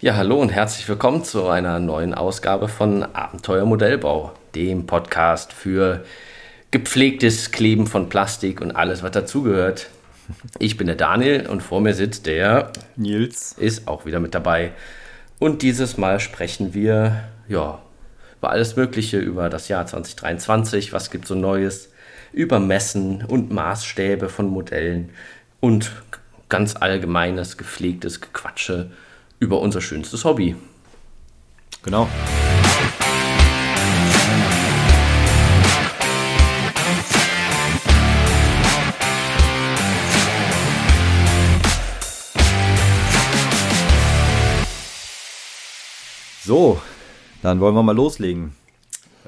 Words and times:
Ja, 0.00 0.14
hallo 0.14 0.40
und 0.40 0.50
herzlich 0.50 0.88
willkommen 0.88 1.24
zu 1.24 1.48
einer 1.48 1.80
neuen 1.80 2.14
Ausgabe 2.14 2.68
von 2.68 3.02
Abenteuer 3.02 3.64
Modellbau, 3.64 4.32
dem 4.54 4.86
Podcast 4.86 5.52
für 5.52 6.04
gepflegtes 6.70 7.50
Kleben 7.50 7.88
von 7.88 8.08
Plastik 8.08 8.60
und 8.60 8.70
alles, 8.70 9.02
was 9.02 9.10
dazugehört. 9.10 9.88
Ich 10.60 10.76
bin 10.76 10.86
der 10.86 10.94
Daniel 10.94 11.48
und 11.48 11.64
vor 11.64 11.80
mir 11.80 11.94
sitzt 11.94 12.26
der 12.26 12.70
Nils. 12.94 13.54
Ist 13.54 13.88
auch 13.88 14.06
wieder 14.06 14.20
mit 14.20 14.36
dabei. 14.36 14.70
Und 15.40 15.62
dieses 15.62 15.96
Mal 15.96 16.20
sprechen 16.20 16.74
wir, 16.74 17.24
ja, 17.48 17.82
über 18.38 18.50
alles 18.50 18.76
Mögliche, 18.76 19.18
über 19.18 19.48
das 19.48 19.66
Jahr 19.66 19.84
2023, 19.84 20.92
was 20.92 21.10
gibt 21.10 21.26
so 21.26 21.34
Neues, 21.34 21.90
über 22.32 22.60
Messen 22.60 23.24
und 23.24 23.50
Maßstäbe 23.50 24.28
von 24.28 24.46
Modellen 24.46 25.10
und 25.58 25.90
ganz 26.48 26.76
allgemeines, 26.76 27.56
gepflegtes 27.56 28.20
Gequatsche 28.20 28.92
über 29.38 29.60
unser 29.60 29.80
schönstes 29.80 30.24
Hobby. 30.24 30.56
Genau. 31.82 32.08
So, 46.44 46.80
dann 47.42 47.60
wollen 47.60 47.74
wir 47.74 47.82
mal 47.82 47.94
loslegen. 47.94 48.54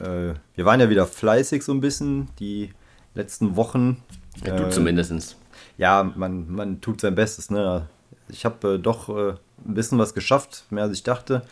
Äh, 0.00 0.33
wir 0.55 0.64
waren 0.64 0.80
ja 0.80 0.88
wieder 0.88 1.06
fleißig 1.06 1.62
so 1.62 1.72
ein 1.72 1.83
bisschen 1.83 2.28
die 2.38 2.70
letzten 3.14 3.56
Wochen. 3.56 4.02
Ja, 4.42 4.56
du 4.56 4.64
äh, 4.64 4.70
zumindest. 4.70 5.36
Ja, 5.77 6.02
man, 6.16 6.50
man 6.50 6.80
tut 6.80 7.02
sein 7.02 7.14
Bestes. 7.14 7.50
Ne? 7.50 7.88
Ich 8.28 8.47
habe 8.47 8.77
äh, 8.77 8.78
doch 8.78 9.11
äh, 9.11 9.34
ein 9.66 9.74
bisschen 9.74 9.98
was 9.98 10.14
geschafft, 10.14 10.64
mehr 10.70 10.84
als 10.84 10.95
ich 10.95 11.02
dachte. 11.02 11.42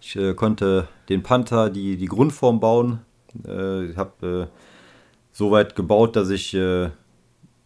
Ich 0.00 0.16
äh, 0.16 0.34
konnte 0.34 0.88
den 1.08 1.22
Panther 1.22 1.70
die, 1.70 1.96
die 1.96 2.06
Grundform 2.06 2.60
bauen. 2.60 3.00
Äh, 3.46 3.86
ich 3.86 3.96
habe 3.96 4.48
so 5.32 5.50
weit 5.50 5.76
gebaut, 5.76 6.16
dass 6.16 6.30
ich 6.30 6.56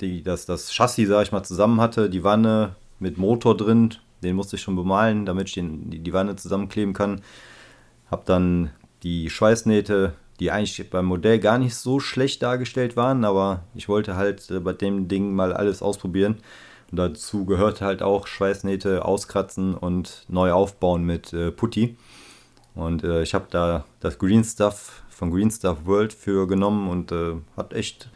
die, 0.00 0.22
das, 0.22 0.46
das 0.46 0.72
Chassis, 0.72 1.08
sage 1.08 1.22
ich 1.22 1.32
mal, 1.32 1.44
zusammen 1.44 1.80
hatte. 1.80 2.10
Die 2.10 2.24
Wanne 2.24 2.74
mit 2.98 3.18
Motor 3.18 3.56
drin, 3.56 3.94
den 4.22 4.36
musste 4.36 4.56
ich 4.56 4.62
schon 4.62 4.76
bemalen, 4.76 5.26
damit 5.26 5.48
ich 5.48 5.54
den, 5.54 5.90
die, 5.90 6.00
die 6.00 6.12
Wanne 6.12 6.36
zusammenkleben 6.36 6.94
kann. 6.94 7.20
Habe 8.10 8.22
dann 8.26 8.70
die 9.02 9.30
Schweißnähte, 9.30 10.14
die 10.40 10.50
eigentlich 10.50 10.88
beim 10.90 11.06
Modell 11.06 11.38
gar 11.38 11.58
nicht 11.58 11.74
so 11.74 12.00
schlecht 12.00 12.42
dargestellt 12.42 12.96
waren, 12.96 13.24
aber 13.24 13.64
ich 13.74 13.88
wollte 13.88 14.16
halt 14.16 14.50
bei 14.64 14.72
dem 14.72 15.08
Ding 15.08 15.34
mal 15.34 15.52
alles 15.52 15.82
ausprobieren. 15.82 16.38
Und 16.90 16.96
dazu 16.96 17.44
gehört 17.44 17.80
halt 17.80 18.02
auch 18.02 18.26
Schweißnähte 18.26 19.04
auskratzen 19.04 19.74
und 19.74 20.24
neu 20.28 20.52
aufbauen 20.52 21.04
mit 21.04 21.32
äh, 21.32 21.50
Putty. 21.50 21.96
Und 22.74 23.04
äh, 23.04 23.22
ich 23.22 23.34
habe 23.34 23.46
da 23.50 23.84
das 24.00 24.18
Green 24.18 24.44
Stuff 24.44 25.02
von 25.08 25.30
Green 25.30 25.50
Stuff 25.50 25.78
World 25.84 26.12
für 26.12 26.48
genommen 26.48 26.88
und 26.88 27.12
äh, 27.12 27.34
hat 27.56 27.72
echt. 27.74 28.10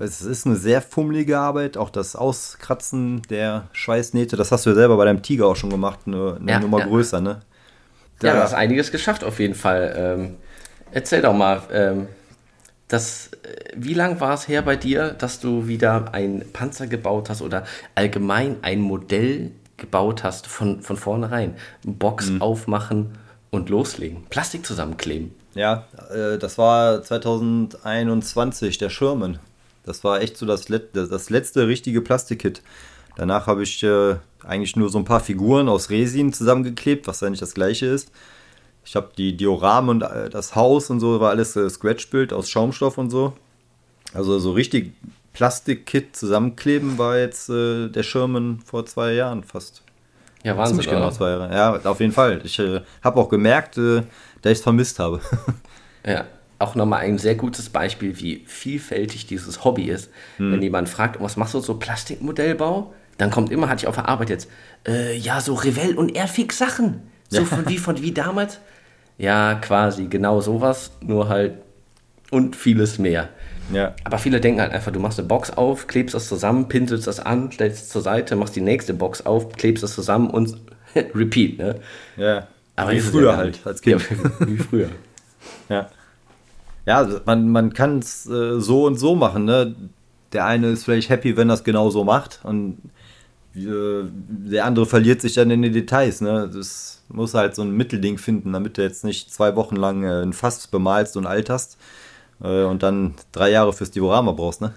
Es 0.00 0.22
ist 0.22 0.46
eine 0.46 0.54
sehr 0.54 0.80
fummelige 0.80 1.38
Arbeit, 1.40 1.76
auch 1.76 1.90
das 1.90 2.14
Auskratzen 2.14 3.22
der 3.30 3.66
Schweißnähte, 3.72 4.36
das 4.36 4.52
hast 4.52 4.64
du 4.64 4.70
ja 4.70 4.76
selber 4.76 4.96
bei 4.96 5.04
deinem 5.04 5.22
Tiger 5.22 5.46
auch 5.46 5.56
schon 5.56 5.70
gemacht, 5.70 5.98
eine, 6.06 6.36
eine 6.40 6.52
ja, 6.52 6.60
Nummer 6.60 6.78
ja. 6.78 6.86
größer, 6.86 7.20
ne? 7.20 7.40
Da, 8.20 8.28
ja, 8.28 8.34
du 8.34 8.42
hast 8.42 8.54
einiges 8.54 8.92
geschafft 8.92 9.24
auf 9.24 9.40
jeden 9.40 9.56
Fall. 9.56 9.92
Ähm, 9.96 10.36
erzähl 10.92 11.20
doch 11.20 11.32
mal, 11.32 11.62
ähm, 11.72 12.06
das, 12.88 13.30
äh, 13.42 13.72
wie 13.76 13.94
lang 13.94 14.20
war 14.20 14.34
es 14.34 14.48
her 14.48 14.62
bei 14.62 14.76
dir, 14.76 15.10
dass 15.10 15.40
du 15.40 15.68
wieder 15.68 16.12
ein 16.14 16.44
Panzer 16.52 16.86
gebaut 16.86 17.30
hast 17.30 17.42
oder 17.42 17.64
allgemein 17.94 18.56
ein 18.62 18.80
Modell 18.80 19.52
gebaut 19.76 20.24
hast 20.24 20.46
von, 20.46 20.82
von 20.82 20.96
vornherein? 20.96 21.54
Box 21.84 22.30
mhm. 22.30 22.42
aufmachen 22.42 23.18
und 23.50 23.68
loslegen. 23.68 24.24
Plastik 24.30 24.66
zusammenkleben. 24.66 25.34
Ja, 25.54 25.86
äh, 26.10 26.38
das 26.38 26.58
war 26.58 27.02
2021, 27.02 28.78
der 28.78 28.90
Schirmen. 28.90 29.38
Das 29.84 30.04
war 30.04 30.20
echt 30.20 30.36
so 30.36 30.46
das, 30.46 30.68
Let 30.68 30.94
das 30.94 31.30
letzte 31.30 31.66
richtige 31.66 32.00
Plastikkit. 32.02 32.62
Danach 33.16 33.46
habe 33.46 33.62
ich 33.62 33.82
äh, 33.82 34.16
eigentlich 34.44 34.76
nur 34.76 34.90
so 34.90 34.98
ein 34.98 35.04
paar 35.04 35.20
Figuren 35.20 35.68
aus 35.68 35.90
Resin 35.90 36.32
zusammengeklebt, 36.32 37.06
was 37.06 37.22
eigentlich 37.22 37.40
das 37.40 37.54
gleiche 37.54 37.86
ist. 37.86 38.10
Ich 38.84 38.96
habe 38.96 39.10
die 39.16 39.36
Dioramen 39.36 39.90
und 39.90 40.02
äh, 40.02 40.30
das 40.30 40.54
Haus 40.54 40.90
und 40.90 41.00
so, 41.00 41.20
war 41.20 41.30
alles 41.30 41.56
äh, 41.56 41.68
Scratch-Bild 41.68 42.32
aus 42.32 42.48
Schaumstoff 42.48 42.98
und 42.98 43.10
so. 43.10 43.34
Also 44.14 44.38
so 44.38 44.52
richtig 44.52 44.92
Plastikkit 45.32 46.16
zusammenkleben 46.16 46.98
war 46.98 47.18
jetzt 47.18 47.48
äh, 47.48 47.88
der 47.88 48.02
Schirmen 48.02 48.60
vor 48.64 48.86
zwei 48.86 49.12
Jahren 49.12 49.44
fast. 49.44 49.82
Ja, 50.42 50.56
Wahnsinn. 50.56 50.76
Ziemlich 50.76 50.90
genau 50.90 51.10
zwei 51.10 51.30
Jahre. 51.30 51.54
Ja, 51.54 51.90
auf 51.90 52.00
jeden 52.00 52.12
Fall. 52.12 52.40
Ich 52.44 52.58
äh, 52.58 52.80
habe 53.02 53.20
auch 53.20 53.28
gemerkt, 53.28 53.76
äh, 53.76 54.02
dass 54.42 54.52
ich 54.52 54.58
es 54.58 54.62
vermisst 54.62 54.98
habe. 54.98 55.20
ja, 56.06 56.24
auch 56.58 56.74
nochmal 56.74 57.00
ein 57.00 57.18
sehr 57.18 57.34
gutes 57.34 57.68
Beispiel, 57.68 58.18
wie 58.18 58.44
vielfältig 58.46 59.26
dieses 59.26 59.64
Hobby 59.64 59.84
ist. 59.84 60.10
Hm. 60.38 60.52
Wenn 60.52 60.62
jemand 60.62 60.88
fragt, 60.88 61.20
was 61.20 61.36
machst 61.36 61.54
du 61.54 61.60
so 61.60 61.74
Plastikmodellbau? 61.74 62.92
Dann 63.16 63.30
kommt 63.30 63.50
immer, 63.50 63.68
hatte 63.68 63.82
ich 63.82 63.88
auf 63.88 63.96
der 63.96 64.08
Arbeit 64.08 64.30
jetzt, 64.30 64.48
äh, 64.86 65.16
ja, 65.16 65.40
so 65.40 65.54
Revell 65.54 65.96
und 65.96 66.14
Airfix 66.16 66.58
Sachen. 66.58 67.02
So 67.28 67.40
ja. 67.40 67.44
von 67.44 67.68
wie 67.68 67.78
von 67.78 68.00
wie 68.00 68.12
damals. 68.12 68.58
Ja, 69.18 69.54
quasi 69.54 70.06
genau 70.06 70.40
sowas, 70.40 70.92
nur 71.00 71.28
halt 71.28 71.54
und 72.30 72.56
vieles 72.56 72.98
mehr. 72.98 73.28
Ja. 73.72 73.94
Aber 74.04 74.18
viele 74.18 74.40
denken 74.40 74.60
halt 74.60 74.72
einfach, 74.72 74.92
du 74.92 75.00
machst 75.00 75.18
eine 75.18 75.28
Box 75.28 75.50
auf, 75.50 75.86
klebst 75.86 76.14
das 76.14 76.28
zusammen, 76.28 76.68
pinselst 76.68 77.06
das 77.06 77.20
an, 77.20 77.52
stellst 77.52 77.82
es 77.82 77.88
zur 77.90 78.02
Seite, 78.02 78.36
machst 78.36 78.56
die 78.56 78.60
nächste 78.60 78.94
Box 78.94 79.26
auf, 79.26 79.52
klebst 79.52 79.84
es 79.84 79.94
zusammen 79.94 80.30
und 80.30 80.56
repeat, 80.94 81.58
ne? 81.58 81.80
Ja. 82.16 82.46
Aber 82.76 82.92
wie 82.92 83.00
früher 83.00 83.36
halt, 83.36 83.60
als 83.64 83.82
Kind. 83.82 84.08
Ja, 84.08 84.30
wie 84.46 84.56
früher. 84.56 84.88
ja. 85.68 85.88
Ja, 86.86 86.96
also 86.96 87.20
man, 87.26 87.50
man 87.50 87.74
kann 87.74 87.98
es 87.98 88.24
äh, 88.26 88.60
so 88.60 88.86
und 88.86 88.98
so 88.98 89.14
machen, 89.14 89.44
ne? 89.44 89.74
Der 90.32 90.46
eine 90.46 90.68
ist 90.68 90.84
vielleicht 90.84 91.10
happy, 91.10 91.36
wenn 91.36 91.50
er 91.50 91.54
es 91.54 91.64
genau 91.64 91.90
so 91.90 92.04
macht 92.04 92.40
und 92.44 92.78
der 93.66 94.64
andere 94.64 94.86
verliert 94.86 95.20
sich 95.20 95.34
dann 95.34 95.50
in 95.50 95.62
den 95.62 95.72
Details, 95.72 96.20
ne? 96.20 96.50
Das 96.52 97.02
muss 97.08 97.34
halt 97.34 97.54
so 97.54 97.62
ein 97.62 97.70
Mittelding 97.70 98.18
finden, 98.18 98.52
damit 98.52 98.78
du 98.78 98.82
jetzt 98.82 99.04
nicht 99.04 99.32
zwei 99.32 99.56
Wochen 99.56 99.76
lang 99.76 100.04
äh, 100.04 100.22
ein 100.22 100.32
Fass 100.32 100.66
bemalst 100.66 101.16
und 101.16 101.26
alterst 101.26 101.78
äh, 102.42 102.64
und 102.64 102.82
dann 102.82 103.14
drei 103.32 103.50
Jahre 103.50 103.72
fürs 103.72 103.90
Diorama 103.90 104.32
brauchst, 104.32 104.60
ne? 104.60 104.74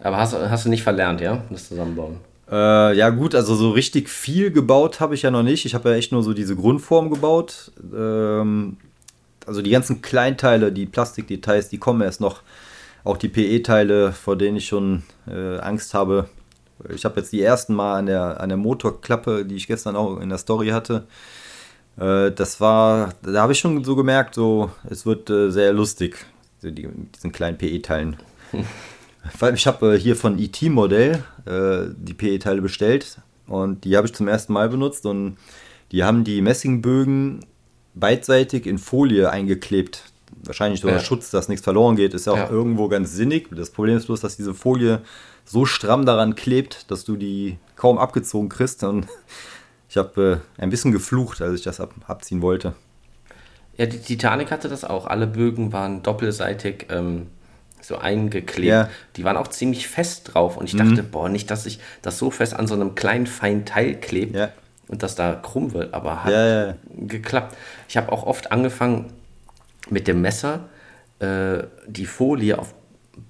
Aber 0.00 0.16
hast, 0.16 0.34
hast 0.34 0.64
du 0.64 0.68
nicht 0.68 0.82
verlernt, 0.82 1.20
ja? 1.20 1.42
Das 1.50 1.68
Zusammenbauen? 1.68 2.18
Äh, 2.50 2.96
ja, 2.96 3.10
gut, 3.10 3.34
also 3.34 3.54
so 3.54 3.70
richtig 3.70 4.08
viel 4.08 4.50
gebaut 4.50 5.00
habe 5.00 5.14
ich 5.14 5.22
ja 5.22 5.30
noch 5.30 5.42
nicht. 5.42 5.66
Ich 5.66 5.74
habe 5.74 5.90
ja 5.90 5.96
echt 5.96 6.12
nur 6.12 6.22
so 6.22 6.32
diese 6.32 6.56
Grundform 6.56 7.10
gebaut. 7.10 7.72
Ähm, 7.94 8.76
also 9.46 9.60
die 9.62 9.70
ganzen 9.70 10.02
Kleinteile, 10.02 10.72
die 10.72 10.86
Plastikdetails, 10.86 11.68
die 11.68 11.78
kommen 11.78 12.00
erst 12.00 12.20
noch. 12.20 12.42
Auch 13.04 13.16
die 13.16 13.28
PE-Teile, 13.28 14.12
vor 14.12 14.36
denen 14.36 14.58
ich 14.58 14.66
schon 14.66 15.02
äh, 15.26 15.58
Angst 15.58 15.94
habe. 15.94 16.28
Ich 16.94 17.04
habe 17.04 17.20
jetzt 17.20 17.32
die 17.32 17.42
ersten 17.42 17.74
Mal 17.74 17.98
an 17.98 18.06
der, 18.06 18.40
an 18.40 18.48
der 18.48 18.58
Motorklappe, 18.58 19.44
die 19.44 19.56
ich 19.56 19.66
gestern 19.66 19.96
auch 19.96 20.18
in 20.20 20.28
der 20.28 20.38
Story 20.38 20.68
hatte, 20.68 21.06
äh, 21.98 22.30
das 22.32 22.60
war, 22.60 23.14
da 23.22 23.42
habe 23.42 23.52
ich 23.52 23.58
schon 23.58 23.82
so 23.84 23.96
gemerkt, 23.96 24.34
so, 24.34 24.70
es 24.88 25.04
wird 25.04 25.28
äh, 25.30 25.50
sehr 25.50 25.72
lustig, 25.72 26.26
so 26.60 26.70
die, 26.70 26.86
mit 26.86 27.16
diesen 27.16 27.32
kleinen 27.32 27.58
PE-Teilen. 27.58 28.16
Ich 29.54 29.66
habe 29.66 29.94
äh, 29.94 29.98
hier 29.98 30.16
von 30.16 30.38
ET-Modell 30.38 31.22
die 31.44 32.14
PE-Teile 32.14 32.62
bestellt 32.62 33.18
und 33.46 33.84
die 33.84 33.94
habe 33.96 34.06
ich 34.06 34.14
zum 34.14 34.26
ersten 34.26 34.54
Mal 34.54 34.70
benutzt 34.70 35.04
und 35.04 35.36
die 35.92 36.02
haben 36.02 36.24
die 36.24 36.40
Messingbögen 36.40 37.44
beidseitig 37.94 38.64
in 38.64 38.78
Folie 38.78 39.28
eingeklebt. 39.28 40.04
Wahrscheinlich 40.44 40.80
so 40.80 40.88
ja. 40.88 41.00
Schutz, 41.00 41.30
dass 41.30 41.48
nichts 41.48 41.64
verloren 41.64 41.96
geht, 41.96 42.14
ist 42.14 42.26
ja 42.26 42.32
auch 42.32 42.36
ja. 42.36 42.48
irgendwo 42.48 42.88
ganz 42.88 43.12
sinnig. 43.12 43.48
Das 43.50 43.68
Problem 43.68 43.98
ist 43.98 44.06
bloß, 44.06 44.20
dass 44.20 44.36
diese 44.36 44.54
Folie 44.54 45.02
so 45.48 45.64
stramm 45.64 46.04
daran 46.04 46.34
klebt, 46.34 46.90
dass 46.90 47.04
du 47.04 47.16
die 47.16 47.58
kaum 47.76 47.98
abgezogen 47.98 48.48
kriegst. 48.48 48.84
Und 48.84 49.06
ich 49.88 49.96
habe 49.96 50.42
äh, 50.58 50.62
ein 50.62 50.70
bisschen 50.70 50.92
geflucht, 50.92 51.40
als 51.40 51.54
ich 51.54 51.62
das 51.62 51.80
ab, 51.80 51.94
abziehen 52.06 52.42
wollte. 52.42 52.74
Ja, 53.76 53.86
die 53.86 53.98
Titanic 53.98 54.50
hatte 54.50 54.68
das 54.68 54.84
auch. 54.84 55.06
Alle 55.06 55.26
Bögen 55.26 55.72
waren 55.72 56.02
doppelseitig 56.02 56.86
ähm, 56.90 57.28
so 57.80 57.96
eingeklebt. 57.96 58.68
Ja. 58.68 58.88
Die 59.16 59.24
waren 59.24 59.36
auch 59.36 59.48
ziemlich 59.48 59.88
fest 59.88 60.34
drauf. 60.34 60.56
Und 60.56 60.66
ich 60.66 60.74
mhm. 60.74 60.90
dachte, 60.90 61.02
boah, 61.02 61.28
nicht, 61.28 61.50
dass 61.50 61.64
sich 61.64 61.78
das 62.02 62.18
so 62.18 62.30
fest 62.30 62.54
an 62.54 62.66
so 62.66 62.74
einem 62.74 62.94
kleinen, 62.94 63.26
feinen 63.26 63.64
Teil 63.64 63.94
klebt 63.94 64.36
ja. 64.36 64.50
und 64.88 65.02
dass 65.02 65.14
da 65.14 65.34
krumm 65.34 65.72
wird. 65.72 65.94
Aber 65.94 66.24
hat 66.24 66.32
ja, 66.32 66.74
geklappt. 66.94 67.56
Ich 67.88 67.96
habe 67.96 68.12
auch 68.12 68.24
oft 68.24 68.52
angefangen 68.52 69.12
mit 69.88 70.08
dem 70.08 70.20
Messer 70.20 70.68
äh, 71.20 71.62
die 71.86 72.04
Folie 72.06 72.58
auf 72.58 72.74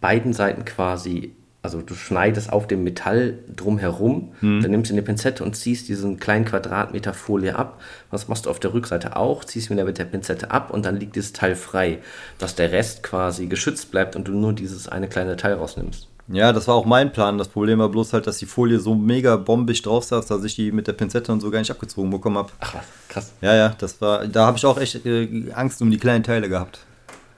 beiden 0.01 0.33
Seiten 0.33 0.65
quasi 0.65 1.35
also 1.63 1.83
du 1.83 1.95
schneidest 1.95 2.53
auf 2.53 2.67
dem 2.67 2.85
Metall 2.85 3.39
drumherum, 3.55 4.33
hm. 4.41 4.63
dann 4.63 4.71
nimmst 4.71 4.91
du 4.91 4.95
eine 4.95 5.03
Pinzette 5.03 5.43
und 5.43 5.57
ziehst 5.57 5.89
diesen 5.89 6.19
kleinen 6.19 6.45
Quadratmeter 6.45 7.13
Folie 7.15 7.57
ab. 7.57 7.81
Was 8.11 8.29
machst 8.29 8.47
du 8.47 8.51
auf 8.51 8.61
der 8.61 8.73
Rückseite 8.73 9.17
auch? 9.17 9.45
Ziehst 9.45 9.69
wieder 9.71 9.85
mit 9.85 9.99
der 9.99 10.05
Pinzette 10.05 10.51
ab 10.51 10.71
und 10.71 10.85
dann 10.87 10.99
liegt 10.99 11.17
dieses 11.17 11.33
Teil 11.33 11.57
frei, 11.57 11.99
dass 12.39 12.55
der 12.55 12.71
Rest 12.71 13.03
quasi 13.03 13.47
geschützt 13.47 13.91
bleibt 13.91 14.15
und 14.15 14.29
du 14.29 14.33
nur 14.33 14.53
dieses 14.53 14.89
eine 14.89 15.09
kleine 15.09 15.37
Teil 15.37 15.55
rausnimmst. 15.55 16.09
Ja, 16.31 16.53
das 16.53 16.69
war 16.69 16.75
auch 16.75 16.85
mein 16.85 17.11
Plan. 17.13 17.39
Das 17.39 17.49
Problem 17.49 17.79
war 17.79 17.89
bloß 17.89 18.13
halt, 18.13 18.27
dass 18.27 18.37
die 18.37 18.47
Folie 18.47 18.79
so 18.79 18.95
mega 18.95 19.37
bombig 19.37 19.81
drauf 19.83 20.05
saß, 20.05 20.27
dass 20.27 20.45
ich 20.45 20.55
die 20.55 20.73
mit 20.73 20.87
der 20.87 20.93
Pinzette 20.93 21.33
und 21.33 21.41
so 21.41 21.51
gar 21.51 21.59
nicht 21.59 21.71
abgezogen 21.71 22.11
bekommen 22.11 22.37
habe. 22.37 22.51
Ach 22.61 22.75
was, 22.75 22.85
krass. 23.09 23.33
Ja, 23.41 23.55
ja, 23.55 23.75
das 23.79 24.01
war, 24.01 24.27
da 24.27 24.47
habe 24.47 24.59
ich 24.59 24.67
auch 24.67 24.79
echt 24.79 25.07
äh, 25.07 25.51
Angst 25.55 25.81
um 25.81 25.91
die 25.91 25.97
kleinen 25.97 26.23
Teile 26.23 26.49
gehabt. 26.49 26.81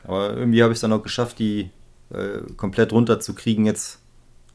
Aber 0.05 0.37
irgendwie 0.37 0.63
habe 0.63 0.73
ich 0.73 0.79
es 0.79 0.81
dann 0.81 0.93
auch 0.93 1.05
geschafft, 1.05 1.39
die 1.39 1.71
äh, 2.13 2.41
komplett 2.57 2.93
runterzukriegen 2.93 3.65
jetzt, 3.67 4.00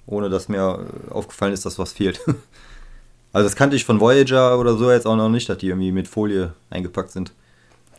ohne 0.07 0.29
dass 0.29 0.49
mir 0.49 0.85
aufgefallen 1.09 1.53
ist, 1.53 1.65
dass 1.65 1.79
was 1.79 1.93
fehlt. 1.93 2.19
also 3.33 3.47
das 3.47 3.55
kannte 3.55 3.75
ich 3.75 3.85
von 3.85 3.99
Voyager 3.99 4.59
oder 4.59 4.75
so 4.75 4.91
jetzt 4.91 5.07
auch 5.07 5.15
noch 5.15 5.29
nicht, 5.29 5.49
dass 5.49 5.57
die 5.57 5.67
irgendwie 5.67 5.91
mit 5.91 6.07
Folie 6.07 6.53
eingepackt 6.69 7.11
sind. 7.11 7.31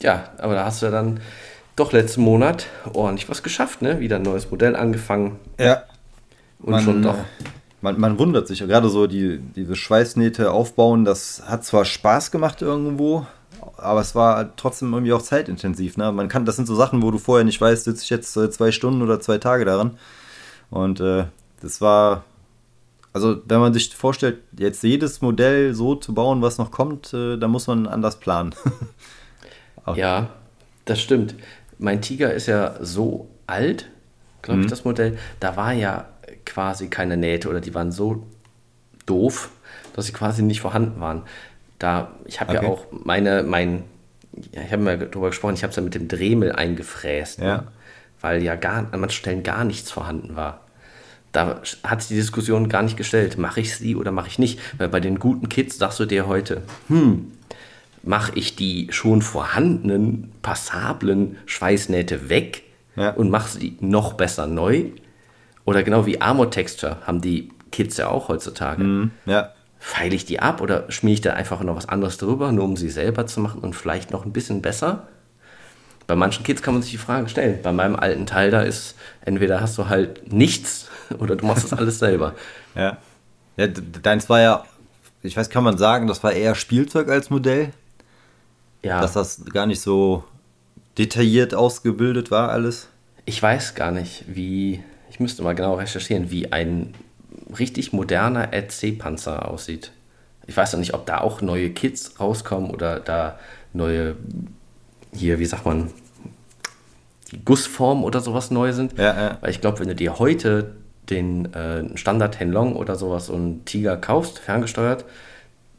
Ja, 0.00 0.30
aber 0.38 0.54
da 0.54 0.64
hast 0.64 0.82
du 0.82 0.86
ja 0.86 0.92
dann 0.92 1.20
doch 1.74 1.92
letzten 1.92 2.22
Monat 2.22 2.66
ordentlich 2.92 3.28
was 3.28 3.42
geschafft, 3.42 3.82
ne? 3.82 4.00
Wieder 4.00 4.16
ein 4.16 4.22
neues 4.22 4.50
Modell 4.50 4.76
angefangen. 4.76 5.38
Ja. 5.58 5.84
Und 6.58 6.70
man, 6.70 6.84
schon 6.84 7.02
doch. 7.02 7.16
Man, 7.82 8.00
man 8.00 8.18
wundert 8.18 8.48
sich, 8.48 8.60
gerade 8.60 8.88
so 8.88 9.06
die, 9.06 9.38
diese 9.38 9.76
Schweißnähte 9.76 10.50
aufbauen, 10.50 11.04
das 11.04 11.42
hat 11.46 11.64
zwar 11.64 11.84
Spaß 11.84 12.30
gemacht 12.30 12.62
irgendwo, 12.62 13.26
aber 13.76 14.00
es 14.00 14.14
war 14.14 14.56
trotzdem 14.56 14.92
irgendwie 14.92 15.12
auch 15.12 15.22
zeitintensiv. 15.22 15.96
Ne? 15.98 16.10
Man 16.12 16.28
kann, 16.28 16.46
das 16.46 16.56
sind 16.56 16.66
so 16.66 16.74
Sachen, 16.74 17.02
wo 17.02 17.10
du 17.10 17.18
vorher 17.18 17.44
nicht 17.44 17.60
weißt, 17.60 17.84
sitze 17.84 18.02
ich 18.02 18.10
jetzt 18.10 18.36
äh, 18.36 18.50
zwei 18.50 18.72
Stunden 18.72 19.02
oder 19.02 19.20
zwei 19.20 19.38
Tage 19.38 19.64
daran. 19.64 19.98
Und 20.70 21.00
äh, 21.00 21.26
das 21.66 21.80
war, 21.80 22.24
also 23.12 23.42
wenn 23.46 23.60
man 23.60 23.72
sich 23.74 23.94
vorstellt, 23.94 24.38
jetzt 24.58 24.82
jedes 24.82 25.20
Modell 25.20 25.74
so 25.74 25.94
zu 25.96 26.14
bauen, 26.14 26.42
was 26.42 26.58
noch 26.58 26.70
kommt, 26.70 27.12
äh, 27.12 27.36
da 27.36 27.48
muss 27.48 27.66
man 27.66 27.86
anders 27.86 28.20
planen. 28.20 28.54
ja, 29.94 30.28
das 30.84 31.00
stimmt. 31.00 31.34
Mein 31.78 32.00
Tiger 32.00 32.32
ist 32.32 32.46
ja 32.46 32.74
so 32.80 33.28
alt, 33.46 33.90
glaube 34.42 34.60
ich, 34.60 34.66
Mhm. 34.66 34.70
das 34.70 34.84
Modell. 34.84 35.18
Da 35.40 35.56
war 35.56 35.72
ja 35.72 36.08
quasi 36.44 36.88
keine 36.88 37.16
Nähte 37.16 37.48
oder 37.48 37.60
die 37.60 37.74
waren 37.74 37.92
so 37.92 38.26
doof, 39.04 39.50
dass 39.94 40.06
sie 40.06 40.12
quasi 40.12 40.42
nicht 40.42 40.60
vorhanden 40.60 41.00
waren. 41.00 41.22
Da, 41.78 42.12
ich 42.24 42.40
habe 42.40 42.56
Okay. 42.56 42.64
ja 42.64 42.70
auch 42.72 42.86
meine, 42.90 43.42
mein, 43.42 43.84
ja, 44.52 44.62
ich 44.62 44.72
habe 44.72 44.82
mal 44.82 44.98
darüber 44.98 45.28
gesprochen, 45.28 45.54
ich 45.54 45.62
habe 45.62 45.70
es 45.70 45.76
ja 45.76 45.82
mit 45.82 45.94
dem 45.94 46.08
Dremel 46.08 46.52
eingefräst, 46.52 47.40
Ja. 47.40 47.44
ne? 47.58 47.64
weil 48.20 48.42
ja 48.42 48.56
gar, 48.56 48.78
an 48.92 49.00
manchen 49.00 49.10
Stellen 49.18 49.42
gar 49.42 49.64
nichts 49.64 49.90
vorhanden 49.90 50.36
war. 50.36 50.60
Da 51.36 51.60
hat 51.84 52.00
sich 52.00 52.08
die 52.08 52.14
Diskussion 52.14 52.70
gar 52.70 52.80
nicht 52.82 52.96
gestellt, 52.96 53.36
mache 53.36 53.60
ich 53.60 53.76
sie 53.76 53.94
oder 53.94 54.10
mache 54.10 54.28
ich 54.28 54.38
nicht. 54.38 54.58
Weil 54.78 54.88
bei 54.88 55.00
den 55.00 55.18
guten 55.18 55.50
Kids 55.50 55.76
sagst 55.76 56.00
du 56.00 56.06
dir 56.06 56.26
heute, 56.26 56.62
hm, 56.88 57.30
mache 58.02 58.32
ich 58.36 58.56
die 58.56 58.88
schon 58.90 59.20
vorhandenen, 59.20 60.32
passablen 60.40 61.36
Schweißnähte 61.44 62.30
weg 62.30 62.62
Ja. 62.96 63.10
und 63.10 63.28
mache 63.28 63.58
sie 63.58 63.76
noch 63.80 64.14
besser 64.14 64.46
neu? 64.46 64.86
Oder 65.66 65.82
genau 65.82 66.06
wie 66.06 66.22
Armor 66.22 66.50
Texture 66.50 66.96
haben 67.06 67.20
die 67.20 67.50
Kids 67.70 67.98
ja 67.98 68.08
auch 68.08 68.28
heutzutage. 68.28 68.82
Mhm, 68.82 69.10
ja, 69.26 69.50
Feile 69.78 70.14
ich 70.14 70.24
die 70.24 70.40
ab 70.40 70.62
oder 70.62 70.90
schmier 70.90 71.12
ich 71.12 71.20
da 71.20 71.34
einfach 71.34 71.62
noch 71.62 71.76
was 71.76 71.86
anderes 71.86 72.16
drüber, 72.16 72.50
nur 72.50 72.64
um 72.64 72.78
sie 72.78 72.88
selber 72.88 73.26
zu 73.26 73.40
machen 73.40 73.60
und 73.60 73.76
vielleicht 73.76 74.10
noch 74.10 74.24
ein 74.24 74.32
bisschen 74.32 74.62
besser? 74.62 75.06
Bei 76.06 76.14
manchen 76.16 76.44
Kids 76.44 76.62
kann 76.62 76.72
man 76.72 76.82
sich 76.82 76.92
die 76.92 76.98
Frage 76.98 77.28
stellen. 77.28 77.58
Bei 77.62 77.72
meinem 77.72 77.96
alten 77.96 78.24
Teil 78.24 78.50
da 78.50 78.62
ist, 78.62 78.94
entweder 79.20 79.60
hast 79.60 79.76
du 79.76 79.88
halt 79.90 80.32
nichts 80.32 80.88
oder 81.18 81.36
du 81.36 81.46
machst 81.46 81.64
das 81.64 81.78
alles 81.78 81.98
selber. 81.98 82.34
ja. 82.74 82.98
ja 83.56 83.66
deins 83.66 84.28
war 84.28 84.40
ja, 84.40 84.64
ich 85.22 85.36
weiß, 85.36 85.50
kann 85.50 85.64
man 85.64 85.78
sagen, 85.78 86.06
das 86.06 86.22
war 86.22 86.32
eher 86.32 86.54
Spielzeug 86.54 87.08
als 87.08 87.30
Modell, 87.30 87.72
Ja, 88.82 89.00
dass 89.00 89.12
das 89.12 89.44
gar 89.46 89.66
nicht 89.66 89.80
so 89.80 90.24
detailliert 90.98 91.54
ausgebildet 91.54 92.30
war 92.30 92.50
alles. 92.50 92.88
ich 93.24 93.42
weiß 93.42 93.74
gar 93.74 93.90
nicht, 93.90 94.24
wie, 94.28 94.82
ich 95.10 95.20
müsste 95.20 95.42
mal 95.42 95.54
genau 95.54 95.74
recherchieren, 95.74 96.30
wie 96.30 96.52
ein 96.52 96.94
richtig 97.58 97.92
moderner 97.92 98.52
RC-Panzer 98.52 99.48
aussieht. 99.48 99.92
Ich 100.46 100.56
weiß 100.56 100.72
ja 100.72 100.78
nicht, 100.78 100.94
ob 100.94 101.06
da 101.06 101.20
auch 101.20 101.42
neue 101.42 101.70
Kits 101.70 102.18
rauskommen 102.20 102.70
oder 102.70 103.00
da 103.00 103.38
neue, 103.72 104.16
hier, 105.12 105.38
wie 105.38 105.44
sagt 105.44 105.66
man, 105.66 105.90
die 107.32 107.44
Gussformen 107.44 108.04
oder 108.04 108.20
sowas 108.20 108.50
neu 108.50 108.72
sind. 108.72 108.96
Ja, 108.96 109.14
ja. 109.14 109.38
Weil 109.40 109.50
ich 109.50 109.60
glaube, 109.60 109.80
wenn 109.80 109.88
du 109.88 109.94
dir 109.94 110.18
heute 110.18 110.76
den 111.10 111.52
äh, 111.54 111.96
Standard 111.96 112.38
Henlong 112.40 112.74
oder 112.76 112.96
sowas, 112.96 113.26
so 113.26 113.34
einen 113.34 113.64
Tiger 113.64 113.96
kaufst, 113.96 114.38
ferngesteuert, 114.38 115.04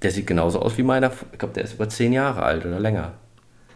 der 0.01 0.11
sieht 0.11 0.27
genauso 0.27 0.59
aus 0.59 0.77
wie 0.77 0.83
meiner. 0.83 1.11
Ich 1.31 1.39
glaube, 1.39 1.53
der 1.53 1.63
ist 1.63 1.73
über 1.73 1.89
zehn 1.89 2.13
Jahre 2.13 2.43
alt 2.43 2.65
oder 2.65 2.79
länger. 2.79 3.13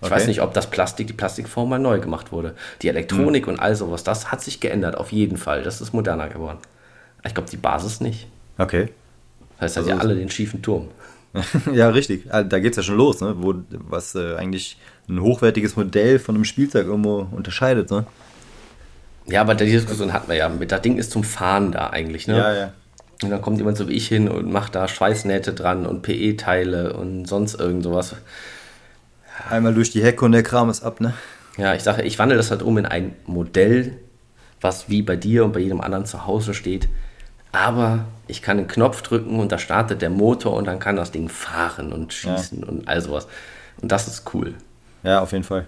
Ich 0.01 0.07
Okay. 0.07 0.15
weiß 0.15 0.27
nicht, 0.27 0.41
ob 0.41 0.53
das 0.55 0.69
Plastik, 0.69 1.05
die 1.07 1.13
Plastikform 1.13 1.69
mal 1.69 1.77
neu 1.79 1.99
gemacht 1.99 2.31
wurde. 2.31 2.55
Die 2.81 2.87
Elektronik 2.89 3.47
und 3.47 3.59
all 3.59 3.75
sowas, 3.75 4.03
das 4.03 4.31
hat 4.31 4.41
sich 4.41 4.59
geändert, 4.59 4.97
auf 4.97 5.11
jeden 5.11 5.37
Fall. 5.37 5.61
Das 5.61 5.79
ist 5.79 5.93
moderner 5.93 6.27
geworden. 6.29 6.57
Ich 7.23 7.35
glaube, 7.35 7.49
die 7.51 7.57
Basis 7.57 8.01
nicht. 8.01 8.27
Okay. 8.57 8.89
Das 9.59 9.61
heißt, 9.61 9.77
also 9.77 9.89
Also 9.91 9.91
ja 9.91 9.97
alle 9.97 10.15
den 10.15 10.29
schiefen 10.31 10.61
Turm. 10.63 10.87
ja, 11.73 11.89
richtig. 11.89 12.25
Ah, 12.33 12.41
Da 12.43 12.59
geht 12.59 12.71
es 12.71 12.77
ja 12.77 12.83
schon 12.83 12.97
los, 12.97 13.21
ne? 13.21 13.35
Wo, 13.37 13.53
was 13.69 14.15
äh, 14.15 14.35
eigentlich 14.35 14.77
ein 15.07 15.21
hochwertiges 15.21 15.75
Modell 15.75 16.17
von 16.19 16.33
einem 16.35 16.45
Spielzeug 16.45 16.87
irgendwo 16.87 17.27
unterscheidet, 17.31 17.91
ne? 17.91 18.05
Ja, 19.27 19.41
aber 19.41 19.55
die 19.55 19.65
Diskussion 19.65 20.13
hatten 20.13 20.29
wir 20.29 20.35
ja. 20.35 20.49
Mit 20.49 20.71
das 20.71 20.81
Ding 20.81 20.97
ist 20.97 21.11
zum 21.11 21.23
Fahren 21.23 21.71
da 21.71 21.89
eigentlich, 21.89 22.27
ne? 22.27 22.37
ja. 22.37 22.73
Und 23.23 23.29
dann 23.29 23.41
kommt 23.41 23.57
jemand 23.59 23.77
so 23.77 23.87
wie 23.87 23.93
ich 23.93 24.07
hin 24.07 24.27
und 24.27 24.51
macht 24.51 24.73
da 24.73 24.87
Schweißnähte 24.87 25.53
dran 25.53 25.85
und 25.85 26.01
PE-Teile 26.01 26.93
und 26.93 27.25
sonst 27.25 27.59
irgend 27.59 27.83
sowas. 27.83 28.15
Einmal 29.49 29.73
durch 29.73 29.91
die 29.91 30.03
Hecke 30.03 30.25
und 30.25 30.31
der 30.31 30.43
Kram 30.43 30.69
ist 30.69 30.83
ab, 30.83 31.01
ne? 31.01 31.13
Ja, 31.57 31.75
ich 31.75 31.83
sage, 31.83 32.01
ich 32.01 32.17
wandle 32.17 32.37
das 32.37 32.49
halt 32.49 32.63
um 32.63 32.77
in 32.77 32.85
ein 32.85 33.13
Modell, 33.27 33.97
was 34.59 34.89
wie 34.89 35.01
bei 35.01 35.15
dir 35.15 35.45
und 35.45 35.51
bei 35.51 35.59
jedem 35.59 35.81
anderen 35.81 36.05
zu 36.05 36.25
Hause 36.25 36.53
steht. 36.53 36.87
Aber 37.51 38.05
ich 38.27 38.41
kann 38.41 38.57
den 38.57 38.67
Knopf 38.67 39.01
drücken 39.01 39.39
und 39.39 39.51
da 39.51 39.57
startet 39.57 40.01
der 40.01 40.09
Motor 40.09 40.53
und 40.53 40.65
dann 40.65 40.79
kann 40.79 40.95
das 40.95 41.11
Ding 41.11 41.29
fahren 41.29 41.91
und 41.91 42.13
schießen 42.13 42.63
und 42.63 42.87
all 42.87 43.01
sowas. 43.01 43.27
Und 43.81 43.91
das 43.91 44.07
ist 44.07 44.33
cool. 44.33 44.55
Ja, 45.03 45.21
auf 45.21 45.31
jeden 45.31 45.43
Fall. 45.43 45.67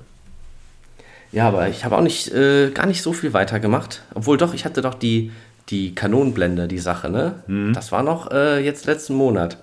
Ja, 1.34 1.48
aber 1.48 1.68
ich 1.68 1.84
habe 1.84 1.98
auch 1.98 2.02
nicht, 2.02 2.32
äh, 2.32 2.70
gar 2.70 2.86
nicht 2.86 3.02
so 3.02 3.12
viel 3.12 3.34
weiter 3.34 3.60
gemacht. 3.60 4.04
Obwohl 4.14 4.38
doch, 4.38 4.54
ich 4.54 4.66
hatte 4.66 4.82
doch 4.82 4.94
die, 4.94 5.32
die 5.70 5.96
Kanonenblende, 5.96 6.68
die 6.68 6.80
Sache, 6.80 7.10
ne? 7.10 7.44
Das 7.74 7.92
war 7.92 8.04
noch 8.04 8.32
äh, 8.32 8.64
jetzt 8.64 8.86
letzten 8.86 9.16
Monat. 9.16 9.58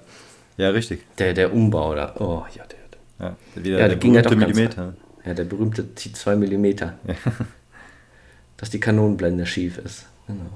Ja, 0.56 0.70
richtig. 0.70 1.04
Der, 1.18 1.32
der 1.32 1.54
Umbau 1.54 1.94
da. 1.94 2.14
Oh, 2.18 2.44
ja, 2.54 2.64
der. 2.64 2.80
Ja, 3.20 3.36
wieder 3.54 3.70
Ja, 3.70 3.78
der 3.78 3.88
der 3.88 3.96
ging 3.98 4.14
ja 4.14 4.22
doch 4.22 4.30
berühmte 4.30 4.46
ganz 4.46 4.56
Millimeter. 4.56 4.94
Ja, 5.24 5.34
der 5.34 5.44
berühmte 5.44 5.94
2 5.94 6.36
mm. 6.36 6.74
Dass 8.56 8.70
die 8.70 8.80
Kanonenblende 8.80 9.46
schief 9.46 9.78
ist. 9.78 10.06
Genau. 10.26 10.50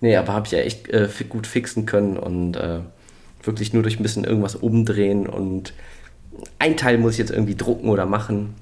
Nee, 0.00 0.16
aber 0.16 0.32
habe 0.32 0.46
ich 0.46 0.52
ja 0.52 0.58
echt 0.58 0.88
äh, 0.88 1.08
gut 1.28 1.46
fixen 1.46 1.86
können 1.86 2.16
und 2.16 2.56
äh, 2.56 2.80
wirklich 3.42 3.72
nur 3.72 3.82
durch 3.82 4.00
ein 4.00 4.02
bisschen 4.02 4.24
irgendwas 4.24 4.56
umdrehen 4.56 5.26
und 5.26 5.74
ein 6.58 6.76
Teil 6.76 6.98
muss 6.98 7.12
ich 7.12 7.18
jetzt 7.18 7.30
irgendwie 7.30 7.54
drucken 7.54 7.88
oder 7.88 8.06
machen 8.06 8.54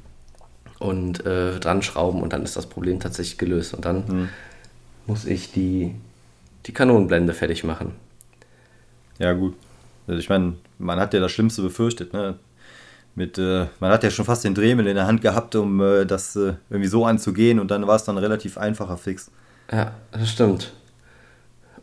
und 0.80 1.24
äh, 1.24 1.60
dran 1.60 1.82
schrauben 1.82 2.20
und 2.22 2.32
dann 2.32 2.42
ist 2.42 2.56
das 2.56 2.66
Problem 2.66 2.98
tatsächlich 2.98 3.38
gelöst 3.38 3.72
und 3.74 3.84
dann 3.84 4.28
muss 5.06 5.24
ich 5.26 5.52
die, 5.52 5.94
die 6.66 6.72
Kanonenblende 6.72 7.32
fertig 7.34 7.62
machen. 7.62 7.92
Ja, 9.18 9.32
gut. 9.34 9.54
Also 10.08 10.18
ich 10.18 10.28
meine, 10.28 10.54
man 10.78 10.98
hat 10.98 11.14
ja 11.14 11.20
das 11.20 11.30
Schlimmste 11.30 11.62
befürchtet, 11.62 12.12
ne? 12.12 12.34
Mit, 13.16 13.38
äh, 13.38 13.66
man 13.80 13.90
hat 13.90 14.02
ja 14.04 14.10
schon 14.10 14.24
fast 14.24 14.44
den 14.44 14.54
Dremel 14.54 14.86
in 14.86 14.94
der 14.94 15.06
Hand 15.06 15.20
gehabt, 15.20 15.54
um 15.56 15.80
äh, 15.80 16.06
das 16.06 16.36
äh, 16.36 16.54
irgendwie 16.70 16.88
so 16.88 17.04
anzugehen 17.04 17.58
und 17.60 17.70
dann 17.70 17.86
war 17.86 17.96
es 17.96 18.04
dann 18.04 18.16
relativ 18.18 18.56
einfacher 18.56 18.96
Fix. 18.96 19.30
Ja, 19.70 19.92
das 20.12 20.30
stimmt. 20.30 20.72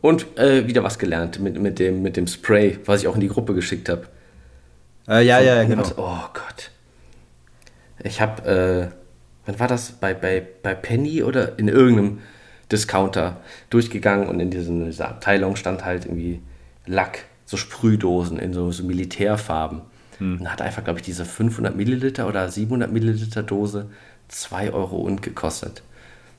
Und 0.00 0.26
äh, 0.38 0.66
wieder 0.66 0.82
was 0.82 0.98
gelernt 0.98 1.38
mit, 1.40 1.60
mit, 1.60 1.78
dem, 1.78 2.02
mit 2.02 2.16
dem 2.16 2.26
Spray, 2.26 2.78
was 2.86 3.02
ich 3.02 3.08
auch 3.08 3.14
in 3.14 3.20
die 3.20 3.28
Gruppe 3.28 3.54
geschickt 3.54 3.88
habe. 3.88 4.06
Äh, 5.06 5.24
ja, 5.26 5.38
ja, 5.40 5.56
ja, 5.56 5.64
genau. 5.64 5.82
was- 5.82 5.98
Oh 5.98 6.18
Gott. 6.32 6.70
Ich 8.02 8.20
habe, 8.20 8.90
äh, 8.90 8.94
wann 9.46 9.58
war 9.60 9.68
das? 9.68 9.92
Bei, 9.92 10.14
bei, 10.14 10.46
bei 10.62 10.74
Penny 10.74 11.22
oder 11.22 11.58
in 11.58 11.68
irgendeinem 11.68 12.18
Discounter 12.70 13.38
durchgegangen 13.70 14.28
und 14.28 14.40
in 14.40 14.50
diesen, 14.50 14.84
dieser 14.86 15.08
Abteilung 15.08 15.56
stand 15.56 15.84
halt 15.84 16.04
irgendwie 16.04 16.40
Lack, 16.86 17.24
so 17.46 17.56
Sprühdosen 17.56 18.38
in 18.38 18.52
so, 18.52 18.70
so 18.72 18.84
Militärfarben. 18.84 19.80
Und 20.20 20.44
da 20.44 20.50
hat 20.50 20.62
einfach, 20.62 20.82
glaube 20.82 20.98
ich, 20.98 21.04
diese 21.04 21.24
500 21.24 21.76
Milliliter 21.76 22.26
oder 22.28 22.50
700 22.50 22.90
Milliliter 22.90 23.42
Dose 23.42 23.86
2 24.28 24.72
Euro 24.72 24.96
und 24.96 25.22
gekostet. 25.22 25.82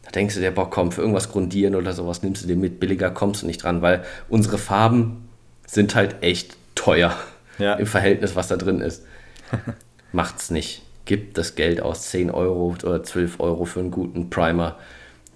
Da 0.03 0.11
denkst 0.11 0.35
du 0.35 0.41
dir, 0.41 0.51
boah, 0.51 0.69
komm, 0.69 0.91
für 0.91 1.01
irgendwas 1.01 1.31
grundieren 1.31 1.75
oder 1.75 1.93
sowas 1.93 2.21
nimmst 2.21 2.43
du 2.43 2.47
dir 2.47 2.55
mit, 2.57 2.79
billiger 2.79 3.09
kommst 3.11 3.41
du 3.41 3.45
nicht 3.47 3.63
dran, 3.63 3.81
weil 3.81 4.03
unsere 4.27 4.57
Farben 4.57 5.29
sind 5.65 5.95
halt 5.95 6.17
echt 6.21 6.57
teuer 6.75 7.15
Ja. 7.57 7.75
im 7.75 7.85
Verhältnis, 7.85 8.35
was 8.35 8.47
da 8.49 8.57
drin 8.57 8.81
ist. 8.81 9.03
Macht's 10.11 10.49
nicht. 10.51 10.83
Gibt 11.09 11.39
das 11.39 11.55
Geld 11.55 11.81
aus 11.81 12.11
10 12.11 12.29
Euro 12.29 12.75
oder 12.83 13.01
12 13.01 13.39
Euro 13.39 13.65
für 13.65 13.79
einen 13.79 13.89
guten 13.89 14.29
Primer 14.29 14.77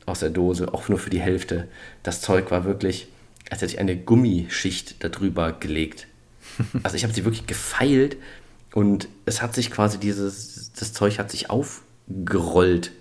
aus 0.05 0.19
der 0.19 0.29
Dose, 0.29 0.71
auch 0.71 0.87
nur 0.87 0.99
für 0.99 1.09
die 1.09 1.19
Hälfte. 1.19 1.67
Das 2.03 2.21
Zeug 2.21 2.51
war 2.51 2.63
wirklich, 2.63 3.07
als 3.49 3.63
hätte 3.63 3.73
ich 3.73 3.79
eine 3.79 3.97
Gummischicht 3.97 5.03
darüber 5.03 5.51
gelegt. 5.51 6.05
Also 6.83 6.95
ich 6.95 7.03
habe 7.03 7.11
sie 7.11 7.25
wirklich 7.25 7.47
gefeilt 7.47 8.17
und 8.75 9.07
es 9.25 9.41
hat 9.41 9.55
sich 9.55 9.71
quasi 9.71 9.97
dieses, 9.97 10.73
das 10.73 10.93
Zeug 10.93 11.17
hat 11.17 11.31
sich 11.31 11.49
aufgerollt. 11.49 12.91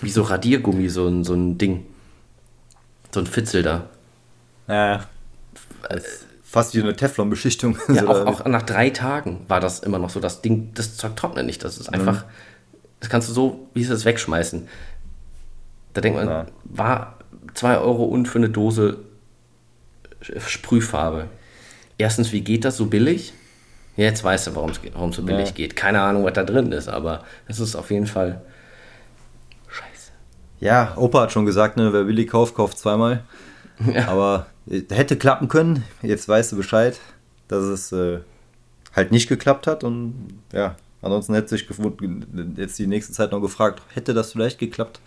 Wie 0.00 0.10
so 0.10 0.22
Radiergummi, 0.22 0.88
so 0.88 1.08
ein, 1.08 1.24
so 1.24 1.34
ein 1.34 1.58
Ding. 1.58 1.84
So 3.10 3.18
ein 3.18 3.26
Fitzel 3.26 3.64
da. 3.64 3.90
Ja. 4.68 5.08
Fast 6.50 6.74
wie 6.74 6.82
eine 6.82 6.96
Teflon-Beschichtung. 6.96 7.78
Ja, 7.88 8.08
auch, 8.08 8.26
auch, 8.26 8.44
nach 8.44 8.62
drei 8.62 8.90
Tagen 8.90 9.44
war 9.46 9.60
das 9.60 9.78
immer 9.78 10.00
noch 10.00 10.10
so. 10.10 10.18
Das 10.18 10.42
Ding, 10.42 10.72
das 10.74 10.96
Zeug 10.96 11.14
trocknet 11.14 11.46
nicht. 11.46 11.62
Das 11.62 11.78
ist 11.78 11.94
einfach, 11.94 12.24
mhm. 12.24 12.30
das 12.98 13.08
kannst 13.08 13.28
du 13.28 13.32
so, 13.32 13.68
wie 13.72 13.82
es 13.82 13.88
ist, 13.88 14.04
wegschmeißen. 14.04 14.66
Da 15.94 16.00
denkt 16.00 16.18
man, 16.18 16.28
ja. 16.28 16.46
war 16.64 17.18
2 17.54 17.78
Euro 17.78 18.04
und 18.04 18.26
für 18.26 18.38
eine 18.38 18.48
Dose 18.48 18.98
Sprühfarbe. 20.20 21.28
Erstens, 21.98 22.32
wie 22.32 22.40
geht 22.40 22.64
das 22.64 22.76
so 22.76 22.86
billig? 22.86 23.32
Jetzt 23.96 24.24
weißt 24.24 24.48
du, 24.48 24.56
warum 24.56 24.70
es 24.70 25.16
so 25.16 25.22
billig 25.22 25.50
ja. 25.50 25.54
geht. 25.54 25.76
Keine 25.76 26.00
Ahnung, 26.00 26.24
was 26.24 26.32
da 26.32 26.42
drin 26.42 26.72
ist, 26.72 26.88
aber 26.88 27.22
es 27.46 27.60
ist 27.60 27.76
auf 27.76 27.92
jeden 27.92 28.08
Fall 28.08 28.40
scheiße. 29.68 30.10
Ja, 30.58 30.94
Opa 30.96 31.22
hat 31.22 31.32
schon 31.32 31.46
gesagt, 31.46 31.76
ne, 31.76 31.92
wer 31.92 32.02
billig 32.02 32.28
kauft, 32.28 32.56
kauft 32.56 32.76
zweimal. 32.76 33.22
Ja. 33.94 34.08
Aber 34.08 34.46
hätte 34.66 35.16
klappen 35.16 35.48
können. 35.48 35.84
Jetzt 36.02 36.28
weißt 36.28 36.52
du 36.52 36.56
Bescheid, 36.56 36.98
dass 37.48 37.64
es 37.64 37.92
äh, 37.92 38.20
halt 38.94 39.12
nicht 39.12 39.28
geklappt 39.28 39.66
hat. 39.66 39.84
Und 39.84 40.40
ja, 40.52 40.76
ansonsten 41.02 41.34
hätte 41.34 41.48
sich 41.48 41.66
jetzt 42.56 42.78
die 42.78 42.86
nächste 42.86 43.12
Zeit 43.12 43.32
noch 43.32 43.40
gefragt, 43.40 43.82
hätte 43.94 44.14
das 44.14 44.32
vielleicht 44.32 44.58
geklappt? 44.58 45.00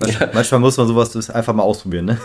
Manchmal, 0.00 0.28
ja. 0.28 0.34
manchmal 0.34 0.60
muss 0.60 0.76
man 0.76 0.86
sowas 0.86 1.30
einfach 1.30 1.54
mal 1.54 1.62
ausprobieren, 1.62 2.06
ne? 2.06 2.18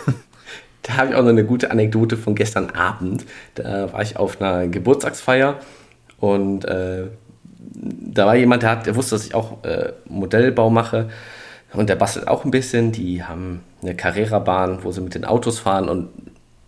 Da 0.82 0.98
habe 0.98 1.10
ich 1.10 1.16
auch 1.16 1.22
noch 1.22 1.30
eine 1.30 1.44
gute 1.44 1.72
Anekdote 1.72 2.16
von 2.16 2.36
gestern 2.36 2.70
Abend. 2.70 3.24
Da 3.56 3.92
war 3.92 4.02
ich 4.02 4.16
auf 4.16 4.40
einer 4.40 4.68
Geburtstagsfeier 4.68 5.58
und 6.20 6.64
äh, 6.64 7.08
da 7.58 8.26
war 8.26 8.36
jemand, 8.36 8.62
der, 8.62 8.70
hat, 8.70 8.86
der 8.86 8.94
wusste, 8.94 9.16
dass 9.16 9.26
ich 9.26 9.34
auch 9.34 9.64
äh, 9.64 9.92
Modellbau 10.08 10.70
mache 10.70 11.08
und 11.72 11.88
der 11.88 11.96
bastelt 11.96 12.28
auch 12.28 12.44
ein 12.44 12.52
bisschen. 12.52 12.92
Die 12.92 13.24
haben 13.24 13.62
eine 13.86 13.96
Carrera-Bahn, 13.96 14.82
wo 14.82 14.92
sie 14.92 15.00
mit 15.00 15.14
den 15.14 15.24
Autos 15.24 15.58
fahren 15.58 15.88
und 15.88 16.08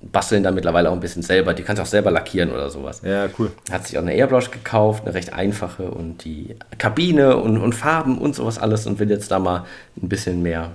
basteln 0.00 0.42
da 0.42 0.50
mittlerweile 0.50 0.90
auch 0.90 0.94
ein 0.94 1.00
bisschen 1.00 1.22
selber. 1.22 1.54
Die 1.54 1.62
kannst 1.62 1.78
du 1.78 1.82
auch 1.82 1.88
selber 1.88 2.10
lackieren 2.10 2.52
oder 2.52 2.70
sowas. 2.70 3.02
Ja, 3.04 3.28
cool. 3.38 3.50
Hat 3.70 3.86
sich 3.86 3.98
auch 3.98 4.02
eine 4.02 4.14
Airbrush 4.14 4.50
gekauft, 4.50 5.04
eine 5.04 5.14
recht 5.14 5.32
einfache 5.32 5.90
und 5.90 6.24
die 6.24 6.56
Kabine 6.78 7.36
und, 7.36 7.58
und 7.58 7.74
Farben 7.74 8.18
und 8.18 8.34
sowas 8.34 8.58
alles 8.58 8.86
und 8.86 8.98
will 8.98 9.10
jetzt 9.10 9.30
da 9.30 9.38
mal 9.38 9.66
ein 10.00 10.08
bisschen 10.08 10.42
mehr 10.42 10.70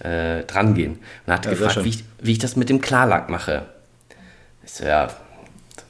äh, 0.00 0.44
dran 0.44 0.74
gehen. 0.74 0.98
Und 1.26 1.32
hat 1.32 1.44
ja, 1.44 1.52
gefragt, 1.52 1.84
wie 1.84 1.90
ich, 1.90 2.04
wie 2.20 2.32
ich 2.32 2.38
das 2.38 2.56
mit 2.56 2.70
dem 2.70 2.80
Klarlack 2.80 3.28
mache. 3.28 3.62
Ich 4.64 4.72
so, 4.72 4.84
ja, 4.84 5.08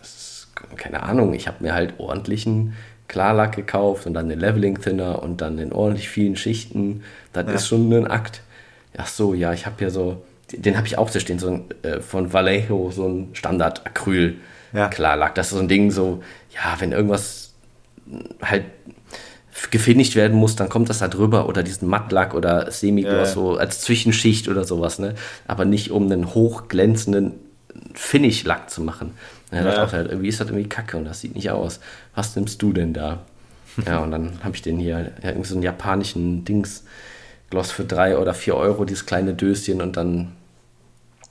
ist, 0.02 0.48
keine 0.76 1.02
Ahnung, 1.04 1.34
ich 1.34 1.46
habe 1.46 1.62
mir 1.62 1.74
halt 1.74 1.94
ordentlichen 1.98 2.74
Klarlack 3.06 3.56
gekauft 3.56 4.06
und 4.06 4.14
dann 4.14 4.28
den 4.28 4.40
Leveling 4.40 4.80
Thinner 4.80 5.22
und 5.22 5.40
dann 5.40 5.58
in 5.58 5.72
ordentlich 5.72 6.08
vielen 6.08 6.36
Schichten. 6.36 7.02
Das 7.32 7.46
ja. 7.46 7.52
ist 7.52 7.68
schon 7.68 7.92
ein 7.92 8.06
Akt. 8.06 8.42
Ach 8.98 9.06
so, 9.06 9.32
ja, 9.32 9.52
ich 9.52 9.64
habe 9.64 9.76
hier 9.78 9.90
so, 9.90 10.22
den 10.52 10.76
habe 10.76 10.86
ich 10.86 10.98
auch 10.98 11.08
zu 11.08 11.20
stehen, 11.20 11.38
so 11.38 11.48
ein, 11.48 11.64
äh, 11.82 12.00
von 12.00 12.32
Vallejo, 12.32 12.90
so 12.90 13.08
ein 13.08 13.28
Standard 13.32 13.86
Acryl 13.86 14.36
ja. 14.72 14.88
Klarlack. 14.88 15.34
Das 15.34 15.46
ist 15.46 15.54
so 15.54 15.60
ein 15.60 15.68
Ding, 15.68 15.90
so, 15.90 16.22
ja, 16.50 16.76
wenn 16.80 16.92
irgendwas 16.92 17.54
halt 18.42 18.64
gefinisht 19.70 20.14
werden 20.14 20.36
muss, 20.36 20.56
dann 20.56 20.68
kommt 20.68 20.88
das 20.88 20.98
da 20.98 21.08
drüber 21.08 21.48
oder 21.48 21.62
diesen 21.62 21.88
Mattlack 21.88 22.34
oder 22.34 22.70
Semigloss 22.70 23.28
ja. 23.28 23.34
so 23.34 23.56
als 23.56 23.80
Zwischenschicht 23.80 24.48
oder 24.48 24.64
sowas, 24.64 24.98
ne? 24.98 25.14
Aber 25.46 25.64
nicht 25.64 25.90
um 25.90 26.04
einen 26.04 26.34
hochglänzenden 26.34 27.34
Finish-Lack 27.94 28.70
zu 28.70 28.82
machen. 28.82 29.12
Ja, 29.50 29.58
ja. 29.58 29.74
Dachte 29.74 29.96
halt, 29.96 30.10
irgendwie 30.10 30.28
ist 30.28 30.40
das 30.40 30.48
irgendwie 30.48 30.68
kacke 30.68 30.96
und 30.96 31.04
das 31.04 31.20
sieht 31.20 31.34
nicht 31.34 31.50
aus. 31.50 31.80
Was 32.14 32.36
nimmst 32.36 32.62
du 32.62 32.72
denn 32.72 32.92
da? 32.92 33.20
ja, 33.86 33.98
und 33.98 34.10
dann 34.10 34.38
habe 34.42 34.54
ich 34.54 34.62
den 34.62 34.78
hier, 34.78 35.12
ja, 35.22 35.30
irgendwie 35.30 35.48
so 35.48 35.54
einen 35.54 35.62
japanischen 35.62 36.44
Dings, 36.44 36.84
Gloss 37.50 37.70
für 37.70 37.84
drei 37.84 38.18
oder 38.18 38.34
vier 38.34 38.56
Euro, 38.56 38.84
dieses 38.84 39.06
kleine 39.06 39.34
Döschen 39.34 39.80
und 39.80 39.96
dann 39.96 40.32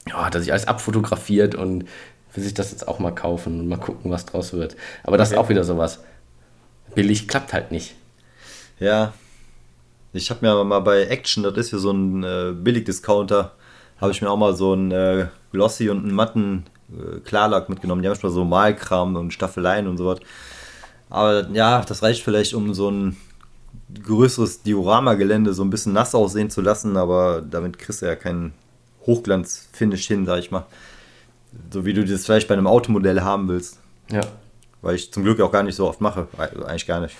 ja, 0.07 0.25
hat 0.25 0.35
er 0.35 0.41
sich 0.41 0.51
alles 0.51 0.67
abfotografiert 0.67 1.55
und 1.55 1.85
will 2.33 2.43
sich 2.43 2.53
das 2.53 2.71
jetzt 2.71 2.87
auch 2.87 2.99
mal 2.99 3.13
kaufen 3.13 3.59
und 3.59 3.67
mal 3.67 3.77
gucken, 3.77 4.11
was 4.11 4.25
draus 4.25 4.53
wird. 4.53 4.75
Aber 5.03 5.17
das 5.17 5.29
okay. 5.29 5.35
ist 5.35 5.43
auch 5.43 5.49
wieder 5.49 5.63
sowas. 5.63 5.99
Billig 6.95 7.27
klappt 7.27 7.53
halt 7.53 7.71
nicht. 7.71 7.95
Ja. 8.79 9.13
Ich 10.13 10.29
habe 10.29 10.45
mir 10.45 10.63
mal 10.63 10.79
bei 10.79 11.05
Action, 11.05 11.43
das 11.43 11.57
ist 11.57 11.71
ja 11.71 11.77
so 11.77 11.91
ein 11.91 12.23
äh, 12.23 12.53
Billig-Discounter, 12.53 13.51
habe 13.99 14.11
ich 14.11 14.21
mir 14.21 14.29
auch 14.29 14.37
mal 14.37 14.55
so 14.55 14.73
einen 14.73 14.91
äh, 14.91 15.27
Glossy 15.51 15.89
und 15.89 15.99
einen 16.03 16.13
matten 16.13 16.65
äh, 16.89 17.19
Klarlack 17.19 17.69
mitgenommen. 17.69 18.01
Die 18.01 18.07
haben 18.07 18.19
schon 18.19 18.31
so 18.31 18.45
Malkram 18.45 19.15
und 19.15 19.33
Staffeleien 19.33 19.87
und 19.87 19.97
sowas. 19.97 20.19
Aber 21.09 21.47
ja, 21.49 21.81
das 21.81 22.03
reicht 22.03 22.23
vielleicht, 22.23 22.53
um 22.53 22.73
so 22.73 22.89
ein 22.89 23.17
größeres 24.03 24.63
Diorama-Gelände 24.63 25.53
so 25.53 25.63
ein 25.63 25.69
bisschen 25.69 25.93
nass 25.93 26.13
aussehen 26.13 26.49
zu 26.49 26.61
lassen, 26.61 26.97
aber 26.97 27.41
damit 27.41 27.79
kriegst 27.79 28.01
du 28.01 28.05
ja 28.05 28.15
keinen 28.15 28.53
Hochglanz-Finish 29.05 30.07
hin, 30.07 30.25
sag 30.25 30.39
ich 30.39 30.51
mal. 30.51 30.65
So 31.71 31.85
wie 31.85 31.93
du 31.93 32.03
das 32.03 32.25
vielleicht 32.25 32.47
bei 32.47 32.53
einem 32.53 32.67
Automodell 32.67 33.21
haben 33.21 33.47
willst. 33.47 33.79
Ja. 34.11 34.21
Weil 34.81 34.95
ich 34.95 35.11
zum 35.11 35.23
Glück 35.23 35.39
auch 35.39 35.51
gar 35.51 35.63
nicht 35.63 35.75
so 35.75 35.87
oft 35.87 36.01
mache. 36.01 36.27
Also 36.37 36.65
eigentlich 36.65 36.87
gar 36.87 36.99
nicht. 36.99 37.15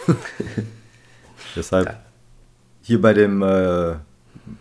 Deshalb 1.55 1.97
hier 2.81 3.01
bei 3.01 3.13
dem, 3.13 3.41
äh, 3.41 3.95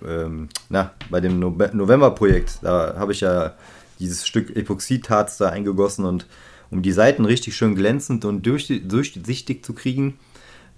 ähm, 0.07 0.49
na, 0.69 0.93
bei 1.11 1.21
dem 1.21 1.39
no 1.39 1.51
November-Projekt, 1.51 2.59
da 2.63 2.95
habe 2.97 3.13
ich 3.13 3.21
ja 3.21 3.55
dieses 3.99 4.27
Stück 4.27 4.55
Epoxidharz 4.57 5.39
da 5.39 5.49
eingegossen 5.49 6.05
und 6.05 6.27
um 6.71 6.83
die 6.83 6.93
Seiten 6.93 7.25
richtig 7.25 7.57
schön 7.57 7.75
glänzend 7.75 8.25
und 8.25 8.45
durch, 8.45 8.67
durchsichtig 8.85 9.65
zu 9.65 9.75
kriegen, 9.75 10.19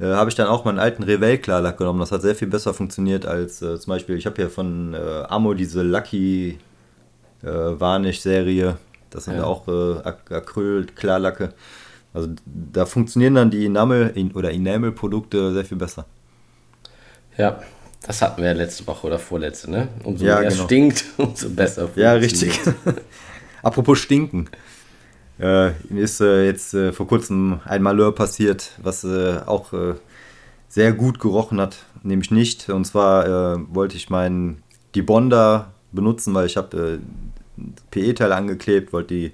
äh, 0.01 0.07
habe 0.07 0.31
ich 0.31 0.37
dann 0.37 0.47
auch 0.47 0.65
meinen 0.65 0.79
alten 0.79 1.03
Revell 1.03 1.39
Klarlack 1.39 1.79
genommen. 1.79 2.01
Das 2.01 2.13
hat 2.13 2.23
sehr 2.23 2.35
viel 2.35 2.49
besser 2.49 2.75
funktioniert 2.75 3.27
als 3.27 3.63
äh, 3.63 3.79
zum 3.79 3.91
Beispiel, 3.93 4.17
ich 4.17 4.27
habe 4.27 4.41
ja 4.41 4.49
von 4.49 4.95
äh, 4.95 5.25
Amo 5.29 5.55
diese 5.55 5.83
Lucky 5.83 6.59
äh, 7.43 7.47
Varnish-Serie. 7.47 8.77
Das 9.11 9.25
sind 9.25 9.37
ja, 9.37 9.45
auch 9.45 9.67
äh, 9.69 10.35
Acryl-Klarlacke. 10.35 11.55
Also 12.15 12.29
da 12.45 12.87
funktionieren 12.87 13.35
dann 13.35 13.51
die 13.51 13.67
Enamel- 13.67 14.13
oder 14.35 14.53
Enamel-Produkte 14.53 15.53
sehr 15.53 15.65
viel 15.65 15.79
besser. 15.79 16.07
Ja, 17.37 17.61
das 18.07 18.23
hatten 18.23 18.43
wir 18.43 18.49
ja 18.49 18.55
letzte 18.55 18.87
Woche 18.87 19.07
oder 19.07 19.19
vorletzte, 19.19 19.71
ne? 19.71 19.89
Umso 20.05 20.25
ja, 20.25 20.41
mehr 20.41 20.51
genau. 20.51 20.65
stinkt, 20.65 21.05
umso 21.17 21.51
besser. 21.51 21.89
Ja, 21.97 22.13
richtig. 22.13 22.59
Apropos 23.63 23.99
stinken. 23.99 24.49
Äh, 25.39 25.71
mir 25.89 26.03
ist 26.03 26.21
äh, 26.21 26.47
jetzt 26.47 26.75
äh, 26.75 26.93
vor 26.93 27.07
kurzem 27.07 27.61
ein 27.65 27.83
Malheur 27.83 28.13
passiert, 28.13 28.73
was 28.83 29.05
äh, 29.05 29.39
auch 29.47 29.73
äh, 29.73 29.95
sehr 30.69 30.93
gut 30.93 31.21
gerochen 31.21 31.61
hat, 31.61 31.85
nämlich 32.03 32.31
nicht. 32.31 32.69
Und 32.69 32.85
zwar 32.87 33.27
äh, 33.55 33.59
wollte 33.71 33.97
ich 33.97 34.11
meinen 34.11 34.63
die 34.95 35.03
benutzen, 35.03 36.35
weil 36.35 36.47
ich 36.47 36.57
habe 36.57 36.99
PE-Teile 37.91 38.35
angeklebt, 38.35 38.93
wollte 38.93 39.15
die 39.15 39.33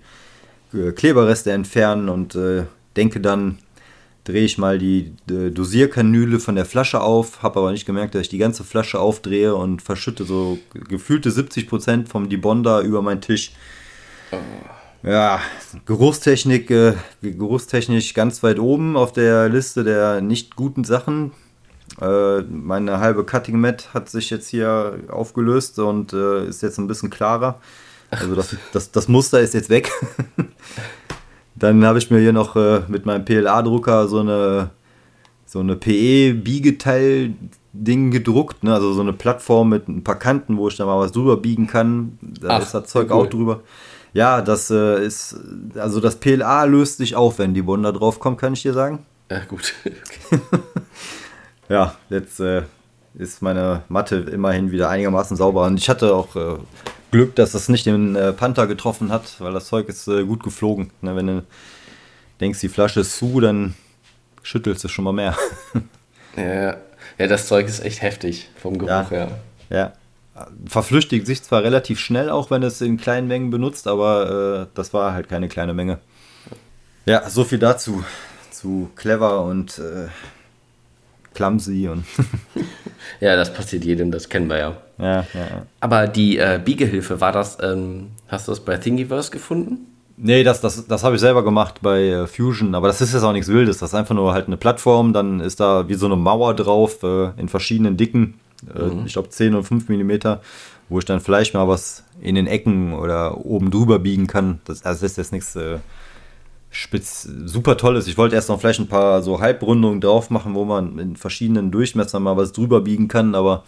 Kleberreste 0.95 1.53
entfernen 1.53 2.09
und 2.09 2.37
denke 2.97 3.21
dann, 3.21 3.59
drehe 4.25 4.45
ich 4.45 4.59
mal 4.59 4.79
die 4.79 5.13
Dosierkanüle 5.27 6.41
von 6.41 6.57
der 6.57 6.65
Flasche 6.65 7.01
auf, 7.01 7.43
habe 7.43 7.61
aber 7.61 7.71
nicht 7.71 7.87
gemerkt, 7.87 8.15
dass 8.15 8.23
ich 8.23 8.29
die 8.29 8.39
ganze 8.39 8.65
Flasche 8.65 8.99
aufdrehe 8.99 9.55
und 9.55 9.81
verschütte 9.81 10.25
so 10.25 10.59
gefühlte 10.75 11.31
70% 11.31 12.09
vom 12.09 12.29
Debonder 12.29 12.81
über 12.81 13.01
meinen 13.01 13.21
Tisch. 13.21 13.53
Oh. 14.33 14.37
Ja, 15.05 15.41
Geruchstechnik, 15.85 16.71
äh, 16.71 16.95
geruchstechnisch 17.21 18.15
ganz 18.15 18.43
weit 18.43 18.59
oben 18.59 18.97
auf 18.97 19.13
der 19.13 19.51
Liste 19.51 19.85
der 19.85 20.23
nicht 20.23 20.57
guten 20.57 20.83
Sachen. 20.83 21.33
Äh, 22.01 22.41
meine 22.43 23.01
halbe 23.01 23.25
Cutting 23.25 23.61
Mat 23.61 23.93
hat 23.93 24.09
sich 24.09 24.31
jetzt 24.31 24.49
hier 24.49 25.01
aufgelöst 25.09 25.79
und 25.79 26.15
äh, 26.15 26.47
ist 26.47 26.63
jetzt 26.63 26.79
ein 26.79 26.87
bisschen 26.87 27.11
klarer. 27.11 27.61
Also 28.11 28.35
das, 28.35 28.57
das, 28.73 28.93
das 28.93 29.09
Muster 29.09 29.41
ist 29.41 29.53
jetzt 29.53 29.69
weg. 29.69 29.93
Dann 31.55 31.85
habe 31.85 31.99
ich 31.99 32.11
mir 32.11 32.21
hier 32.21 32.33
noch 32.33 32.57
äh, 32.57 32.81
mit 32.89 33.05
meinem 33.05 33.27
PLA-Drucker 33.27 34.09
so 34.09 34.21
eine, 34.21 34.71
so 35.45 35.61
eine 35.61 35.77
PE-Biegeteil-Ding 35.77 38.11
gedruckt. 38.11 38.65
Ne? 38.65 38.73
Also 38.73 38.95
so 38.95 39.03
eine 39.03 39.13
Plattform 39.13 39.69
mit 39.69 39.87
ein 39.87 40.03
paar 40.03 40.19
Kanten, 40.19 40.57
wo 40.57 40.69
ich 40.69 40.77
dann 40.77 40.87
mal 40.87 40.99
was 40.99 41.13
drüber 41.13 41.37
biegen 41.37 41.67
kann. 41.67 42.19
Da 42.41 42.57
Ach, 42.57 42.63
ist 42.63 42.73
das 42.73 42.87
Zeug 42.87 43.11
cool. 43.11 43.17
auch 43.17 43.27
drüber. 43.27 43.61
Ja, 44.15 44.43
das 44.43 44.71
äh, 44.71 45.05
ist, 45.05 45.37
also 45.75 46.01
das 46.01 46.17
PLA 46.17 46.65
löst 46.65 46.99
sich 46.99 47.17
auf, 47.17 47.41
wenn 47.41 47.53
die 47.53 47.63
Bonda 47.63 47.91
drauf 47.91 48.21
kommt, 48.21 48.41
kann 48.41 48.53
ich 48.53 48.63
dir 48.63 48.73
sagen. 48.73 49.05
Ja, 49.29 49.41
gut. 49.41 49.75
ja, 51.69 51.97
jetzt 52.11 52.39
äh, 52.39 52.63
ist 53.15 53.43
meine 53.43 53.83
Matte 53.89 54.17
immerhin 54.17 54.71
wieder 54.71 54.89
einigermaßen 54.89 55.37
sauber. 55.37 55.65
Und 55.65 55.79
ich 55.79 55.89
hatte 55.89 56.15
auch 56.15 56.37
äh, 56.37 56.59
Glück, 57.11 57.35
dass 57.35 57.55
es 57.55 57.69
nicht 57.69 57.87
den 57.87 58.15
äh, 58.15 58.33
Panther 58.33 58.69
getroffen 58.69 59.11
hat, 59.11 59.41
weil 59.41 59.53
das 59.53 59.67
Zeug 59.67 59.89
ist 59.89 60.07
äh, 60.07 60.25
gut 60.25 60.45
geflogen. 60.45 60.91
Ne, 61.01 61.17
wenn 61.17 61.27
du 61.27 61.45
denkst, 62.41 62.61
die 62.61 62.69
Flasche 62.69 63.01
ist 63.01 63.17
zu, 63.17 63.41
dann 63.41 63.75
schüttelst 64.43 64.85
du 64.85 64.89
schon 64.89 65.05
mal 65.05 65.13
mehr. 65.13 65.37
ja, 66.37 66.77
ja, 67.19 67.27
das 67.27 67.49
Zeug 67.49 67.67
ist 67.67 67.85
echt 67.85 68.01
heftig 68.01 68.49
vom 68.57 68.79
Geruch 68.79 68.91
ja, 68.91 69.11
her. 69.11 69.39
Ja. 69.71 69.93
Verflüchtigt 70.67 71.27
sich 71.27 71.43
zwar 71.43 71.63
relativ 71.63 72.01
schnell, 72.01 72.29
auch 72.29 72.51
wenn 72.51 72.63
es 72.63 72.81
in 72.81 72.97
kleinen 72.97 73.29
Mengen 73.29 73.51
benutzt, 73.51 73.87
aber 73.87 74.63
äh, 74.63 74.67
das 74.75 74.93
war 74.93 75.13
halt 75.13 75.29
keine 75.29 75.49
kleine 75.49 75.75
Menge. 75.75 75.99
Ja, 77.07 77.29
so 77.29 77.45
viel 77.45 77.59
dazu. 77.59 78.05
Zu 78.51 78.91
clever 78.97 79.43
und 79.45 79.79
äh, 79.79 80.09
clumsy 81.35 81.89
und. 81.89 82.05
ja, 83.21 83.37
das 83.37 83.53
passiert 83.53 83.85
jedem, 83.85 84.11
das 84.11 84.29
kennen 84.29 84.49
wir 84.49 84.59
ja. 84.59 84.77
Ja, 84.99 85.07
ja. 85.07 85.25
ja. 85.35 85.67
Aber 85.81 86.09
die 86.09 86.39
äh, 86.39 86.61
Biegehilfe, 86.65 87.21
war 87.21 87.33
das, 87.33 87.59
ähm, 87.63 88.11
hast 88.29 88.49
du 88.49 88.53
das 88.53 88.61
bei 88.61 88.77
Thingiverse 88.77 89.31
gefunden? 89.31 89.87
Nee, 90.17 90.45
das, 90.45 90.61
das, 90.61 90.87
das 90.87 91.03
habe 91.03 91.17
ich 91.17 91.21
selber 91.21 91.45
gemacht 91.45 91.81
bei 91.83 92.03
äh, 92.03 92.27
Fusion, 92.27 92.75
aber 92.75 92.87
das 92.87 93.01
ist 93.01 93.13
jetzt 93.13 93.25
auch 93.25 93.33
nichts 93.33 93.49
Wildes. 93.49 93.79
Das 93.79 93.91
ist 93.91 93.95
einfach 93.95 94.15
nur 94.15 94.33
halt 94.33 94.47
eine 94.47 94.57
Plattform, 94.57 95.13
dann 95.13 95.41
ist 95.41 95.59
da 95.61 95.89
wie 95.89 95.95
so 95.95 96.07
eine 96.07 96.17
Mauer 96.17 96.55
drauf 96.55 97.03
äh, 97.03 97.31
in 97.37 97.49
verschiedenen 97.49 97.97
Dicken, 97.97 98.35
mhm. 98.67 99.07
ich 99.07 99.13
glaube 99.13 99.29
10 99.29 99.55
und 99.55 99.65
5 99.65 99.89
Millimeter, 99.89 100.41
wo 100.89 100.99
ich 100.99 101.05
dann 101.05 101.21
vielleicht 101.21 101.55
mal 101.55 101.69
was 101.69 102.05
in 102.21 102.35
den 102.35 102.47
Ecken 102.47 102.93
oder 102.95 103.45
oben 103.45 103.71
drüber 103.71 103.99
biegen 103.99 104.27
kann. 104.27 104.61
Das, 104.65 104.85
also 104.85 105.03
das 105.03 105.13
ist 105.13 105.17
jetzt 105.17 105.33
nichts 105.33 105.57
äh, 105.57 105.79
spitz, 106.71 107.29
super 107.45 107.77
tolles. 107.77 108.07
Ich 108.07 108.19
wollte 108.19 108.35
erst 108.35 108.49
noch 108.49 108.61
vielleicht 108.61 108.81
ein 108.81 108.89
paar 108.89 109.23
so 109.23 109.41
Halbrundungen 109.41 110.01
drauf 110.01 110.31
machen, 110.31 110.55
wo 110.55 110.65
man 110.65 110.99
in 110.99 111.17
verschiedenen 111.17 111.71
Durchmessern 111.71 112.23
mal 112.23 112.37
was 112.37 112.53
drüber 112.53 112.81
biegen 112.81 113.09
kann, 113.09 113.35
aber 113.35 113.65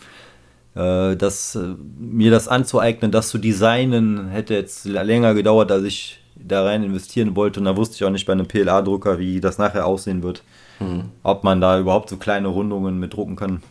äh, 0.74 1.16
das, 1.16 1.54
äh, 1.54 1.74
mir 1.98 2.30
das 2.30 2.48
anzueignen, 2.48 3.10
das 3.10 3.28
zu 3.28 3.38
designen, 3.38 4.28
hätte 4.28 4.54
jetzt 4.54 4.84
länger 4.84 5.34
gedauert, 5.34 5.72
als 5.72 5.84
ich 5.84 6.20
da 6.34 6.64
rein 6.64 6.82
investieren 6.82 7.34
wollte. 7.34 7.60
Und 7.60 7.66
da 7.66 7.76
wusste 7.76 7.96
ich 7.96 8.04
auch 8.04 8.10
nicht 8.10 8.26
bei 8.26 8.32
einem 8.32 8.46
PLA-Drucker, 8.46 9.18
wie 9.18 9.40
das 9.40 9.58
nachher 9.58 9.86
aussehen 9.86 10.22
wird. 10.22 10.42
Mhm. 10.80 11.04
Ob 11.22 11.44
man 11.44 11.60
da 11.60 11.78
überhaupt 11.78 12.10
so 12.10 12.16
kleine 12.16 12.48
Rundungen 12.48 12.98
mit 12.98 13.14
drucken 13.14 13.36
kann. 13.36 13.62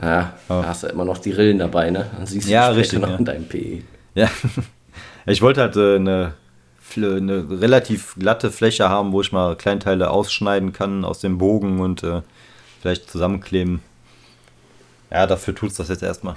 Ja, 0.00 0.08
ja. 0.08 0.32
da 0.48 0.66
hast 0.66 0.84
du 0.84 0.86
immer 0.88 1.04
noch 1.04 1.18
die 1.18 1.32
Rillen 1.32 1.58
dabei, 1.58 1.90
ne? 1.90 2.06
Dann 2.16 2.26
siehst 2.26 2.46
du 2.46 2.52
ja, 2.52 2.68
richtig, 2.68 3.00
noch 3.00 3.08
ja. 3.08 3.16
in 3.16 3.24
deinem 3.24 3.48
PE. 3.48 3.82
Ja, 4.14 4.28
ich 5.26 5.42
wollte 5.42 5.60
halt 5.60 5.76
äh, 5.76 5.96
eine, 5.96 6.34
eine 6.96 7.60
relativ 7.60 8.14
glatte 8.18 8.50
Fläche 8.50 8.88
haben, 8.88 9.12
wo 9.12 9.20
ich 9.20 9.32
mal 9.32 9.56
Kleinteile 9.56 10.10
ausschneiden 10.10 10.72
kann 10.72 11.04
aus 11.04 11.20
dem 11.20 11.38
Bogen 11.38 11.80
und 11.80 12.02
äh, 12.02 12.22
vielleicht 12.80 13.10
zusammenkleben. 13.10 13.82
Ja, 15.10 15.26
dafür 15.26 15.54
tut 15.54 15.70
es 15.70 15.76
das 15.76 15.88
jetzt 15.88 16.02
erstmal. 16.02 16.36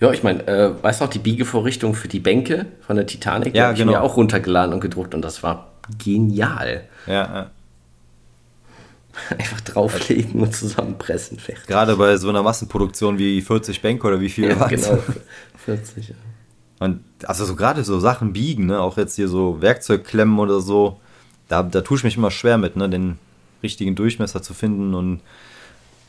Ja, 0.00 0.10
ich 0.12 0.22
meine, 0.22 0.46
äh, 0.46 0.82
weißt 0.82 1.00
du 1.00 1.04
noch, 1.04 1.10
die 1.10 1.18
Biegevorrichtung 1.18 1.94
für 1.94 2.08
die 2.08 2.20
Bänke 2.20 2.66
von 2.80 2.96
der 2.96 3.06
Titanic, 3.06 3.54
ja, 3.54 3.72
die 3.72 3.78
genau. 3.78 3.92
ich 3.92 3.98
mir 3.98 4.02
auch 4.02 4.16
runtergeladen 4.16 4.74
und 4.74 4.80
gedruckt 4.80 5.14
und 5.14 5.22
das 5.22 5.42
war 5.42 5.72
genial. 6.02 6.84
Ja, 7.06 7.12
ja. 7.12 7.50
Einfach 9.38 9.60
drauflegen 9.60 10.40
und 10.40 10.54
zusammenpressen. 10.54 11.38
Fertig. 11.38 11.66
Gerade 11.66 11.96
bei 11.96 12.16
so 12.16 12.28
einer 12.28 12.42
Massenproduktion 12.42 13.18
wie 13.18 13.40
40 13.40 13.82
Bänke 13.82 14.06
oder 14.06 14.20
wie 14.20 14.28
viel 14.28 14.48
ja, 14.48 14.66
genau, 14.66 14.98
40, 15.64 16.08
ja. 16.08 16.14
Und 16.80 17.00
also 17.24 17.44
so 17.44 17.54
gerade 17.54 17.84
so 17.84 18.00
Sachen 18.00 18.32
biegen, 18.32 18.66
ne? 18.66 18.80
auch 18.80 18.96
jetzt 18.96 19.16
hier 19.16 19.28
so 19.28 19.60
Werkzeugklemmen 19.60 20.38
oder 20.38 20.60
so, 20.60 21.00
da, 21.48 21.62
da 21.62 21.80
tue 21.82 21.98
ich 21.98 22.04
mich 22.04 22.16
immer 22.16 22.30
schwer 22.30 22.58
mit, 22.58 22.76
ne? 22.76 22.88
den 22.88 23.18
richtigen 23.62 23.94
Durchmesser 23.94 24.42
zu 24.42 24.54
finden 24.54 24.94
und 24.94 25.20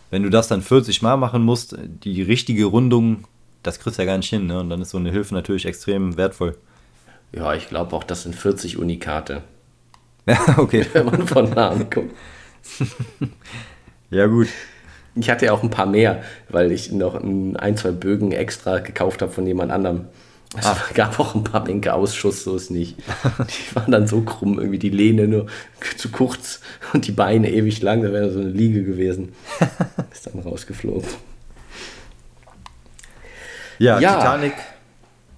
wenn 0.10 0.24
du 0.24 0.30
das 0.30 0.48
dann 0.48 0.62
40 0.62 1.02
Mal 1.02 1.18
machen 1.18 1.44
musst, 1.44 1.76
die 2.04 2.22
richtige 2.22 2.66
Rundung 2.66 3.26
das 3.64 3.80
kriegst 3.80 3.98
du 3.98 4.04
ja 4.04 4.06
gar 4.06 4.18
nicht 4.18 4.30
hin. 4.30 4.46
Ne? 4.46 4.60
Und 4.60 4.70
dann 4.70 4.82
ist 4.82 4.92
so 4.92 4.98
eine 4.98 5.10
Hilfe 5.10 5.34
natürlich 5.34 5.66
extrem 5.66 6.18
wertvoll. 6.18 6.58
Ja, 7.32 7.54
ich 7.56 7.70
glaube 7.70 7.96
auch, 7.96 8.04
das 8.04 8.24
sind 8.24 8.36
40 8.36 8.78
Unikate. 8.78 9.42
Ja, 10.26 10.58
okay. 10.58 10.86
Wenn 10.94 11.08
man 11.08 11.28
von 11.28 11.50
nah 11.50 11.76
guckt. 11.76 12.16
ja, 14.10 14.28
gut. 14.28 14.48
Ich 15.16 15.30
hatte 15.30 15.46
ja 15.46 15.52
auch 15.52 15.62
ein 15.62 15.70
paar 15.70 15.86
mehr, 15.86 16.24
weil 16.50 16.72
ich 16.72 16.92
noch 16.92 17.16
ein, 17.16 17.56
ein 17.56 17.78
zwei 17.78 17.92
Bögen 17.92 18.32
extra 18.32 18.80
gekauft 18.80 19.22
habe 19.22 19.32
von 19.32 19.46
jemand 19.46 19.72
anderem. 19.72 20.08
Es 20.56 20.66
Ach. 20.68 20.94
gab 20.94 21.20
auch 21.20 21.34
ein 21.34 21.44
paar 21.44 21.64
Bänke 21.64 21.94
Ausschuss, 21.94 22.44
so 22.44 22.56
ist 22.56 22.70
nicht. 22.70 22.98
Die 23.40 23.76
waren 23.76 23.92
dann 23.92 24.08
so 24.08 24.22
krumm, 24.22 24.60
irgendwie 24.60 24.78
die 24.78 24.90
Lehne 24.90 25.28
nur 25.28 25.48
zu 25.98 26.10
kurz 26.10 26.62
und 26.94 27.08
die 27.08 27.12
Beine 27.12 27.52
ewig 27.52 27.82
lang, 27.82 28.04
da 28.04 28.12
wäre 28.12 28.32
so 28.32 28.40
eine 28.40 28.50
Liege 28.50 28.84
gewesen. 28.84 29.34
Ist 30.12 30.28
dann 30.28 30.40
rausgeflogen. 30.40 31.10
Ja, 33.80 34.00
ja, 34.00 34.16
Titanic. 34.16 34.54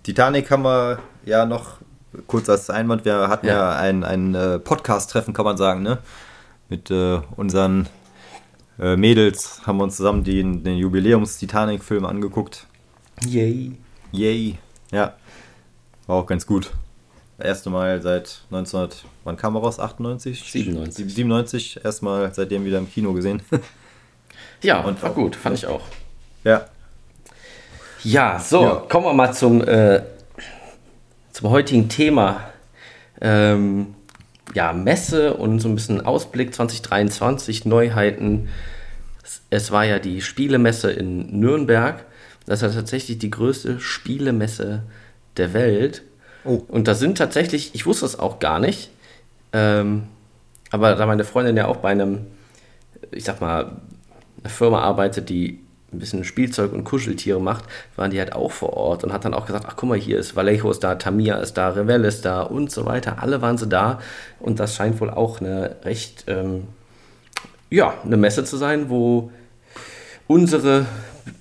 Titanic 0.03 0.51
haben 0.51 0.63
wir 0.63 1.00
ja 1.25 1.46
noch 1.46 1.77
kurz 2.27 2.50
als 2.50 2.70
Einwand. 2.70 3.05
Wir 3.05 3.29
hatten 3.29 3.48
ja, 3.48 3.53
ja 3.53 3.75
ein, 3.77 4.03
ein 4.03 4.36
äh, 4.36 4.60
Podcast-Treffen, 4.60 5.34
kann 5.34 5.46
man 5.46 5.55
sagen, 5.55 5.82
ne? 5.82 6.00
Mit 6.69 6.89
äh, 6.91 7.22
unseren 7.36 7.88
äh, 8.79 8.95
Mädels 8.95 9.62
haben 9.65 9.77
wir 9.77 9.84
uns 9.84 9.98
zusammen 9.98 10.24
den, 10.24 10.63
den 10.63 10.77
Jubiläums-Titanic-Film 10.77 12.05
angeguckt. 12.05 12.68
Yay. 13.25 13.74
Yay. 14.11 14.57
Ja. 14.92 15.16
War 16.07 16.18
auch 16.18 16.25
ganz 16.25 16.46
gut. 16.46 16.72
Das 17.37 17.48
erste 17.48 17.70
Mal 17.70 18.01
seit 18.01 18.42
1900, 18.51 19.05
wann 19.24 19.37
kam 19.37 19.55
er 19.55 19.61
raus? 19.61 19.79
98? 19.79 20.51
97. 20.51 21.13
97, 21.13 21.79
erstmal 21.83 22.33
seitdem 22.33 22.66
wieder 22.66 22.77
im 22.77 22.90
Kino 22.90 23.13
gesehen. 23.13 23.42
ja, 24.61 24.81
und 24.85 25.01
war 25.03 25.11
gut, 25.11 25.35
fand 25.35 25.57
ich 25.57 25.68
auch. 25.68 25.81
Ja, 26.44 26.68
ja, 28.05 28.37
so, 28.40 28.61
ja. 28.61 28.75
kommen 28.87 29.07
wir 29.07 29.13
mal 29.13 29.33
zum, 29.33 29.68
äh, 29.68 30.03
zum 31.31 31.50
heutigen 31.50 31.90
Thema. 31.90 32.42
Ähm, 33.20 33.96
ja, 34.53 34.74
Messe 34.74 35.34
und 35.34 35.60
so 35.60 35.68
ein 35.68 35.75
bisschen 35.75 36.01
Ausblick 36.01 36.53
2023, 36.53 37.66
Neuheiten. 37.66 38.50
Es 39.50 39.72
war 39.72 39.86
ja 39.86 40.00
die 40.00 40.22
Spielemesse 40.22 40.92
in 40.92 41.40
Nürnberg. 41.40 42.05
Das 42.46 42.62
ist 42.62 42.74
ja 42.74 42.79
tatsächlich 42.79 43.18
die 43.18 43.31
größte 43.31 43.79
Spielemesse 43.79 44.84
der 45.38 45.53
Welt. 45.53 46.03
Oh. 46.44 46.62
Und 46.68 46.88
da 46.88 46.94
sind 46.94 47.18
tatsächlich, 47.18 47.74
ich 47.74 47.86
wusste 47.86 48.05
es 48.05 48.20
auch 48.20 48.40
gar 48.40 48.60
nicht, 48.60 48.92
ähm, 49.51 50.03
aber 50.70 50.96
da 50.96 51.05
meine 51.05 51.24
Freundin 51.24 51.58
ja 51.58 51.68
auch 51.68 51.77
bei 51.77 51.90
einem, 51.90 52.27
ich 53.12 53.24
sag 53.24 53.42
mal, 53.42 53.81
einer 54.44 54.50
Firma 54.50 54.81
arbeitet, 54.81 55.29
die 55.29 55.65
ein 55.96 56.00
bisschen 56.00 56.24
Spielzeug 56.24 56.74
und 56.74 56.84
Kuscheltiere 56.84 57.40
macht, 57.40 57.66
waren 57.96 58.12
die 58.12 58.20
halt 58.20 58.34
auch 58.34 58.51
vor 58.51 58.74
Ort 58.74 59.03
und 59.03 59.14
hat 59.14 59.25
dann 59.25 59.34
auch 59.34 59.46
gesagt, 59.46 59.66
ach 59.68 59.75
guck 59.75 59.90
mal, 59.90 59.98
hier 59.98 60.20
ist 60.20 60.36
Vallejo 60.36 60.70
ist 60.70 60.84
da, 60.84 60.96
Tamia 60.96 61.38
ist 61.38 61.53
da, 61.53 61.70
Revell 61.70 62.03
ist 62.05 62.25
da 62.25 62.42
und 62.42 62.72
so 62.72 62.86
weiter. 62.86 63.22
Alle 63.22 63.42
waren 63.42 63.58
sie 63.58 63.68
da 63.68 64.00
und 64.40 64.60
das 64.60 64.75
scheint 64.75 65.00
wohl 65.01 65.10
auch 65.10 65.40
eine 65.40 65.77
recht, 65.84 66.25
ähm, 66.27 66.66
ja, 67.70 67.94
eine 68.03 68.18
Messe 68.18 68.44
zu 68.44 68.58
sein, 68.58 68.90
wo 68.90 69.31
unsere 70.27 70.86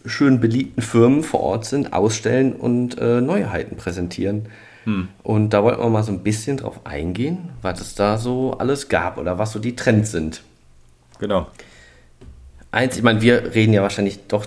schön 0.07 0.40
beliebten 0.40 0.83
Firmen 0.83 1.23
vor 1.23 1.40
Ort 1.40 1.67
sind, 1.67 1.93
ausstellen 1.93 2.55
und 2.55 2.99
äh, 2.99 3.21
Neuheiten 3.21 3.77
präsentieren. 3.77 4.49
Hm. 4.85 5.09
Und 5.23 5.51
da 5.51 5.62
wollten 5.62 5.83
wir 5.83 5.88
mal 5.88 6.03
so 6.03 6.12
ein 6.12 6.23
bisschen 6.23 6.59
drauf 6.59 6.81
eingehen, 6.85 7.51
was 7.62 7.81
es 7.81 7.95
da 7.95 8.19
so 8.19 8.53
alles 8.59 8.88
gab 8.88 9.19
oder 9.19 9.38
was 9.38 9.53
so 9.53 9.59
die 9.59 9.77
Trends 9.77 10.11
sind. 10.11 10.43
Genau 11.19 11.49
eins, 12.75 12.97
ich 12.97 13.03
meine, 13.03 13.23
wir 13.23 13.55
reden 13.55 13.73
ja 13.73 13.83
wahrscheinlich 13.83 14.27
doch 14.29 14.47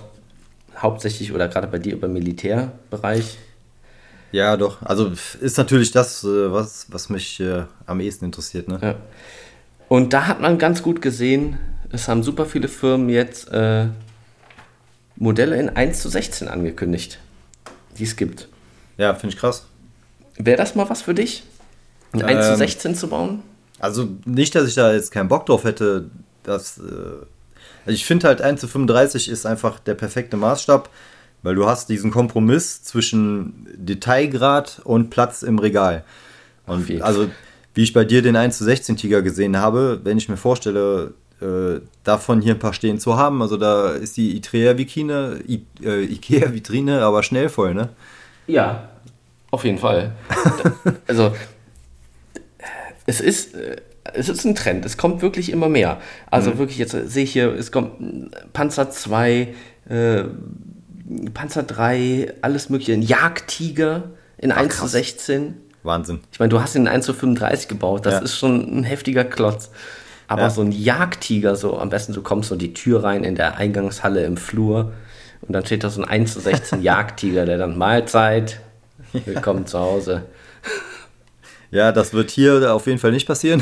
hauptsächlich 0.78 1.32
oder 1.32 1.48
gerade 1.48 1.68
bei 1.68 1.80
dir 1.80 1.94
über 1.94 2.08
Militärbereich. 2.08 3.38
Ja, 4.32 4.58
doch. 4.58 4.82
Also 4.82 5.12
ist 5.40 5.58
natürlich 5.58 5.92
das, 5.92 6.24
äh, 6.24 6.52
was, 6.52 6.88
was 6.90 7.10
mich 7.10 7.40
äh, 7.40 7.64
am 7.86 8.00
ehesten 8.00 8.26
interessiert. 8.26 8.68
Ne? 8.68 8.80
Ja. 8.82 8.96
Und 9.88 10.14
da 10.14 10.28
hat 10.28 10.42
man 10.42 10.58
ganz 10.58 10.84
gut 10.84 11.02
gesehen, 11.02 11.58
es 11.92 12.08
haben 12.08 12.24
super 12.24 12.46
viele 12.46 12.68
Firmen 12.68 13.10
jetzt 13.10 13.50
äh, 13.52 13.88
Modelle 15.16 15.58
in 15.58 15.70
1 15.70 16.02
zu 16.02 16.10
16 16.10 16.48
angekündigt, 16.48 17.20
die 17.98 18.04
es 18.04 18.16
gibt. 18.16 18.50
Ja, 18.98 19.14
finde 19.16 19.36
ich 19.36 19.40
krass. 19.40 19.66
Wäre 20.38 20.58
das 20.58 20.76
mal 20.76 20.90
was 20.90 21.02
für 21.02 21.14
dich, 21.14 21.44
ein 22.12 22.20
ähm, 22.20 22.28
1 22.28 22.48
zu 22.48 22.58
16 22.58 22.96
zu 22.96 23.08
bauen? 23.08 23.42
Also 23.80 24.10
nicht, 24.26 24.54
dass 24.56 24.68
ich 24.68 24.76
da 24.76 24.94
jetzt 24.94 25.12
keinen 25.12 25.30
Bock 25.30 25.46
drauf 25.46 25.64
hätte, 25.64 26.10
das 26.44 26.78
äh, 26.80 27.26
also 27.88 27.96
ich 27.96 28.06
finde 28.06 28.28
halt 28.28 28.42
1 28.42 28.60
zu 28.60 28.68
35 28.68 29.30
ist 29.30 29.46
einfach 29.46 29.80
der 29.80 29.94
perfekte 29.94 30.36
Maßstab, 30.36 30.90
weil 31.42 31.56
du 31.56 31.66
hast 31.68 31.88
diesen 31.88 32.12
Kompromiss 32.12 32.84
zwischen 32.84 33.66
Detailgrad 33.78 34.82
und 34.84 35.10
Platz 35.10 35.42
im 35.42 35.58
Regal. 35.58 36.04
Und 36.66 37.02
also, 37.02 37.30
wie 37.74 37.84
ich 37.84 37.94
bei 37.94 38.04
dir 38.04 38.22
den 38.22 38.36
1 38.36 38.58
zu 38.58 38.66
16 38.66 38.98
Tiger 38.98 39.22
gesehen 39.22 39.56
habe, 39.56 40.02
wenn 40.04 40.18
ich 40.18 40.28
mir 40.28 40.36
vorstelle, 40.36 41.14
äh, 41.40 41.80
davon 42.04 42.42
hier 42.42 42.56
ein 42.56 42.60
paar 42.60 42.74
stehen 42.74 43.00
zu 43.00 43.16
haben, 43.16 43.42
also 43.42 43.56
da 43.56 43.92
ist 43.92 44.18
die 44.18 44.36
Ikea-Vitrine, 44.36 45.40
äh, 45.82 46.04
Ikea-Vitrine 46.04 47.02
aber 47.06 47.24
schnell 47.24 47.48
voll, 47.48 47.74
ne? 47.74 47.90
Ja, 48.48 48.90
auf 49.50 49.64
jeden 49.64 49.78
Fall. 49.78 50.12
also, 51.08 51.34
es 53.06 53.22
ist, 53.22 53.56
äh, 53.56 53.78
es 54.14 54.30
ist 54.30 54.46
ein 54.46 54.56
Trend, 54.56 54.86
es 54.86 54.98
kommt 54.98 55.22
wirklich 55.22 55.52
immer 55.52 55.70
mehr. 55.70 56.00
Also 56.32 56.52
mhm. 56.52 56.58
wirklich, 56.60 56.78
jetzt 56.78 56.92
sehe 56.92 57.24
ich 57.24 57.34
hier, 57.34 57.54
es 57.54 57.72
kommt 57.72 58.32
Panzer 58.54 58.90
2, 58.90 59.48
äh, 59.90 60.24
Panzer 61.34 61.64
3, 61.64 62.34
alles 62.42 62.70
mögliche, 62.70 62.94
ein 62.94 63.02
Jagdtiger 63.02 64.04
in 64.38 64.52
Ach, 64.52 64.58
1 64.58 64.74
krass. 64.74 64.82
zu 64.82 64.88
16. 64.88 65.56
Wahnsinn. 65.84 66.20
Ich 66.32 66.40
meine, 66.40 66.50
du 66.50 66.62
hast 66.62 66.76
ihn 66.76 66.84
in 66.84 66.88
1 66.88 67.06
zu 67.06 67.14
35 67.14 67.68
gebaut, 67.68 68.06
das 68.06 68.16
ja. 68.16 68.20
ist 68.22 68.38
schon 68.38 68.80
ein 68.80 68.84
heftiger 68.84 69.24
Klotz. 69.24 69.72
Aber 70.28 70.44
ja. 70.44 70.50
so 70.50 70.62
ein 70.62 70.74
Jagdtiger, 70.74 71.56
so 71.56 71.80
am 71.80 71.90
besten 71.90 72.14
du 72.14 72.22
kommst 72.22 72.50
so 72.50 72.56
die 72.56 72.74
Tür 72.74 73.04
rein 73.04 73.24
in 73.24 73.36
der 73.36 73.56
Eingangshalle 73.56 74.26
im 74.26 74.36
Flur 74.36 74.92
und 75.42 75.54
dann 75.54 75.66
steht 75.66 75.84
da 75.84 75.90
so 75.90 76.02
ein 76.02 76.08
1 76.08 76.34
zu 76.34 76.42
16 76.42 76.82
Jagdtiger, 76.84 77.46
der 77.46 77.58
dann 77.58 77.78
Mahlzeit, 77.78 78.60
willkommen 79.14 79.62
ja. 79.62 79.66
zu 79.68 79.80
Hause. 79.80 80.24
Ja, 81.72 81.92
das 81.92 82.14
wird 82.14 82.32
hier 82.32 82.74
auf 82.74 82.88
jeden 82.88 83.00
Fall 83.00 83.12
nicht 83.12 83.28
passieren. 83.28 83.62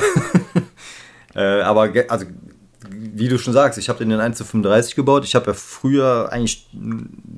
äh, 1.35 1.61
aber 1.61 1.91
also, 2.07 2.25
wie 2.89 3.27
du 3.27 3.37
schon 3.37 3.53
sagst, 3.53 3.79
ich 3.79 3.89
habe 3.89 3.99
den 3.99 4.11
in 4.11 4.19
1 4.19 4.37
zu 4.37 4.45
35 4.45 4.95
gebaut. 4.95 5.23
Ich 5.25 5.35
habe 5.35 5.47
ja 5.47 5.53
früher 5.53 6.29
eigentlich, 6.31 6.67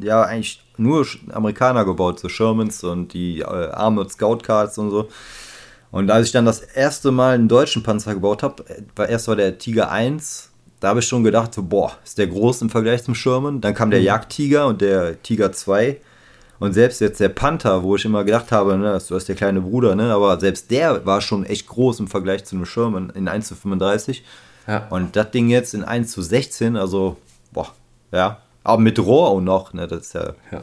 ja, 0.01 0.23
eigentlich 0.23 0.63
nur 0.77 1.05
Amerikaner 1.31 1.85
gebaut, 1.85 2.19
so 2.19 2.29
Shermans 2.29 2.83
und 2.83 3.13
die 3.13 3.39
äh, 3.39 3.43
Armored 3.43 4.11
Scout 4.11 4.39
Cards 4.39 4.77
und 4.77 4.91
so. 4.91 5.07
Und 5.91 6.11
als 6.11 6.27
ich 6.27 6.31
dann 6.33 6.45
das 6.45 6.59
erste 6.59 7.11
Mal 7.11 7.35
einen 7.35 7.47
deutschen 7.47 7.81
Panzer 7.81 8.13
gebaut 8.13 8.43
habe, 8.43 8.63
war 8.95 9.07
erst 9.07 9.27
war 9.27 9.35
der 9.35 9.57
Tiger 9.57 9.89
1, 9.89 10.51
da 10.79 10.89
habe 10.89 10.99
ich 10.99 11.07
schon 11.07 11.23
gedacht, 11.23 11.53
so, 11.53 11.63
boah, 11.63 11.93
ist 12.03 12.17
der 12.17 12.27
groß 12.27 12.61
im 12.61 12.69
Vergleich 12.69 13.03
zum 13.03 13.15
Sherman. 13.15 13.61
Dann 13.61 13.73
kam 13.73 13.89
der 13.89 13.99
mhm. 13.99 14.05
Jagdtiger 14.05 14.67
und 14.67 14.81
der 14.81 15.21
Tiger 15.23 15.51
2. 15.51 15.97
Und 16.59 16.73
selbst 16.73 17.01
jetzt 17.01 17.19
der 17.19 17.29
Panther, 17.29 17.83
wo 17.83 17.95
ich 17.95 18.05
immer 18.05 18.23
gedacht 18.23 18.51
habe, 18.51 18.77
ne, 18.77 18.99
du 19.07 19.15
hast 19.15 19.27
der 19.27 19.35
kleine 19.35 19.61
Bruder, 19.61 19.95
ne, 19.95 20.11
aber 20.11 20.39
selbst 20.39 20.71
der 20.71 21.05
war 21.05 21.21
schon 21.21 21.45
echt 21.45 21.67
groß 21.67 21.99
im 21.99 22.07
Vergleich 22.07 22.45
zu 22.45 22.55
einem 22.55 22.65
Sherman 22.65 23.11
in 23.11 23.27
1 23.27 23.47
zu 23.47 23.55
35. 23.55 24.23
Ja. 24.67 24.87
Und 24.89 25.15
das 25.15 25.31
Ding 25.31 25.49
jetzt 25.49 25.73
in 25.73 25.83
1 25.83 26.11
zu 26.11 26.21
16, 26.21 26.75
also, 26.75 27.17
boah, 27.51 27.73
ja. 28.11 28.41
Aber 28.63 28.81
mit 28.81 28.99
Rohr 28.99 29.29
auch 29.29 29.41
noch, 29.41 29.73
ne, 29.73 29.87
das 29.87 30.01
ist 30.01 30.13
ja. 30.13 30.33
ja. 30.51 30.61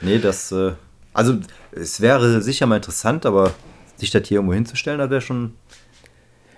Nee, 0.00 0.18
das, 0.18 0.52
äh, 0.52 0.72
also, 1.14 1.36
es 1.72 2.00
wäre 2.00 2.42
sicher 2.42 2.66
mal 2.66 2.76
interessant, 2.76 3.24
aber 3.24 3.52
sich 3.96 4.10
das 4.10 4.28
hier 4.28 4.36
irgendwo 4.36 4.54
hinzustellen, 4.54 4.98
das 4.98 5.10
wäre 5.10 5.20
schon. 5.20 5.54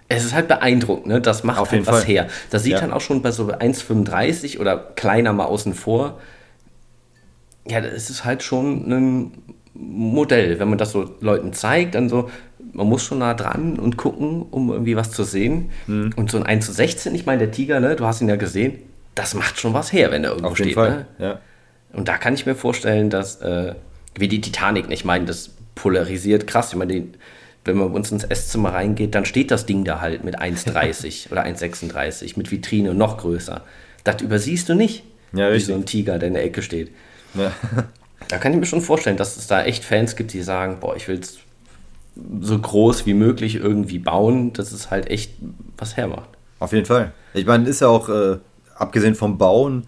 Es 0.08 0.24
ist 0.24 0.34
halt 0.34 0.48
beeindruckend, 0.48 1.06
ne? 1.06 1.20
Das 1.20 1.44
macht 1.44 1.58
Auf 1.58 1.72
halt 1.72 1.86
was 1.86 1.98
Fall. 1.98 2.06
her. 2.06 2.28
Das 2.50 2.62
sieht 2.62 2.72
ja. 2.72 2.80
dann 2.80 2.92
auch 2.92 3.00
schon 3.00 3.22
bei 3.22 3.32
so 3.32 3.46
1,35 3.48 4.60
oder 4.60 4.76
kleiner 4.76 5.32
mal 5.32 5.46
außen 5.46 5.74
vor 5.74 6.18
ja, 7.68 7.80
das 7.80 8.10
ist 8.10 8.24
halt 8.24 8.42
schon 8.42 8.90
ein 8.90 9.32
Modell. 9.74 10.58
Wenn 10.58 10.68
man 10.68 10.78
das 10.78 10.92
so 10.92 11.14
Leuten 11.20 11.52
zeigt, 11.52 11.94
dann 11.94 12.08
so, 12.08 12.30
man 12.72 12.86
muss 12.86 13.04
schon 13.04 13.18
nah 13.18 13.34
dran 13.34 13.78
und 13.78 13.96
gucken, 13.96 14.42
um 14.50 14.70
irgendwie 14.70 14.96
was 14.96 15.10
zu 15.10 15.24
sehen. 15.24 15.70
Mhm. 15.86 16.12
Und 16.16 16.30
so 16.30 16.38
ein 16.38 16.44
1 16.44 16.66
zu 16.66 16.72
16, 16.72 17.14
ich 17.14 17.26
meine, 17.26 17.40
der 17.40 17.50
Tiger, 17.50 17.80
ne, 17.80 17.96
du 17.96 18.04
hast 18.04 18.20
ihn 18.20 18.28
ja 18.28 18.36
gesehen, 18.36 18.78
das 19.14 19.34
macht 19.34 19.58
schon 19.58 19.74
was 19.74 19.92
her, 19.92 20.10
wenn 20.10 20.24
er 20.24 20.30
irgendwo 20.30 20.50
Auf 20.50 20.56
steht. 20.56 20.76
Ne? 20.76 21.06
Ja. 21.18 21.40
Und 21.92 22.08
da 22.08 22.18
kann 22.18 22.34
ich 22.34 22.44
mir 22.44 22.54
vorstellen, 22.54 23.08
dass, 23.10 23.40
äh, 23.40 23.74
wie 24.14 24.28
die 24.28 24.40
Titanic, 24.40 24.86
ich 24.90 25.04
meine, 25.04 25.24
das 25.24 25.50
polarisiert 25.74 26.46
krass. 26.46 26.72
Ich 26.72 26.78
meine, 26.78 26.92
die, 26.92 27.08
wenn 27.64 27.76
man 27.76 27.92
uns 27.92 28.12
ins 28.12 28.24
Esszimmer 28.24 28.74
reingeht, 28.74 29.14
dann 29.14 29.24
steht 29.24 29.50
das 29.50 29.66
Ding 29.66 29.84
da 29.84 30.00
halt 30.00 30.22
mit 30.22 30.38
1,30 30.38 31.30
oder 31.32 31.44
1,36 31.44 32.34
mit 32.36 32.50
Vitrine 32.50 32.90
und 32.90 32.98
noch 32.98 33.18
größer. 33.18 33.62
Das 34.04 34.20
übersiehst 34.20 34.68
du 34.68 34.74
nicht, 34.74 35.04
ja, 35.32 35.52
wie 35.52 35.58
so 35.58 35.74
ein 35.74 35.86
Tiger, 35.86 36.18
der 36.18 36.28
in 36.28 36.34
der 36.34 36.44
Ecke 36.44 36.62
steht. 36.62 36.90
Ja. 37.38 37.52
Da 38.28 38.38
kann 38.38 38.52
ich 38.52 38.58
mir 38.58 38.66
schon 38.66 38.80
vorstellen, 38.80 39.16
dass 39.16 39.36
es 39.36 39.46
da 39.46 39.62
echt 39.62 39.84
Fans 39.84 40.16
gibt, 40.16 40.32
die 40.32 40.42
sagen, 40.42 40.78
boah, 40.80 40.96
ich 40.96 41.06
will 41.06 41.20
es 41.20 41.38
so 42.40 42.58
groß 42.58 43.06
wie 43.06 43.14
möglich 43.14 43.56
irgendwie 43.56 43.98
bauen, 43.98 44.52
dass 44.52 44.72
es 44.72 44.90
halt 44.90 45.10
echt 45.10 45.32
was 45.76 45.96
hermacht. 45.96 46.30
Auf 46.58 46.72
jeden 46.72 46.86
Fall. 46.86 47.12
Ich 47.34 47.46
meine, 47.46 47.68
ist 47.68 47.80
ja 47.80 47.88
auch, 47.88 48.08
äh, 48.08 48.38
abgesehen 48.74 49.14
vom 49.14 49.38
Bauen, 49.38 49.86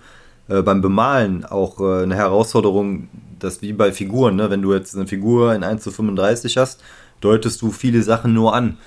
äh, 0.49 0.63
beim 0.63 0.81
Bemalen 0.81 1.45
auch 1.45 1.81
äh, 1.81 2.03
eine 2.03 2.17
Herausforderung, 2.17 3.09
dass 3.39 3.63
wie 3.63 3.73
bei 3.73 3.93
Figuren, 3.93 4.37
ne? 4.37 4.51
wenn 4.51 4.63
du 4.63 4.75
jetzt 4.75 4.95
eine 4.95 5.07
Figur 5.07 5.55
in 5.55 5.65
1 5.65 5.83
zu 5.83 5.91
35 5.91 6.57
hast, 6.59 6.83
deutest 7.21 7.63
du 7.63 7.71
viele 7.71 8.03
Sachen 8.03 8.35
nur 8.35 8.55
an. 8.55 8.79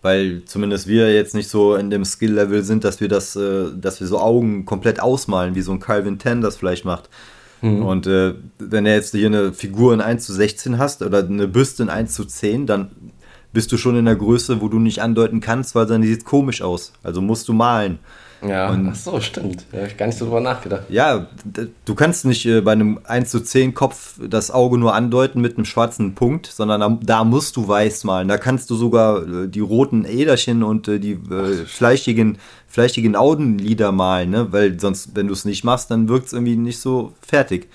Weil 0.00 0.42
zumindest 0.46 0.88
wir 0.88 1.14
jetzt 1.14 1.34
nicht 1.34 1.48
so 1.48 1.76
in 1.76 1.88
dem 1.88 2.04
Skill-Level 2.04 2.64
sind, 2.64 2.82
dass 2.82 3.00
wir 3.00 3.08
das, 3.08 3.36
äh, 3.36 3.66
dass 3.74 4.00
wir 4.00 4.08
so 4.08 4.18
Augen 4.18 4.64
komplett 4.64 5.00
ausmalen, 5.00 5.54
wie 5.54 5.62
so 5.62 5.70
ein 5.70 5.78
Calvin 5.78 6.18
Tan 6.18 6.40
das 6.40 6.56
vielleicht 6.56 6.84
macht. 6.84 7.08
Mhm. 7.62 7.82
Und 7.82 8.06
äh, 8.06 8.34
wenn 8.58 8.84
du 8.84 8.92
jetzt 8.92 9.12
hier 9.12 9.26
eine 9.26 9.52
Figur 9.52 9.94
in 9.94 10.00
1 10.00 10.26
zu 10.26 10.32
16 10.32 10.78
hast 10.78 11.02
oder 11.02 11.24
eine 11.24 11.48
Büste 11.48 11.84
in 11.84 11.88
1 11.88 12.12
zu 12.12 12.24
10, 12.24 12.66
dann 12.66 12.90
bist 13.52 13.72
du 13.72 13.76
schon 13.76 13.96
in 13.96 14.04
der 14.04 14.16
Größe, 14.16 14.60
wo 14.60 14.68
du 14.68 14.78
nicht 14.78 15.00
andeuten 15.00 15.40
kannst, 15.40 15.74
weil 15.74 15.86
dann 15.86 16.02
sieht 16.02 16.24
komisch 16.24 16.62
aus. 16.62 16.92
Also 17.02 17.20
musst 17.20 17.48
du 17.48 17.52
malen. 17.52 17.98
Ja, 18.46 18.70
und, 18.70 18.88
ach 18.88 18.94
so, 18.94 19.20
stimmt. 19.20 19.64
Da 19.70 19.78
habe 19.78 19.88
ich 19.88 19.96
gar 19.96 20.06
nicht 20.06 20.18
so 20.18 20.24
drüber 20.24 20.40
nachgedacht. 20.40 20.82
Ja, 20.88 21.26
du 21.84 21.94
kannst 21.94 22.24
nicht 22.24 22.44
äh, 22.46 22.60
bei 22.60 22.72
einem 22.72 22.98
1 23.04 23.30
zu 23.30 23.40
10 23.40 23.74
Kopf 23.74 24.18
das 24.20 24.50
Auge 24.50 24.78
nur 24.78 24.94
andeuten 24.94 25.40
mit 25.40 25.56
einem 25.56 25.64
schwarzen 25.64 26.14
Punkt, 26.14 26.46
sondern 26.46 26.80
da, 26.80 26.98
da 27.02 27.24
musst 27.24 27.56
du 27.56 27.68
weiß 27.68 28.04
malen. 28.04 28.28
Da 28.28 28.38
kannst 28.38 28.68
du 28.70 28.74
sogar 28.74 29.22
äh, 29.22 29.48
die 29.48 29.60
roten 29.60 30.04
Äderchen 30.04 30.62
und 30.62 30.88
äh, 30.88 30.98
die 30.98 31.12
äh, 31.12 31.64
fleischigen, 31.66 32.38
fleischigen 32.66 33.14
Augenlider 33.14 33.92
malen, 33.92 34.30
ne? 34.30 34.48
weil 34.50 34.80
sonst, 34.80 35.14
wenn 35.14 35.28
du 35.28 35.32
es 35.34 35.44
nicht 35.44 35.62
machst, 35.62 35.90
dann 35.90 36.08
wirkt 36.08 36.26
es 36.26 36.32
irgendwie 36.32 36.56
nicht 36.56 36.80
so 36.80 37.12
fertig. 37.20 37.68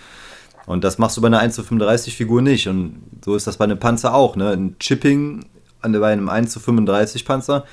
Und 0.65 0.83
das 0.83 0.97
machst 0.97 1.15
du 1.15 1.21
bei 1.21 1.27
einer 1.27 1.39
1 1.39 1.55
zu 1.55 1.63
35 1.63 2.15
Figur 2.15 2.41
nicht. 2.41 2.67
Und 2.67 3.01
so 3.23 3.35
ist 3.35 3.47
das 3.47 3.55
bei 3.55 3.63
einem 3.63 3.79
Panzer 3.79 4.13
auch. 4.13 4.35
Ne? 4.35 4.49
Ein 4.49 4.75
Chipping 4.79 5.45
bei 5.81 6.11
einem 6.11 6.27
1 6.27 6.51
zu 6.51 6.59
35 6.59 7.23
Panzer 7.23 7.63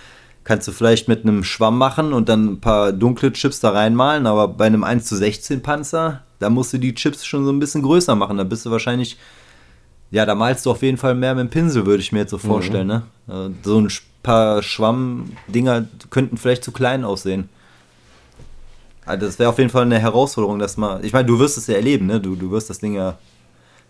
kannst 0.44 0.68
du 0.68 0.72
vielleicht 0.72 1.09
mit 1.09 1.22
einem 1.22 1.42
Schwamm 1.42 1.78
machen 1.78 2.12
und 2.12 2.28
dann 2.28 2.46
ein 2.52 2.61
paar 2.61 2.92
dunkle 2.92 3.33
Chips 3.33 3.61
da 3.61 3.70
reinmalen, 3.70 4.26
aber 4.26 4.48
bei 4.48 4.66
einem 4.66 4.85
1 4.85 5.07
zu 5.07 5.16
16 5.16 5.62
Panzer, 5.62 6.22
da 6.38 6.50
musst 6.50 6.72
du 6.74 6.78
die 6.78 6.94
Chips 6.94 7.24
schon 7.24 7.44
so 7.46 7.52
ein 7.52 7.59
bisschen 7.59 7.83
größer 7.83 8.14
machen. 8.14 8.37
Da 8.37 8.44
bist 8.44 8.66
du 8.66 8.70
wahrscheinlich, 8.70 9.16
ja, 10.11 10.26
da 10.26 10.35
malst 10.35 10.66
du 10.66 10.70
auf 10.70 10.83
jeden 10.83 10.98
Fall 10.98 11.14
mehr 11.14 11.35
mit 11.35 11.46
dem 11.46 11.50
Pinsel, 11.50 11.87
würde 11.87 12.02
ich 12.02 12.12
mir 12.12 12.20
jetzt 12.20 12.30
so 12.30 12.37
mhm. 12.37 12.42
vorstellen. 12.42 12.87
Mhm. 12.87 13.35
Ne? 13.35 13.50
Äh, 13.50 13.64
so 13.64 13.80
ein 13.80 13.88
paar 14.22 14.62
Schwammdinger 14.62 15.87
könnten 16.11 16.37
vielleicht 16.37 16.62
zu 16.62 16.72
klein 16.72 17.04
aussehen. 17.04 17.48
Also 19.07 19.26
das 19.26 19.38
wäre 19.38 19.50
auf 19.50 19.59
jeden 19.59 19.70
Fall 19.70 19.83
eine 19.83 19.98
Herausforderung, 19.98 20.59
dass 20.59 20.76
man. 20.76 21.04
Ich 21.04 21.12
meine, 21.12 21.26
du 21.26 21.38
wirst 21.38 21.59
es 21.59 21.66
ja 21.66 21.74
erleben, 21.74 22.07
ne? 22.07 22.20
Du, 22.20 22.37
du 22.37 22.50
wirst 22.50 22.70
das 22.70 22.78
Ding 22.78 22.94
ja, 22.94 23.18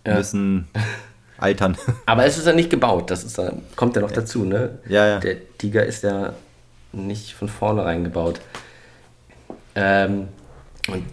ja. 0.05 0.11
ein 0.11 0.17
bisschen 0.17 0.67
altern. 1.37 1.77
Aber 2.05 2.25
es 2.25 2.37
ist 2.37 2.47
ja 2.47 2.53
nicht 2.53 2.69
gebaut, 2.69 3.11
das 3.11 3.23
ist, 3.23 3.39
kommt 3.77 3.95
ja 3.95 4.01
noch 4.01 4.11
dazu, 4.11 4.43
ne? 4.43 4.79
Ja, 4.89 5.07
ja. 5.07 5.19
Der 5.19 5.37
Tiger 5.57 5.85
ist 5.85 6.03
ja 6.03 6.33
nicht 6.95 7.33
von 7.33 7.49
vornherein 7.49 8.03
gebaut. 8.03 8.39
Ähm, 9.75 10.27
und 10.87 11.03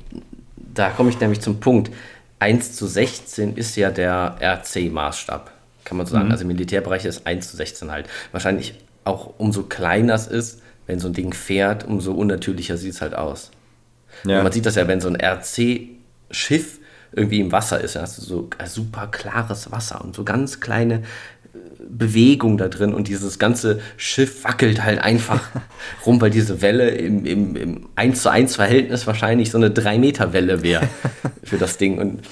da 0.56 0.90
komme 0.90 1.10
ich 1.10 1.20
nämlich 1.20 1.40
zum 1.40 1.60
Punkt. 1.60 1.90
1 2.38 2.74
zu 2.74 2.86
16 2.86 3.56
ist 3.56 3.76
ja 3.76 3.90
der 3.90 4.36
RC-Maßstab, 4.40 5.42
kann 5.84 5.96
man 5.96 6.06
so 6.06 6.14
sagen. 6.14 6.26
Mhm. 6.26 6.32
Also 6.32 6.42
im 6.42 6.48
Militärbereich 6.48 7.04
ist 7.04 7.26
1 7.26 7.50
zu 7.50 7.56
16 7.56 7.90
halt. 7.90 8.08
Wahrscheinlich 8.32 8.78
auch 9.04 9.34
umso 9.38 9.64
kleiner 9.64 10.14
es 10.14 10.26
ist, 10.26 10.60
wenn 10.86 10.98
so 10.98 11.08
ein 11.08 11.12
Ding 11.12 11.32
fährt, 11.32 11.84
umso 11.84 12.12
unnatürlicher 12.12 12.76
sieht 12.76 12.94
es 12.94 13.00
halt 13.00 13.14
aus. 13.14 13.50
Ja. 14.24 14.42
man 14.42 14.52
sieht 14.52 14.66
das 14.66 14.74
ja, 14.74 14.86
wenn 14.88 15.00
so 15.00 15.08
ein 15.08 15.16
RC-Schiff 15.16 16.78
irgendwie 17.12 17.40
im 17.40 17.52
Wasser 17.52 17.80
ist, 17.80 17.94
dann 17.94 18.02
hast 18.02 18.18
du 18.18 18.22
so 18.22 18.50
super 18.66 19.06
klares 19.06 19.70
Wasser 19.70 20.02
und 20.02 20.14
so 20.14 20.24
ganz 20.24 20.60
kleine 20.60 21.02
Bewegung 21.88 22.56
da 22.56 22.68
drin 22.68 22.94
und 22.94 23.08
dieses 23.08 23.38
ganze 23.38 23.80
Schiff 23.96 24.44
wackelt 24.44 24.82
halt 24.82 25.00
einfach 25.00 25.40
rum, 26.06 26.20
weil 26.20 26.30
diese 26.30 26.62
Welle 26.62 26.90
im, 26.90 27.26
im, 27.26 27.56
im 27.56 27.88
1 27.96 28.22
zu 28.22 28.30
1 28.30 28.56
Verhältnis 28.56 29.06
wahrscheinlich 29.06 29.50
so 29.50 29.58
eine 29.58 29.70
3 29.70 29.98
Meter 29.98 30.32
Welle 30.32 30.62
wäre 30.62 30.88
für 31.44 31.58
das 31.58 31.76
Ding. 31.76 31.98
Und, 31.98 32.22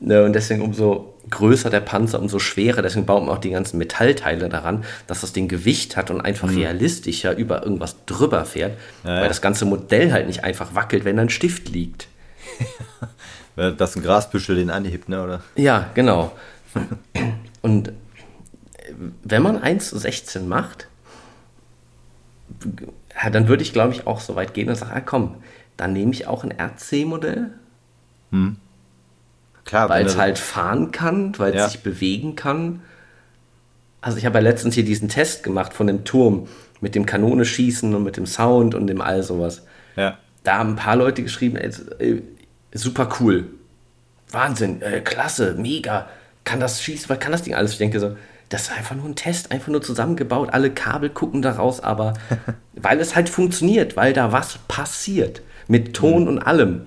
ne, 0.00 0.24
und 0.24 0.32
deswegen 0.32 0.62
umso 0.62 1.14
größer 1.30 1.70
der 1.70 1.80
Panzer, 1.80 2.20
umso 2.20 2.38
schwerer. 2.38 2.82
Deswegen 2.82 3.06
baut 3.06 3.24
man 3.24 3.34
auch 3.34 3.40
die 3.40 3.50
ganzen 3.50 3.78
Metallteile 3.78 4.48
daran, 4.48 4.84
dass 5.06 5.20
das 5.20 5.32
Ding 5.32 5.48
Gewicht 5.48 5.96
hat 5.96 6.10
und 6.10 6.20
einfach 6.20 6.48
mhm. 6.48 6.58
realistischer 6.58 7.36
über 7.36 7.64
irgendwas 7.64 7.96
drüber 8.06 8.44
fährt, 8.44 8.78
ja, 9.04 9.20
weil 9.20 9.28
das 9.28 9.42
ganze 9.42 9.64
Modell 9.64 10.12
halt 10.12 10.26
nicht 10.26 10.44
einfach 10.44 10.74
wackelt, 10.74 11.04
wenn 11.04 11.16
da 11.16 11.22
ein 11.22 11.30
Stift 11.30 11.68
liegt. 11.68 12.08
dass 13.76 13.96
ein 13.96 14.02
Grasbüschel 14.02 14.56
den 14.56 14.70
anhebt, 14.70 15.08
ne, 15.08 15.22
oder? 15.22 15.42
Ja, 15.56 15.90
genau. 15.94 16.32
Und 17.60 17.92
wenn 19.22 19.42
man 19.42 19.62
1 19.62 19.90
zu 19.90 19.98
16 19.98 20.48
macht, 20.48 20.88
dann 23.32 23.48
würde 23.48 23.62
ich, 23.62 23.72
glaube 23.72 23.92
ich, 23.92 24.06
auch 24.06 24.20
so 24.20 24.36
weit 24.36 24.54
gehen 24.54 24.68
und 24.68 24.76
sagen, 24.76 24.92
ah, 24.94 25.00
komm, 25.00 25.36
dann 25.76 25.92
nehme 25.92 26.12
ich 26.12 26.26
auch 26.26 26.44
ein 26.44 26.52
RC-Modell. 26.52 27.50
Hm. 28.30 28.56
Klar, 29.64 29.88
weil 29.88 30.06
es 30.06 30.16
halt 30.16 30.38
fahren 30.38 30.92
kann, 30.92 31.38
weil 31.38 31.50
es 31.50 31.56
ja. 31.56 31.68
sich 31.68 31.82
bewegen 31.82 32.36
kann. 32.36 32.82
Also 34.00 34.16
ich 34.16 34.24
habe 34.24 34.38
ja 34.38 34.42
letztens 34.42 34.74
hier 34.74 34.84
diesen 34.84 35.08
Test 35.08 35.42
gemacht 35.42 35.74
von 35.74 35.86
dem 35.86 36.04
Turm 36.04 36.48
mit 36.80 36.94
dem 36.94 37.06
Kanone 37.06 37.44
schießen 37.44 37.94
und 37.94 38.02
mit 38.02 38.16
dem 38.16 38.26
Sound 38.26 38.74
und 38.74 38.86
dem 38.86 39.00
all 39.00 39.22
sowas. 39.22 39.66
Ja. 39.96 40.18
Da 40.44 40.58
haben 40.58 40.70
ein 40.70 40.76
paar 40.76 40.96
Leute 40.96 41.22
geschrieben, 41.22 41.56
ey, 41.56 42.22
super 42.72 43.08
cool. 43.20 43.48
Wahnsinn, 44.30 44.80
äh, 44.82 45.00
klasse, 45.00 45.54
mega. 45.58 46.08
Kann 46.44 46.60
das 46.60 46.82
schießen, 46.82 47.08
was 47.08 47.18
kann 47.18 47.32
das 47.32 47.42
Ding 47.42 47.54
alles? 47.54 47.72
Ich 47.72 47.78
denke 47.78 48.00
so, 48.00 48.16
das 48.48 48.62
ist 48.62 48.72
einfach 48.72 48.94
nur 48.94 49.06
ein 49.06 49.14
Test, 49.14 49.52
einfach 49.52 49.68
nur 49.68 49.82
zusammengebaut. 49.82 50.50
Alle 50.52 50.70
Kabel 50.70 51.10
gucken 51.10 51.42
da 51.42 51.52
raus, 51.52 51.80
aber 51.80 52.14
weil 52.74 53.00
es 53.00 53.14
halt 53.14 53.28
funktioniert, 53.28 53.96
weil 53.96 54.12
da 54.12 54.32
was 54.32 54.58
passiert. 54.68 55.42
Mit 55.66 55.94
Ton 55.94 56.22
mhm. 56.22 56.28
und 56.28 56.38
allem. 56.38 56.86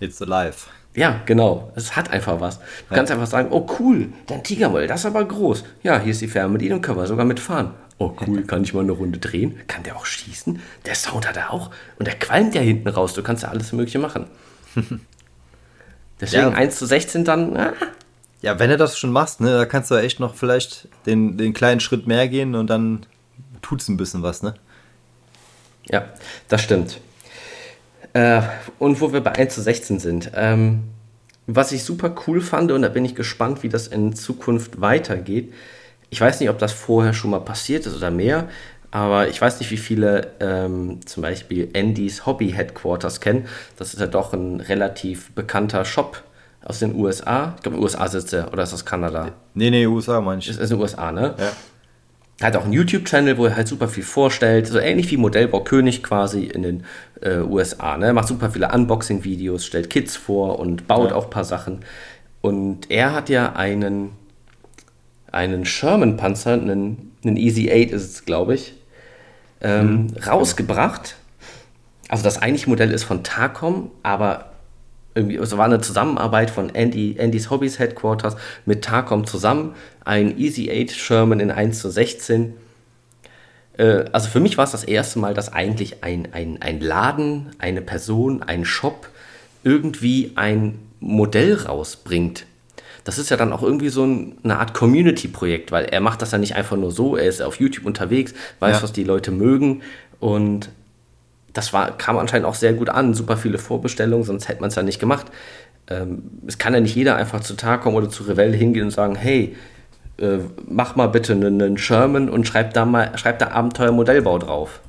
It's 0.00 0.20
alive. 0.20 0.56
Ja, 0.94 1.20
genau. 1.26 1.70
Es 1.76 1.94
hat 1.94 2.10
einfach 2.10 2.40
was. 2.40 2.58
Du 2.58 2.64
ja. 2.90 2.96
kannst 2.96 3.12
einfach 3.12 3.28
sagen, 3.28 3.48
oh 3.52 3.66
cool, 3.78 4.08
dein 4.26 4.42
Tigermoll, 4.42 4.88
das 4.88 5.00
ist 5.00 5.06
aber 5.06 5.24
groß. 5.24 5.64
Ja, 5.82 6.00
hier 6.00 6.10
ist 6.10 6.20
die 6.20 6.28
Fernbedienung, 6.28 6.80
können 6.80 6.98
wir 6.98 7.06
sogar 7.06 7.24
mitfahren. 7.24 7.70
Oh 7.98 8.16
cool, 8.26 8.42
kann 8.44 8.64
ich 8.64 8.72
mal 8.72 8.80
eine 8.80 8.92
Runde 8.92 9.18
drehen? 9.18 9.60
Kann 9.68 9.82
der 9.82 9.94
auch 9.94 10.06
schießen? 10.06 10.60
Der 10.86 10.94
Sound 10.94 11.28
hat 11.28 11.36
er 11.36 11.52
auch. 11.52 11.70
Und 11.98 12.06
der 12.08 12.18
qualmt 12.18 12.54
ja 12.54 12.62
hinten 12.62 12.88
raus. 12.88 13.12
Du 13.12 13.22
kannst 13.22 13.42
ja 13.42 13.50
alles 13.50 13.72
Mögliche 13.72 13.98
machen. 13.98 14.24
Deswegen 16.20 16.42
ja. 16.42 16.50
1 16.50 16.76
zu 16.76 16.86
16 16.86 17.24
dann, 17.24 17.56
ah, 17.56 17.72
ja, 18.42 18.58
wenn 18.58 18.70
du 18.70 18.76
das 18.76 18.98
schon 18.98 19.12
machst, 19.12 19.40
ne, 19.40 19.52
da 19.52 19.66
kannst 19.66 19.90
du 19.90 19.96
echt 19.96 20.20
noch 20.20 20.34
vielleicht 20.34 20.88
den, 21.06 21.36
den 21.36 21.52
kleinen 21.52 21.80
Schritt 21.80 22.06
mehr 22.06 22.28
gehen 22.28 22.54
und 22.54 22.68
dann 22.68 23.06
tut 23.62 23.82
es 23.82 23.88
ein 23.88 23.96
bisschen 23.96 24.22
was, 24.22 24.42
ne? 24.42 24.54
Ja, 25.86 26.08
das 26.48 26.62
stimmt. 26.62 27.00
Äh, 28.12 28.42
und 28.78 29.00
wo 29.00 29.12
wir 29.12 29.20
bei 29.20 29.32
1 29.32 29.54
zu 29.54 29.62
16 29.62 29.98
sind. 29.98 30.30
Ähm, 30.34 30.84
was 31.46 31.72
ich 31.72 31.84
super 31.84 32.14
cool 32.26 32.40
fand, 32.40 32.70
und 32.72 32.82
da 32.82 32.88
bin 32.88 33.04
ich 33.04 33.14
gespannt, 33.14 33.62
wie 33.62 33.68
das 33.68 33.88
in 33.88 34.14
Zukunft 34.14 34.80
weitergeht. 34.80 35.52
Ich 36.08 36.20
weiß 36.20 36.40
nicht, 36.40 36.50
ob 36.50 36.58
das 36.58 36.72
vorher 36.72 37.12
schon 37.12 37.30
mal 37.30 37.40
passiert 37.40 37.86
ist 37.86 37.96
oder 37.96 38.10
mehr, 38.10 38.48
aber 38.90 39.28
ich 39.28 39.40
weiß 39.40 39.60
nicht, 39.60 39.70
wie 39.70 39.76
viele 39.76 40.32
ähm, 40.40 41.00
zum 41.06 41.22
Beispiel 41.22 41.70
Andys 41.74 42.26
Hobby 42.26 42.50
Headquarters 42.50 43.20
kennen. 43.20 43.46
Das 43.76 43.94
ist 43.94 44.00
ja 44.00 44.06
doch 44.06 44.32
ein 44.32 44.60
relativ 44.60 45.30
bekannter 45.32 45.84
Shop 45.84 46.22
aus 46.64 46.78
den 46.78 46.94
USA. 46.94 47.54
Ich 47.56 47.62
glaube, 47.62 47.76
in 47.76 47.80
den 47.80 47.84
USA 47.84 48.08
sitzt 48.08 48.32
er, 48.32 48.52
oder 48.52 48.62
ist 48.62 48.72
das 48.72 48.84
Kanada? 48.84 49.32
Nee, 49.54 49.70
nee, 49.70 49.86
USA 49.86 50.20
meine 50.20 50.40
ich. 50.40 50.46
Das 50.46 50.56
ist 50.56 50.70
in 50.70 50.76
den 50.76 50.82
USA, 50.82 51.12
ne? 51.12 51.34
Ja. 51.38 51.52
Er 52.40 52.46
hat 52.46 52.56
auch 52.56 52.64
einen 52.64 52.72
YouTube-Channel, 52.72 53.36
wo 53.36 53.46
er 53.46 53.56
halt 53.56 53.68
super 53.68 53.86
viel 53.86 54.02
vorstellt, 54.02 54.66
so 54.66 54.78
ähnlich 54.78 55.10
wie 55.10 55.18
Modellbau 55.18 55.62
König 55.62 56.02
quasi 56.02 56.44
in 56.44 56.62
den 56.62 56.84
äh, 57.20 57.40
USA. 57.40 57.98
Ne? 57.98 58.14
Macht 58.14 58.28
super 58.28 58.50
viele 58.50 58.72
Unboxing-Videos, 58.72 59.66
stellt 59.66 59.90
Kids 59.90 60.16
vor 60.16 60.58
und 60.58 60.88
baut 60.88 61.10
ja. 61.10 61.16
auch 61.16 61.24
ein 61.24 61.30
paar 61.30 61.44
Sachen. 61.44 61.80
Und 62.40 62.90
er 62.90 63.12
hat 63.12 63.28
ja 63.28 63.52
einen, 63.52 64.12
einen 65.30 65.66
Sherman-Panzer, 65.66 66.54
einen, 66.54 67.12
einen 67.22 67.36
Easy 67.36 67.70
8 67.70 67.92
ist 67.92 68.10
es, 68.10 68.24
glaube 68.24 68.54
ich, 68.54 68.72
ähm, 69.60 70.06
mhm. 70.06 70.16
rausgebracht. 70.26 71.16
Also 72.08 72.24
das 72.24 72.40
eigentliche 72.40 72.70
Modell 72.70 72.90
ist 72.90 73.04
von 73.04 73.22
Tacom, 73.22 73.90
aber 74.02 74.49
irgendwie, 75.14 75.36
es 75.36 75.56
war 75.56 75.64
eine 75.64 75.80
Zusammenarbeit 75.80 76.50
von 76.50 76.74
Andy, 76.74 77.16
Andys 77.20 77.50
Hobbys 77.50 77.78
Headquarters 77.78 78.36
mit 78.64 78.82
Tacom 78.82 79.26
zusammen, 79.26 79.74
ein 80.04 80.38
Easy 80.38 80.70
8 80.70 80.96
Sherman 80.96 81.40
in 81.40 81.50
1 81.50 81.80
zu 81.80 81.90
16. 81.90 82.54
Äh, 83.76 84.04
also 84.12 84.28
für 84.28 84.40
mich 84.40 84.56
war 84.56 84.64
es 84.64 84.72
das 84.72 84.84
erste 84.84 85.18
Mal, 85.18 85.34
dass 85.34 85.52
eigentlich 85.52 86.04
ein, 86.04 86.28
ein, 86.32 86.62
ein 86.62 86.80
Laden, 86.80 87.50
eine 87.58 87.82
Person, 87.82 88.42
ein 88.42 88.64
Shop 88.64 89.08
irgendwie 89.64 90.32
ein 90.36 90.78
Modell 91.00 91.54
rausbringt. 91.54 92.46
Das 93.04 93.18
ist 93.18 93.30
ja 93.30 93.36
dann 93.36 93.52
auch 93.52 93.62
irgendwie 93.62 93.88
so 93.88 94.02
eine 94.04 94.58
Art 94.58 94.74
Community-Projekt, 94.74 95.72
weil 95.72 95.86
er 95.86 96.00
macht 96.00 96.22
das 96.22 96.32
ja 96.32 96.38
nicht 96.38 96.54
einfach 96.54 96.76
nur 96.76 96.92
so, 96.92 97.16
er 97.16 97.26
ist 97.26 97.40
auf 97.40 97.58
YouTube 97.58 97.86
unterwegs, 97.86 98.34
weiß, 98.60 98.76
ja. 98.76 98.82
was 98.82 98.92
die 98.92 99.04
Leute 99.04 99.30
mögen 99.30 99.82
und 100.20 100.68
das 101.52 101.72
war, 101.72 101.96
kam 101.96 102.18
anscheinend 102.18 102.46
auch 102.46 102.54
sehr 102.54 102.72
gut 102.72 102.88
an. 102.88 103.14
Super 103.14 103.36
viele 103.36 103.58
Vorbestellungen, 103.58 104.24
sonst 104.24 104.48
hätte 104.48 104.60
man 104.60 104.68
es 104.68 104.76
ja 104.76 104.82
nicht 104.82 105.00
gemacht. 105.00 105.26
Ähm, 105.88 106.22
es 106.46 106.58
kann 106.58 106.74
ja 106.74 106.80
nicht 106.80 106.94
jeder 106.94 107.16
einfach 107.16 107.40
zu 107.40 107.54
Tag 107.54 107.82
kommen 107.82 107.96
oder 107.96 108.08
zu 108.08 108.22
Revell 108.24 108.54
hingehen 108.54 108.84
und 108.84 108.90
sagen, 108.90 109.16
hey, 109.16 109.56
äh, 110.18 110.38
mach 110.66 110.96
mal 110.96 111.08
bitte 111.08 111.32
einen, 111.32 111.78
Sherman 111.78 112.28
und 112.28 112.46
schreib 112.46 112.74
da 112.74 112.84
mal, 112.84 113.16
schreib 113.18 113.38
da 113.38 113.48
Abenteuer-Modellbau 113.48 114.38
drauf. 114.38 114.80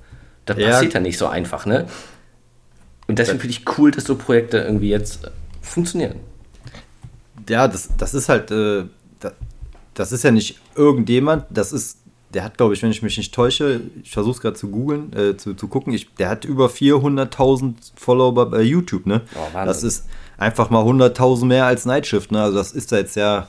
Das 0.46 0.58
ja. 0.58 0.70
passiert 0.70 0.94
ja 0.94 1.00
nicht 1.00 1.18
so 1.18 1.28
einfach, 1.28 1.66
ne? 1.66 1.86
Und 3.08 3.20
deswegen 3.20 3.40
finde 3.40 3.56
ich 3.56 3.78
cool, 3.78 3.92
dass 3.92 4.06
so 4.06 4.16
Projekte 4.16 4.60
irgendwie 4.60 4.90
jetzt 4.90 5.26
äh, 5.26 5.30
funktionieren. 5.62 6.16
Ja, 7.50 7.68
das, 7.68 7.90
das 7.98 8.14
ist 8.14 8.30
halt, 8.30 8.52
äh, 8.52 8.84
das 9.94 10.12
ist 10.12 10.24
ja 10.24 10.32
nicht 10.32 10.60
irgendjemand, 10.76 11.46
das 11.50 11.74
ist 11.74 12.01
der 12.34 12.44
hat, 12.44 12.58
glaube 12.58 12.74
ich, 12.74 12.82
wenn 12.82 12.92
ich 12.92 13.02
mich 13.02 13.18
nicht 13.18 13.34
täusche, 13.34 13.82
ich 14.04 14.12
versuche 14.12 14.36
es 14.36 14.42
gerade 14.42 14.56
zu 14.56 14.70
googeln, 14.70 15.14
äh, 15.14 15.38
zu, 15.38 15.54
zu 15.54 15.68
gucken, 15.68 15.94
ich, 15.94 16.14
der 16.16 16.30
hat 16.30 16.46
über 16.46 16.68
400.000 16.68 17.74
Follower 17.96 18.50
bei 18.50 18.62
YouTube, 18.62 19.06
ne? 19.06 19.22
Oh, 19.36 19.66
das 19.66 19.84
ist 19.84 20.08
einfach 20.38 20.70
mal 20.70 20.84
100.000 20.84 21.46
mehr 21.46 21.66
als 21.66 21.86
Nightshift, 21.86 22.32
ne? 22.32 22.42
Also 22.42 22.58
das 22.58 22.72
ist 22.72 22.92
da 22.92 22.98
jetzt 22.98 23.16
ja 23.16 23.48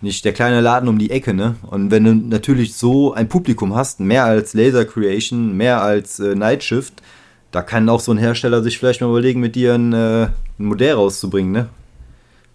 nicht 0.00 0.24
der 0.24 0.32
kleine 0.32 0.60
Laden 0.60 0.88
um 0.88 0.98
die 0.98 1.10
Ecke, 1.10 1.34
ne? 1.34 1.56
Und 1.62 1.90
wenn 1.90 2.04
du 2.04 2.14
natürlich 2.14 2.74
so 2.74 3.12
ein 3.12 3.28
Publikum 3.28 3.74
hast, 3.74 4.00
mehr 4.00 4.24
als 4.24 4.54
Laser 4.54 4.84
Creation, 4.84 5.56
mehr 5.56 5.82
als 5.82 6.18
äh, 6.20 6.34
Nightshift, 6.34 7.02
da 7.50 7.62
kann 7.62 7.88
auch 7.88 8.00
so 8.00 8.12
ein 8.12 8.18
Hersteller 8.18 8.62
sich 8.62 8.78
vielleicht 8.78 9.00
mal 9.00 9.08
überlegen, 9.08 9.40
mit 9.40 9.54
dir 9.54 9.74
ein, 9.74 9.92
äh, 9.92 10.24
ein 10.24 10.32
Modell 10.58 10.94
rauszubringen, 10.94 11.52
ne? 11.52 11.68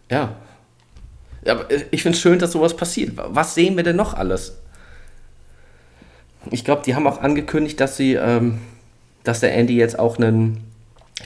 Ja. 0.09 0.35
ja 1.45 1.53
aber 1.53 1.65
ich 1.91 2.03
finde 2.03 2.15
es 2.15 2.21
schön, 2.21 2.39
dass 2.39 2.51
sowas 2.51 2.75
passiert. 2.75 3.13
Was 3.15 3.55
sehen 3.55 3.77
wir 3.77 3.83
denn 3.83 3.95
noch 3.95 4.13
alles? 4.13 4.57
Ich 6.49 6.65
glaube, 6.65 6.81
die 6.85 6.95
haben 6.95 7.05
auch 7.07 7.21
angekündigt, 7.21 7.79
dass 7.79 7.97
sie, 7.97 8.13
ähm, 8.13 8.59
dass 9.23 9.39
der 9.41 9.53
Andy 9.53 9.75
jetzt 9.75 9.99
auch 9.99 10.17
einen 10.17 10.63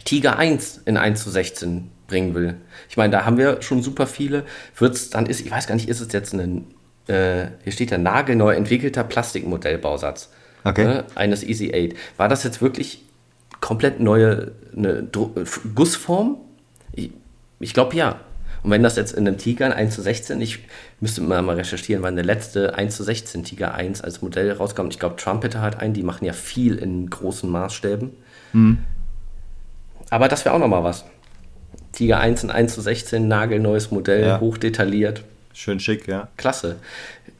Tiger 0.03 0.37
1 0.37 0.81
in 0.85 0.97
1 0.97 1.23
zu 1.23 1.29
16 1.29 1.89
bringen 2.07 2.35
will. 2.35 2.55
Ich 2.89 2.97
meine, 2.97 3.11
da 3.11 3.25
haben 3.25 3.37
wir 3.37 3.61
schon 3.61 3.81
super 3.81 4.07
viele. 4.07 4.43
Wird's 4.77 5.09
dann 5.09 5.25
ist, 5.25 5.39
ich 5.39 5.49
weiß 5.49 5.67
gar 5.67 5.75
nicht, 5.75 5.89
ist 5.89 6.01
es 6.01 6.11
jetzt 6.11 6.33
ein, 6.33 6.67
äh, 7.07 7.47
hier 7.63 7.71
steht 7.71 7.91
der 7.91 7.97
nagelneu 7.97 8.53
entwickelter 8.53 9.03
Plastikmodellbausatz 9.03 10.29
okay. 10.63 10.85
ne, 10.85 11.03
eines 11.15 11.43
Easy 11.43 11.71
8. 11.73 11.97
War 12.17 12.27
das 12.27 12.43
jetzt 12.43 12.61
wirklich 12.61 13.03
komplett 13.61 13.99
neue 13.99 14.51
eine 14.75 15.07
Gussform? 15.73 16.37
Ich, 16.91 17.11
ich 17.59 17.73
glaube 17.73 17.95
ja. 17.95 18.19
Und 18.65 18.71
wenn 18.71 18.81
das 18.81 18.95
jetzt 18.95 19.11
in 19.11 19.27
einem 19.27 19.37
Tiger 19.37 19.67
ein 19.67 19.73
1 19.73 19.93
zu 19.93 20.01
16, 20.01 20.41
ich 20.41 20.57
müsste 20.99 21.21
mal, 21.21 21.39
mal 21.43 21.55
recherchieren, 21.55 22.01
wann 22.01 22.15
der 22.15 22.25
letzte 22.25 22.73
1 22.73 22.95
zu 22.95 23.03
16 23.03 23.43
Tiger 23.43 23.75
1 23.75 24.01
als 24.01 24.23
Modell 24.23 24.51
rauskam. 24.51 24.87
Ich 24.89 24.97
glaube, 24.97 25.17
Trumpeter 25.17 25.61
hat 25.61 25.79
einen, 25.79 25.93
die 25.93 26.01
machen 26.01 26.25
ja 26.25 26.33
viel 26.33 26.77
in 26.77 27.07
großen 27.07 27.47
Maßstäben. 27.47 28.09
Mhm. 28.53 28.79
Aber 30.09 30.27
das 30.29 30.45
wäre 30.45 30.55
auch 30.55 30.59
nochmal 30.59 30.83
was. 30.83 31.05
Tiger 31.91 32.19
1 32.19 32.45
in 32.45 32.49
1 32.49 32.73
zu 32.73 32.81
16, 32.81 33.27
nagelneues 33.27 33.91
Modell, 33.91 34.25
ja. 34.25 34.39
hochdetailliert. 34.39 35.21
Schön 35.53 35.79
schick, 35.79 36.07
ja. 36.07 36.29
Klasse. 36.35 36.77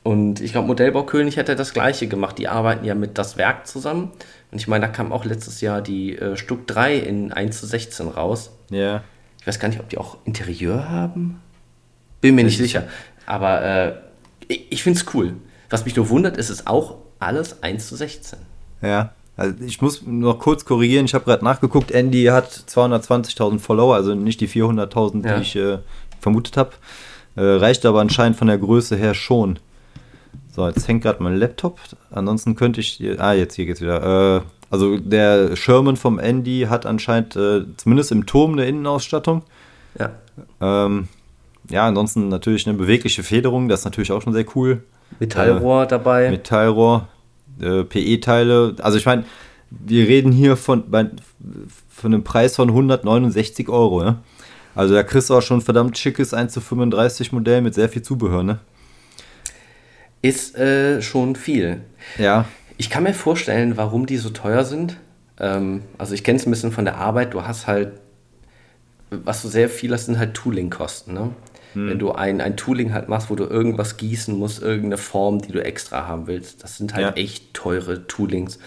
Und 0.04 0.42
ich 0.42 0.52
glaube, 0.52 0.68
Modellbaukönig 0.68 1.38
hätte 1.38 1.56
das 1.56 1.74
gleiche 1.74 2.06
gemacht. 2.06 2.38
Die 2.38 2.48
arbeiten 2.48 2.86
ja 2.86 2.94
mit 2.94 3.18
das 3.18 3.36
Werk 3.36 3.66
zusammen. 3.66 4.12
Und 4.52 4.60
ich 4.60 4.68
meine, 4.68 4.86
da 4.86 4.92
kam 4.92 5.12
auch 5.12 5.26
letztes 5.26 5.60
Jahr 5.62 5.82
die 5.82 6.20
äh, 6.20 6.38
Stuck 6.38 6.68
3 6.68 6.98
in 6.98 7.34
1 7.34 7.62
zu 7.62 7.66
16 7.66 8.10
raus. 8.10 8.52
Ja. 8.70 9.04
Ich 9.46 9.48
weiß 9.48 9.60
gar 9.60 9.68
nicht, 9.68 9.80
ob 9.80 9.90
die 9.90 10.00
auch 10.00 10.18
Interieur 10.26 10.90
haben. 10.90 11.40
Bin 12.20 12.34
mir 12.34 12.44
nicht 12.44 12.58
sicher. 12.58 12.88
Aber 13.28 13.62
äh, 13.62 13.94
ich, 14.48 14.72
ich 14.72 14.82
finde 14.82 15.00
es 15.00 15.14
cool. 15.14 15.34
Was 15.70 15.86
mich 15.86 15.96
nur 15.96 16.10
wundert, 16.10 16.36
ist 16.36 16.50
es 16.50 16.66
auch 16.66 16.96
alles 17.20 17.62
1 17.62 17.88
zu 17.88 17.96
16. 17.96 18.40
Ja. 18.82 19.14
Also 19.38 19.54
ich 19.64 19.84
muss 19.84 20.02
noch 20.04 20.40
kurz 20.40 20.66
korrigieren, 20.66 21.06
ich 21.06 21.14
habe 21.14 21.26
gerade 21.26 21.46
nachgeguckt, 21.46 21.92
Andy 21.92 22.24
hat 22.24 22.50
220.000 22.50 23.60
Follower, 23.60 23.94
also 23.94 24.16
nicht 24.16 24.42
die 24.42 24.50
400.000, 24.50 25.24
ja. 25.24 25.36
die 25.36 25.42
ich 25.44 25.56
äh, 25.56 25.78
vermutet 26.20 26.58
habe. 26.58 26.72
Äh, 27.36 27.44
reicht 27.44 27.86
aber 27.86 28.02
anscheinend 28.02 28.38
von 28.40 28.48
der 28.48 28.58
Größe 28.58 28.96
her 28.96 29.14
schon. 29.14 29.60
So, 30.56 30.68
jetzt 30.68 30.88
hängt 30.88 31.04
gerade 31.04 31.22
mein 31.22 31.36
Laptop. 31.36 31.80
Ansonsten 32.10 32.56
könnte 32.56 32.80
ich. 32.82 33.00
Ah, 33.20 33.34
jetzt 33.34 33.54
hier 33.54 33.68
geht's 33.68 33.82
wieder. 33.82 34.38
Äh, 34.38 34.42
also 34.70 34.98
der 34.98 35.56
Sherman 35.56 35.96
vom 35.96 36.20
Andy 36.20 36.68
hat 36.70 36.86
anscheinend 36.86 37.36
äh, 37.36 37.66
zumindest 37.78 38.12
im 38.12 38.26
Turm 38.26 38.54
eine 38.54 38.66
Innenausstattung. 38.66 39.44
Ja. 40.00 40.12
Ähm, 40.60 41.08
ja, 41.70 41.88
ansonsten 41.88 42.30
natürlich 42.30 42.68
eine 42.68 42.78
bewegliche 42.78 43.24
Federung, 43.24 43.70
das 43.70 43.82
ist 43.82 43.86
natürlich 43.86 44.12
auch 44.12 44.22
schon 44.22 44.34
sehr 44.34 44.46
cool. 44.56 44.84
Metallrohr 45.20 45.84
äh, 45.84 45.88
dabei. 45.88 46.30
Metallrohr, 46.30 47.08
äh, 47.62 47.84
PE-Teile. 47.84 48.76
Also 48.82 48.98
ich 48.98 49.06
meine, 49.06 49.26
wir 49.70 50.08
reden 50.08 50.32
hier 50.32 50.58
von, 50.58 50.90
bei, 50.90 51.10
von 51.90 52.14
einem 52.14 52.24
Preis 52.24 52.56
von 52.56 52.70
169 52.70 53.70
Euro. 53.70 54.04
Ne? 54.04 54.18
Also 54.76 54.94
da 54.94 55.04
kriegst 55.04 55.30
du 55.30 55.36
auch 55.36 55.42
schon 55.42 55.60
ein 55.60 55.62
verdammt 55.62 55.98
schickes 55.98 56.34
1 56.34 56.54
zu 56.54 56.62
35 56.62 57.32
Modell 57.32 57.62
mit 57.62 57.74
sehr 57.74 57.90
viel 57.90 58.02
Zubehör. 58.02 58.44
Ne? 58.44 58.60
Ist 60.22 60.56
äh, 60.58 61.02
schon 61.02 61.36
viel. 61.36 61.82
Ja. 62.18 62.46
Ich 62.78 62.90
kann 62.90 63.04
mir 63.04 63.14
vorstellen, 63.14 63.78
warum 63.78 64.06
die 64.06 64.18
so 64.18 64.30
teuer 64.30 64.64
sind. 64.64 64.98
Ähm, 65.40 65.84
also 65.98 66.14
ich 66.14 66.24
kenne 66.24 66.38
es 66.38 66.46
ein 66.46 66.52
bisschen 66.52 66.72
von 66.72 66.86
der 66.86 66.98
Arbeit. 66.98 67.34
Du 67.34 67.44
hast 67.44 67.68
halt, 67.68 67.94
was 69.10 69.42
du 69.42 69.48
sehr 69.48 69.70
viel 69.70 69.94
hast, 69.94 70.06
sind 70.06 70.18
halt 70.18 70.34
Tooling-Kosten. 70.34 71.14
Ne? 71.14 71.32
Hm. 71.74 71.90
Wenn 71.90 72.00
du 72.00 72.12
ein, 72.12 72.42
ein 72.42 72.58
Tooling 72.58 72.94
halt 72.94 73.10
machst, 73.10 73.30
wo 73.30 73.36
du 73.36 73.46
irgendwas 73.46 73.98
gießen 73.98 74.38
musst, 74.38 74.62
irgendeine 74.62 74.98
Form, 74.98 75.42
die 75.42 75.52
du 75.52 75.64
extra 75.64 76.08
haben 76.08 76.28
willst, 76.28 76.64
das 76.64 76.78
sind 76.78 76.94
halt 76.94 77.18
ja. 77.18 77.24
echt 77.24 77.54
teure 77.54 78.08
Toolings. 78.08 78.60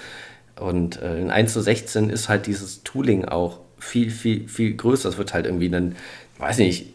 Und 0.58 1.00
äh, 1.00 1.20
in 1.20 1.30
1 1.30 1.52
zu 1.52 1.60
16 1.60 2.10
ist 2.10 2.28
halt 2.28 2.46
dieses 2.46 2.82
Tooling 2.82 3.26
auch 3.26 3.60
viel, 3.78 4.10
viel, 4.10 4.48
viel 4.48 4.74
größer. 4.74 5.08
Es 5.08 5.18
wird 5.18 5.34
halt 5.34 5.46
irgendwie 5.46 5.74
ein, 5.74 5.96
weiß 6.38 6.58
nicht, 6.58 6.86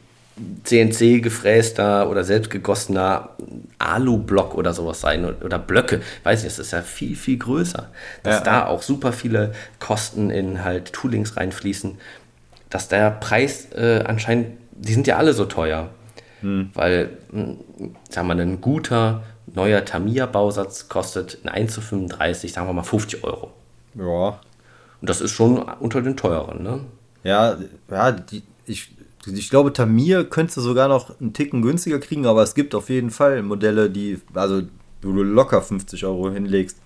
CNC 0.64 1.22
gefräster 1.22 2.10
oder 2.10 2.24
selbstgegossener 2.24 3.30
Alu-Block 3.78 4.56
oder 4.56 4.74
sowas 4.74 5.02
sein 5.02 5.26
oder 5.26 5.60
Blöcke. 5.60 6.02
Weiß 6.24 6.44
nicht, 6.44 6.54
es 6.54 6.60
ist 6.60 6.72
ja 6.72 6.82
viel, 6.82 7.16
viel 7.16 7.38
größer. 7.38 7.90
Dass 8.24 8.38
ja. 8.38 8.44
da 8.44 8.66
auch 8.66 8.82
super 8.82 9.14
viele 9.14 9.54
Kosten 9.80 10.32
in 10.32 10.64
halt 10.64 10.92
Toolings 10.94 11.38
reinfließen. 11.38 12.00
Dass 12.70 12.88
der 12.88 13.12
Preis 13.12 13.72
äh, 13.74 14.04
anscheinend, 14.06 14.58
die 14.72 14.94
sind 14.94 15.06
ja 15.06 15.18
alle 15.18 15.34
so 15.34 15.46
teuer. 15.46 15.90
Hm. 16.42 16.72
Weil, 16.74 17.18
hm, 17.32 17.60
sagen 18.10 18.28
wir 18.28 18.36
mal, 18.36 18.42
ein 18.42 18.60
guter 18.60 19.24
neuer 19.46 19.86
Tamiya-Bausatz 19.86 20.90
kostet 20.90 21.40
ein 21.44 21.50
1 21.50 21.74
zu 21.74 21.82
35, 21.82 22.52
sagen 22.52 22.68
wir 22.68 22.74
mal 22.74 22.84
50 22.84 23.24
Euro. 23.24 23.52
Ja. 23.96 24.40
Und 25.02 25.10
das 25.10 25.22
ist 25.22 25.32
schon 25.32 25.60
unter 25.60 26.02
den 26.02 26.18
teuren, 26.18 26.64
ne? 26.64 26.80
Ja, 27.24 27.58
ja, 27.90 28.12
die, 28.12 28.44
ich 28.66 28.93
ich 29.28 29.50
glaube, 29.50 29.72
Tamir 29.72 30.26
könntest 30.26 30.58
du 30.58 30.62
sogar 30.62 30.88
noch 30.88 31.20
einen 31.20 31.34
Ticken 31.34 31.62
günstiger 31.62 32.00
kriegen, 32.00 32.26
aber 32.26 32.44
es 32.44 32.56
gibt 32.56 32.76
auf 32.76 32.90
jeden 32.90 33.12
Fall 33.12 33.42
Modelle, 33.44 33.90
die, 33.90 34.20
also 34.34 34.64
wo 35.02 35.12
du 35.12 35.24
locker 35.24 35.62
50 35.62 36.06
Euro 36.06 36.32
hinlegst. 36.32 36.78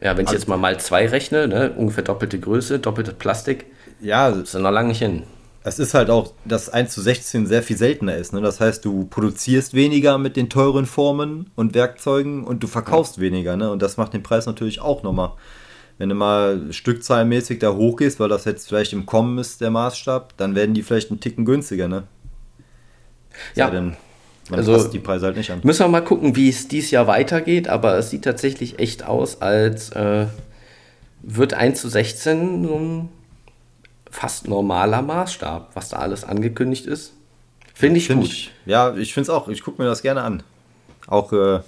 Ja, 0.00 0.16
wenn 0.16 0.24
ich 0.24 0.28
also, 0.28 0.38
jetzt 0.38 0.48
mal 0.48 0.56
mal 0.56 0.80
zwei 0.80 1.06
rechne, 1.06 1.46
ne, 1.46 1.72
ungefähr 1.76 2.04
doppelte 2.04 2.40
Größe, 2.40 2.78
doppeltes 2.78 3.14
Plastik. 3.14 3.66
Ja. 4.00 4.30
Ist 4.30 4.54
noch 4.54 4.70
lange 4.70 4.88
nicht 4.88 5.00
hin. 5.00 5.24
Es 5.62 5.78
ist 5.78 5.92
halt 5.92 6.08
auch, 6.08 6.32
dass 6.46 6.70
1 6.70 6.90
zu 6.90 7.02
16 7.02 7.46
sehr 7.46 7.62
viel 7.62 7.76
seltener 7.76 8.16
ist. 8.16 8.32
Ne? 8.32 8.40
Das 8.40 8.60
heißt, 8.60 8.82
du 8.82 9.04
produzierst 9.04 9.74
weniger 9.74 10.16
mit 10.16 10.36
den 10.36 10.48
teuren 10.48 10.86
Formen 10.86 11.50
und 11.54 11.74
Werkzeugen 11.74 12.44
und 12.44 12.62
du 12.62 12.66
verkaufst 12.66 13.18
ja. 13.18 13.22
weniger. 13.22 13.56
Ne? 13.56 13.70
Und 13.70 13.82
das 13.82 13.98
macht 13.98 14.14
den 14.14 14.22
Preis 14.22 14.46
natürlich 14.46 14.80
auch 14.80 15.02
nochmal. 15.02 15.32
Wenn 16.00 16.08
du 16.08 16.14
mal 16.14 16.72
stückzahlmäßig 16.72 17.58
da 17.58 17.74
hochgehst, 17.74 18.20
weil 18.20 18.30
das 18.30 18.46
jetzt 18.46 18.66
vielleicht 18.66 18.94
im 18.94 19.04
Kommen 19.04 19.36
ist, 19.36 19.60
der 19.60 19.70
Maßstab, 19.70 20.34
dann 20.38 20.54
werden 20.54 20.72
die 20.72 20.82
vielleicht 20.82 21.10
einen 21.10 21.20
Ticken 21.20 21.44
günstiger. 21.44 21.88
Ne? 21.88 22.04
Ja. 23.54 23.68
Denn, 23.68 23.98
man 24.48 24.60
also 24.60 24.72
passt 24.72 24.94
die 24.94 24.98
Preise 24.98 25.26
halt 25.26 25.36
nicht 25.36 25.50
an. 25.50 25.60
Müssen 25.62 25.80
wir 25.80 25.88
mal 25.88 26.00
gucken, 26.02 26.36
wie 26.36 26.48
es 26.48 26.68
dieses 26.68 26.90
Jahr 26.90 27.06
weitergeht, 27.06 27.68
aber 27.68 27.98
es 27.98 28.08
sieht 28.08 28.24
tatsächlich 28.24 28.78
echt 28.78 29.04
aus, 29.04 29.42
als 29.42 29.90
äh, 29.90 30.24
wird 31.20 31.52
1 31.52 31.78
zu 31.78 31.90
16 31.90 32.64
so 32.66 32.78
ein 32.78 33.08
fast 34.10 34.48
normaler 34.48 35.02
Maßstab, 35.02 35.72
was 35.74 35.90
da 35.90 35.98
alles 35.98 36.24
angekündigt 36.24 36.86
ist. 36.86 37.12
Finde 37.74 37.98
ich 37.98 38.06
find 38.06 38.22
gut. 38.22 38.30
Ich, 38.30 38.50
ja, 38.64 38.94
ich 38.96 39.12
finde 39.12 39.24
es 39.24 39.28
auch. 39.28 39.48
Ich 39.48 39.62
gucke 39.62 39.82
mir 39.82 39.86
das 39.86 40.00
gerne 40.00 40.22
an. 40.22 40.42
Auch, 41.06 41.30
äh, 41.34 41.60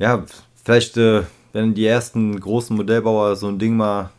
ja, 0.00 0.24
vielleicht, 0.64 0.96
äh, 0.96 1.22
wenn 1.56 1.74
die 1.74 1.86
ersten 1.86 2.38
großen 2.38 2.76
Modellbauer 2.76 3.34
so 3.34 3.48
ein 3.48 3.58
Ding 3.58 3.76
mal 3.76 4.10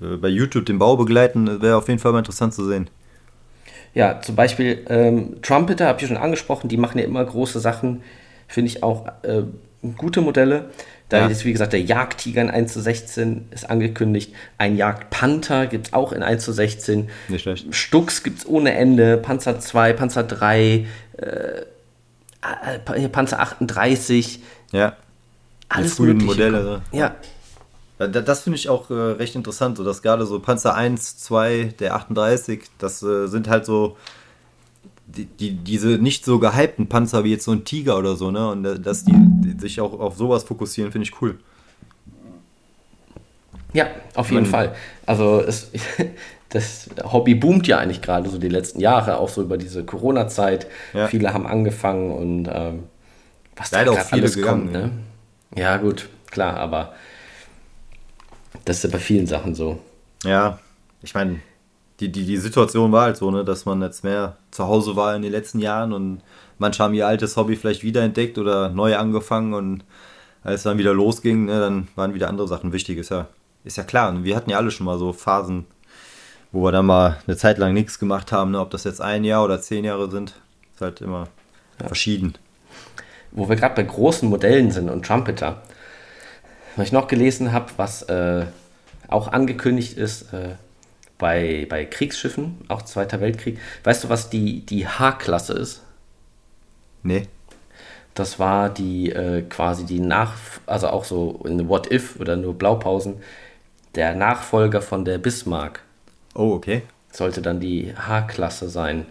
äh, 0.00 0.16
bei 0.16 0.28
YouTube 0.28 0.66
den 0.66 0.78
Bau 0.78 0.96
begleiten, 0.96 1.60
wäre 1.60 1.76
auf 1.76 1.88
jeden 1.88 1.98
Fall 1.98 2.12
mal 2.12 2.20
interessant 2.20 2.54
zu 2.54 2.64
sehen. 2.64 2.88
Ja, 3.92 4.20
zum 4.22 4.36
Beispiel 4.36 4.86
ähm, 4.88 5.42
Trumpeter, 5.42 5.88
habe 5.88 6.00
ich 6.00 6.06
schon 6.06 6.16
angesprochen, 6.16 6.68
die 6.68 6.76
machen 6.76 6.98
ja 6.98 7.04
immer 7.04 7.24
große 7.24 7.58
Sachen. 7.58 8.02
Finde 8.46 8.68
ich 8.68 8.84
auch 8.84 9.08
äh, 9.22 9.42
gute 9.96 10.20
Modelle. 10.20 10.70
Da 11.08 11.22
ja. 11.22 11.26
ist, 11.26 11.44
wie 11.44 11.50
gesagt, 11.50 11.72
der 11.72 11.80
Jagdtiger 11.80 12.40
in 12.40 12.50
1 12.50 12.72
zu 12.72 12.80
16 12.80 13.48
ist 13.50 13.68
angekündigt. 13.68 14.32
Ein 14.58 14.76
Jagdpanther 14.76 15.66
gibt 15.66 15.88
es 15.88 15.92
auch 15.92 16.12
in 16.12 16.22
1 16.22 16.44
zu 16.44 16.52
16. 16.52 17.08
Nicht 17.28 17.42
schlecht. 17.42 17.74
Stux 17.74 18.22
gibt 18.22 18.38
es 18.38 18.46
ohne 18.46 18.74
Ende. 18.74 19.16
Panzer 19.16 19.58
2, 19.58 19.92
Panzer 19.94 20.22
3, 20.22 20.86
äh, 21.16 21.26
äh 22.44 23.08
Panzer 23.08 23.40
38. 23.40 24.40
Ja. 24.70 24.96
Alles 25.70 25.92
Die 25.92 25.96
frühen 25.96 26.18
Modelle. 26.18 26.82
Ja. 26.92 27.16
Das 27.98 28.40
finde 28.42 28.58
ich 28.58 28.68
auch 28.68 28.90
äh, 28.90 28.94
recht 28.94 29.34
interessant, 29.34 29.76
so 29.76 29.84
dass 29.84 30.02
gerade 30.02 30.24
so 30.24 30.40
Panzer 30.40 30.74
1, 30.74 31.18
2, 31.18 31.74
der 31.78 31.94
38, 31.94 32.62
das 32.78 33.02
äh, 33.02 33.26
sind 33.26 33.48
halt 33.48 33.66
so 33.66 33.96
die, 35.06 35.26
die, 35.26 35.52
diese 35.52 35.88
nicht 35.98 36.24
so 36.24 36.38
gehypten 36.38 36.88
Panzer 36.88 37.24
wie 37.24 37.30
jetzt 37.30 37.44
so 37.44 37.52
ein 37.52 37.64
Tiger 37.64 37.98
oder 37.98 38.16
so, 38.16 38.30
ne? 38.30 38.50
Und 38.50 38.64
äh, 38.64 38.80
dass 38.80 39.04
die, 39.04 39.12
die 39.14 39.60
sich 39.60 39.80
auch 39.80 39.98
auf 39.98 40.16
sowas 40.16 40.44
fokussieren, 40.44 40.92
finde 40.92 41.08
ich 41.08 41.20
cool. 41.20 41.38
Ja, 43.72 43.86
auf 44.14 44.30
jeden 44.30 44.42
Man, 44.42 44.50
Fall. 44.50 44.74
Also 45.06 45.42
es, 45.46 45.70
das 46.48 46.88
Hobby 47.04 47.34
boomt 47.34 47.66
ja 47.66 47.78
eigentlich 47.78 48.02
gerade 48.02 48.30
so 48.30 48.38
die 48.38 48.48
letzten 48.48 48.80
Jahre, 48.80 49.18
auch 49.18 49.28
so 49.28 49.42
über 49.42 49.58
diese 49.58 49.84
Corona-Zeit. 49.84 50.66
Ja. 50.94 51.06
Viele 51.06 51.32
haben 51.32 51.46
angefangen 51.46 52.10
und 52.12 52.48
ähm, 52.52 52.84
was 53.56 53.72
Leider 53.72 53.92
da 53.92 54.00
auch 54.00 54.04
viele 54.06 54.22
alles 54.22 54.36
gegangen, 54.36 54.72
kommt. 54.72 54.72
Ne? 54.72 54.90
Ja, 55.56 55.76
gut, 55.76 56.08
klar, 56.30 56.56
aber 56.56 56.94
das 58.64 58.76
ist 58.78 58.84
ja 58.84 58.90
bei 58.90 58.98
vielen 58.98 59.26
Sachen 59.26 59.54
so. 59.54 59.80
Ja, 60.24 60.58
ich 61.02 61.14
meine, 61.14 61.40
die, 62.00 62.10
die, 62.10 62.24
die 62.24 62.36
Situation 62.36 62.92
war 62.92 63.04
halt 63.04 63.16
so, 63.16 63.30
ne, 63.30 63.44
dass 63.44 63.64
man 63.66 63.82
jetzt 63.82 64.04
mehr 64.04 64.36
zu 64.50 64.66
Hause 64.66 64.96
war 64.96 65.14
in 65.14 65.22
den 65.22 65.32
letzten 65.32 65.58
Jahren 65.58 65.92
und 65.92 66.22
manche 66.58 66.82
haben 66.82 66.94
ihr 66.94 67.06
altes 67.06 67.36
Hobby 67.36 67.56
vielleicht 67.56 67.82
wiederentdeckt 67.82 68.38
oder 68.38 68.70
neu 68.70 68.96
angefangen 68.96 69.54
und 69.54 69.84
als 70.42 70.60
es 70.60 70.62
dann 70.62 70.78
wieder 70.78 70.94
losging, 70.94 71.46
ne, 71.46 71.60
dann 71.60 71.88
waren 71.96 72.14
wieder 72.14 72.28
andere 72.28 72.48
Sachen 72.48 72.72
wichtig. 72.72 72.98
Ist 72.98 73.10
ja, 73.10 73.28
ist 73.64 73.76
ja 73.76 73.84
klar. 73.84 74.10
Und 74.10 74.24
wir 74.24 74.36
hatten 74.36 74.50
ja 74.50 74.56
alle 74.56 74.70
schon 74.70 74.86
mal 74.86 74.98
so 74.98 75.12
Phasen, 75.12 75.66
wo 76.52 76.64
wir 76.64 76.72
dann 76.72 76.86
mal 76.86 77.18
eine 77.26 77.36
Zeit 77.36 77.58
lang 77.58 77.74
nichts 77.74 77.98
gemacht 77.98 78.32
haben. 78.32 78.52
Ne? 78.52 78.60
Ob 78.60 78.70
das 78.70 78.84
jetzt 78.84 79.00
ein 79.00 79.24
Jahr 79.24 79.44
oder 79.44 79.60
zehn 79.60 79.84
Jahre 79.84 80.10
sind, 80.10 80.34
ist 80.74 80.80
halt 80.80 81.00
immer 81.00 81.28
ja. 81.80 81.86
verschieden. 81.86 82.34
Wo 83.32 83.48
wir 83.48 83.56
gerade 83.56 83.74
bei 83.74 83.82
großen 83.82 84.28
Modellen 84.28 84.70
sind 84.70 84.90
und 84.90 85.06
Trumpeter, 85.06 85.62
was 86.76 86.86
ich 86.86 86.92
noch 86.92 87.08
gelesen 87.08 87.52
habe, 87.52 87.66
was 87.76 88.02
äh, 88.04 88.46
auch 89.08 89.28
angekündigt 89.28 89.96
ist, 89.96 90.32
äh, 90.32 90.56
bei, 91.18 91.66
bei 91.68 91.84
Kriegsschiffen, 91.84 92.58
auch 92.68 92.82
Zweiter 92.82 93.20
Weltkrieg. 93.20 93.58
Weißt 93.84 94.04
du, 94.04 94.08
was 94.08 94.30
die, 94.30 94.64
die 94.64 94.88
H-Klasse 94.88 95.52
ist? 95.52 95.82
Nee. 97.02 97.28
Das 98.14 98.38
war 98.38 98.70
die 98.70 99.12
äh, 99.12 99.42
quasi 99.42 99.84
die 99.84 100.00
Nach, 100.00 100.34
also 100.66 100.88
auch 100.88 101.04
so 101.04 101.40
in 101.44 101.68
What 101.68 101.92
If 101.92 102.18
oder 102.18 102.36
nur 102.36 102.54
Blaupausen, 102.54 103.16
der 103.94 104.14
Nachfolger 104.14 104.82
von 104.82 105.04
der 105.04 105.18
Bismarck. 105.18 105.82
Oh, 106.34 106.52
okay. 106.52 106.82
Sollte 107.12 107.42
dann 107.42 107.60
die 107.60 107.94
H-Klasse 107.96 108.68
sein. 108.68 109.06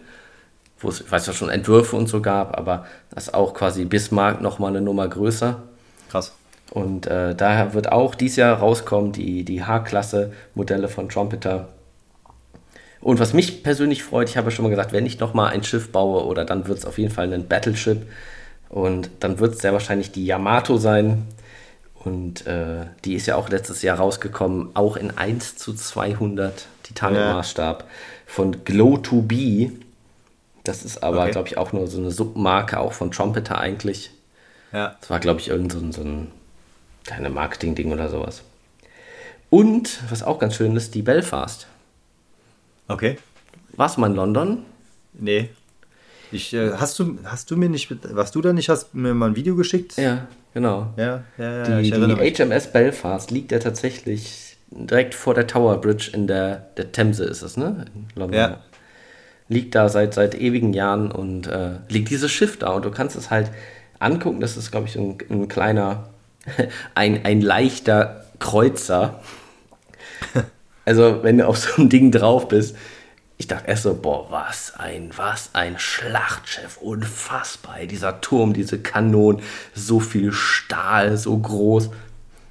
Wo 0.80 0.90
es, 0.90 1.02
ich 1.02 1.12
weiß 1.12 1.28
ja 1.28 1.34
schon 1.34 1.50
Entwürfe 1.50 1.96
und 1.96 2.08
so 2.08 2.22
gab, 2.22 2.58
aber 2.58 2.86
das 3.12 3.28
ist 3.28 3.34
auch 3.34 3.54
quasi 3.54 3.86
Bismarck 3.86 4.42
nochmal 4.42 4.70
eine 4.70 4.82
Nummer 4.82 5.08
größer. 5.08 5.62
Krass. 6.10 6.34
Und 6.72 7.08
äh, 7.08 7.36
daher 7.36 7.74
wird 7.74 7.92
auch 7.92 8.16
dieses 8.16 8.38
Jahr 8.38 8.58
rauskommen, 8.60 9.12
die, 9.12 9.44
die 9.44 9.64
H-Klasse 9.64 10.32
Modelle 10.54 10.88
von 10.88 11.10
Trumpeter 11.10 11.70
und 13.02 13.20
was 13.20 13.34
mich 13.34 13.64
persönlich 13.64 14.04
freut, 14.04 14.30
ich 14.30 14.38
habe 14.38 14.50
ja 14.50 14.52
schon 14.52 14.64
mal 14.64 14.70
gesagt, 14.70 14.92
wenn 14.92 15.06
ich 15.06 15.20
nochmal 15.20 15.54
ein 15.54 15.64
Schiff 15.64 15.92
baue 15.92 16.26
oder 16.26 16.44
dann 16.44 16.68
wird 16.68 16.80
es 16.80 16.86
auf 16.86 16.98
jeden 16.98 17.14
Fall 17.14 17.32
ein 17.34 17.48
Battleship 17.48 18.06
und 18.68 19.10
dann 19.22 19.40
wird 19.40 19.56
es 19.56 19.62
sehr 19.62 19.74
wahrscheinlich 19.74 20.12
die 20.12 20.26
Yamato 20.26 20.78
sein. 20.78 21.26
Und 21.96 22.48
äh, 22.48 22.86
die 23.04 23.16
ist 23.16 23.26
ja 23.26 23.36
auch 23.36 23.50
letztes 23.50 23.82
Jahr 23.82 23.98
rausgekommen, 23.98 24.70
auch 24.74 24.96
in 24.96 25.18
1 25.18 25.58
zu 25.58 25.74
200 25.74 26.66
Titanic-Maßstab 26.84 27.82
ja. 27.82 27.88
von 28.26 28.64
Glow 28.64 28.98
to 28.98 29.22
Be. 29.22 29.72
Das 30.64 30.84
ist 30.84 31.04
aber, 31.04 31.24
okay. 31.24 31.32
glaube 31.32 31.48
ich, 31.48 31.58
auch 31.58 31.74
nur 31.74 31.88
so 31.88 32.00
eine 32.00 32.12
Submarke, 32.12 32.80
auch 32.80 32.94
von 32.94 33.12
Trumpeter 33.12 33.58
eigentlich. 33.58 34.12
Ja. 34.72 34.98
Das 35.00 35.10
war, 35.10 35.20
glaube 35.20 35.40
ich, 35.40 35.50
irgend 35.50 35.72
so 35.72 35.80
ein, 35.80 35.92
so 35.92 36.02
ein 36.02 36.32
kleines 37.06 37.32
Marketing-Ding 37.32 37.92
oder 37.92 38.10
sowas. 38.10 38.44
Und, 39.50 40.00
was 40.10 40.22
auch 40.22 40.40
ganz 40.40 40.56
schön 40.56 40.76
ist, 40.76 40.94
die 40.94 41.02
Belfast. 41.02 41.68
Okay. 42.88 43.18
Warst 43.74 43.98
du 43.98 44.02
mal 44.02 44.08
in 44.08 44.16
London? 44.16 44.66
Nee. 45.14 45.50
Ich, 46.32 46.54
äh, 46.54 46.74
hast, 46.74 47.00
du, 47.00 47.18
hast 47.24 47.50
du 47.50 47.58
mir 47.58 47.70
nicht, 47.70 47.90
was 48.14 48.32
du 48.32 48.42
da 48.42 48.54
nicht 48.54 48.70
hast, 48.70 48.94
mir 48.94 49.14
mal 49.14 49.30
ein 49.30 49.36
Video 49.36 49.56
geschickt? 49.56 49.98
Ja, 49.98 50.28
genau. 50.54 50.94
Ja, 50.98 51.24
ja, 51.38 51.58
ja. 51.68 51.82
Die, 51.82 51.90
die 51.90 52.36
HMS 52.36 52.72
Belfast 52.72 53.32
liegt 53.32 53.52
ja 53.52 53.58
tatsächlich 53.58 54.58
direkt 54.70 55.16
vor 55.16 55.34
der 55.34 55.48
Tower 55.48 55.82
Bridge 55.82 56.12
in 56.14 56.28
der, 56.28 56.68
der 56.78 56.92
Themse, 56.92 57.24
ist 57.24 57.42
es, 57.42 57.58
ne? 57.58 57.86
In 57.96 58.08
London. 58.14 58.40
Ja. 58.40 58.64
Liegt 59.50 59.76
da 59.76 59.90
seit, 59.90 60.14
seit 60.14 60.36
ewigen 60.36 60.74
Jahren 60.74 61.12
und 61.12 61.48
äh, 61.48 61.72
liegt 61.90 62.10
dieses 62.10 62.32
Schiff 62.32 62.58
da 62.58 62.70
und 62.70 62.86
du 62.86 62.92
kannst 62.92 63.16
es 63.16 63.30
halt 63.30 63.52
angucken. 64.00 64.40
Das 64.40 64.56
ist, 64.56 64.72
glaube 64.72 64.88
ich, 64.88 64.96
ein, 64.96 65.18
ein 65.30 65.48
kleiner, 65.48 66.10
ein, 66.96 67.26
ein 67.26 67.42
leichter 67.42 68.26
Kreuzer. 68.40 69.22
Also, 70.86 71.22
wenn 71.22 71.38
du 71.38 71.48
auf 71.48 71.60
so 71.60 71.76
einem 71.76 71.90
Ding 71.90 72.10
drauf 72.10 72.48
bist, 72.48 72.76
ich 73.38 73.48
dachte 73.48 73.70
erst 73.70 73.84
so, 73.84 73.94
boah, 73.94 74.26
was 74.32 74.74
ein, 74.76 75.12
was 75.16 75.52
ein 75.54 75.80
Schlachtschiff, 75.80 76.78
unfassbar. 76.78 77.86
Dieser 77.86 78.20
Turm, 78.20 78.54
diese 78.54 78.80
Kanonen, 78.80 79.42
so 79.74 80.02
viel 80.02 80.34
Stahl, 80.34 81.16
so 81.16 81.38
groß. 81.38 81.90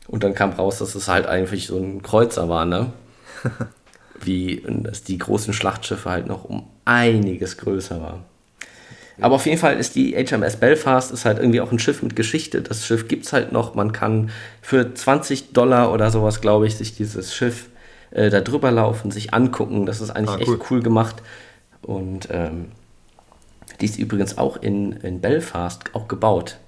Und 0.06 0.24
dann 0.24 0.34
kam 0.34 0.52
raus, 0.52 0.78
dass 0.78 0.94
es 0.94 1.06
halt 1.06 1.26
eigentlich 1.26 1.66
so 1.66 1.78
ein 1.78 2.00
Kreuzer 2.00 2.48
war, 2.48 2.64
ne? 2.64 2.92
Wie, 4.20 4.62
dass 4.66 5.04
die 5.04 5.18
großen 5.18 5.52
Schlachtschiffe 5.52 6.10
halt 6.10 6.26
noch 6.26 6.44
um 6.44 6.64
einiges 6.84 7.56
größer 7.56 8.00
waren. 8.00 8.24
Aber 9.20 9.34
auf 9.34 9.46
jeden 9.46 9.58
Fall 9.58 9.78
ist 9.78 9.96
die 9.96 10.14
HMS 10.14 10.56
Belfast 10.56 11.10
ist 11.10 11.24
halt 11.24 11.38
irgendwie 11.38 11.60
auch 11.60 11.72
ein 11.72 11.78
Schiff 11.78 12.02
mit 12.02 12.14
Geschichte. 12.14 12.62
Das 12.62 12.86
Schiff 12.86 13.08
gibt 13.08 13.26
es 13.26 13.32
halt 13.32 13.52
noch. 13.52 13.74
Man 13.74 13.92
kann 13.92 14.30
für 14.62 14.94
20 14.94 15.52
Dollar 15.52 15.92
oder 15.92 16.10
sowas, 16.10 16.40
glaube 16.40 16.66
ich, 16.66 16.76
sich 16.76 16.94
dieses 16.94 17.34
Schiff 17.34 17.68
äh, 18.10 18.30
da 18.30 18.40
drüber 18.40 18.70
laufen, 18.70 19.10
sich 19.10 19.34
angucken. 19.34 19.86
Das 19.86 20.00
ist 20.00 20.10
eigentlich 20.10 20.36
ah, 20.36 20.44
cool. 20.46 20.54
echt 20.54 20.70
cool 20.70 20.82
gemacht. 20.82 21.16
Und 21.82 22.28
ähm, 22.30 22.66
die 23.80 23.86
ist 23.86 23.98
übrigens 23.98 24.38
auch 24.38 24.56
in, 24.56 24.92
in 24.92 25.20
Belfast 25.20 25.94
auch 25.94 26.06
gebaut. 26.06 26.58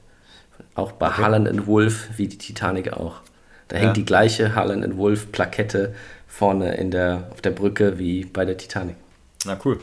Auch 0.75 0.93
bei 0.93 1.09
okay. 1.09 1.23
Harland 1.23 1.67
Wolf, 1.67 2.11
wie 2.17 2.27
die 2.27 2.39
Titanic 2.39 2.93
auch. 2.93 3.21
Da 3.69 3.77
ja. 3.77 3.83
hängt 3.85 3.97
die 3.97 4.05
gleiche 4.05 4.55
Harland 4.55 4.97
Wolf 4.97 5.31
Plakette 5.31 5.95
vorne 6.31 6.75
in 6.77 6.91
der, 6.91 7.29
auf 7.33 7.43
der 7.43 7.51
Brücke 7.51 7.99
wie 7.99 8.25
bei 8.25 8.45
der 8.47 8.57
Titanic. 8.57 8.97
Na 9.45 9.59
cool. 9.65 9.81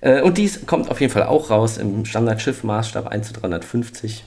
Äh, 0.00 0.20
und 0.20 0.38
dies 0.38 0.66
kommt 0.66 0.90
auf 0.90 1.00
jeden 1.00 1.12
Fall 1.12 1.24
auch 1.24 1.50
raus 1.50 1.78
im 1.78 2.04
Standardschiff-Maßstab 2.04 3.08
1 3.08 3.28
zu 3.28 3.32
350. 3.34 4.24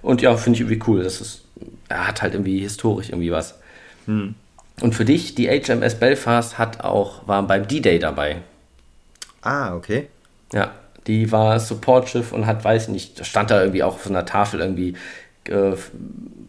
Und 0.00 0.22
ja, 0.22 0.36
finde 0.36 0.56
ich 0.56 0.60
irgendwie 0.60 0.82
cool. 0.86 1.02
Das 1.02 1.20
ist, 1.20 1.42
er 1.88 2.06
hat 2.06 2.22
halt 2.22 2.34
irgendwie 2.34 2.60
historisch 2.60 3.10
irgendwie 3.10 3.32
was. 3.32 3.58
Hm. 4.06 4.34
Und 4.80 4.94
für 4.94 5.04
dich, 5.04 5.34
die 5.34 5.48
HMS 5.48 5.96
Belfast 5.96 6.56
hat 6.56 6.82
auch, 6.84 7.26
war 7.26 7.42
beim 7.42 7.66
D-Day 7.66 7.98
dabei. 7.98 8.36
Ah, 9.42 9.74
okay. 9.74 10.08
Ja, 10.52 10.72
die 11.06 11.32
war 11.32 11.58
Supportschiff 11.58 12.32
und 12.32 12.46
hat, 12.46 12.64
weiß 12.64 12.88
nicht, 12.88 13.26
stand 13.26 13.50
da 13.50 13.60
irgendwie 13.60 13.82
auch 13.82 13.94
auf 13.94 14.04
so 14.04 14.10
einer 14.10 14.24
Tafel 14.24 14.60
irgendwie, 14.60 14.94
äh, 15.44 15.72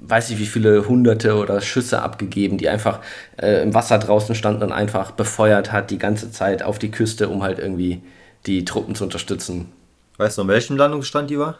weiß 0.10 0.30
ich 0.32 0.40
wie 0.40 0.46
viele 0.46 0.88
Hunderte 0.88 1.36
oder 1.36 1.62
Schüsse 1.62 2.02
abgegeben, 2.02 2.58
die 2.58 2.70
einfach 2.70 3.00
äh, 3.38 3.62
im 3.62 3.74
Wasser 3.74 4.00
draußen 4.00 4.36
standen 4.36 4.64
und 4.64 4.72
einfach 4.72 5.12
befeuert 5.12 5.72
hat 5.72 5.92
die 5.92 5.98
ganze 5.98 6.32
Zeit 6.32 6.64
auf 6.64 6.80
die 6.80 6.92
Küste, 6.92 7.30
um 7.30 7.44
halt 7.44 7.60
irgendwie 7.60 8.02
die 8.46 8.66
Truppen 8.66 8.96
zu 8.96 9.04
unterstützen. 9.04 9.72
Weißt 10.18 10.38
du, 10.38 10.42
in 10.44 10.48
welchem 10.48 10.78
Landungsstand 10.78 11.30
die 11.30 11.40
war? 11.40 11.60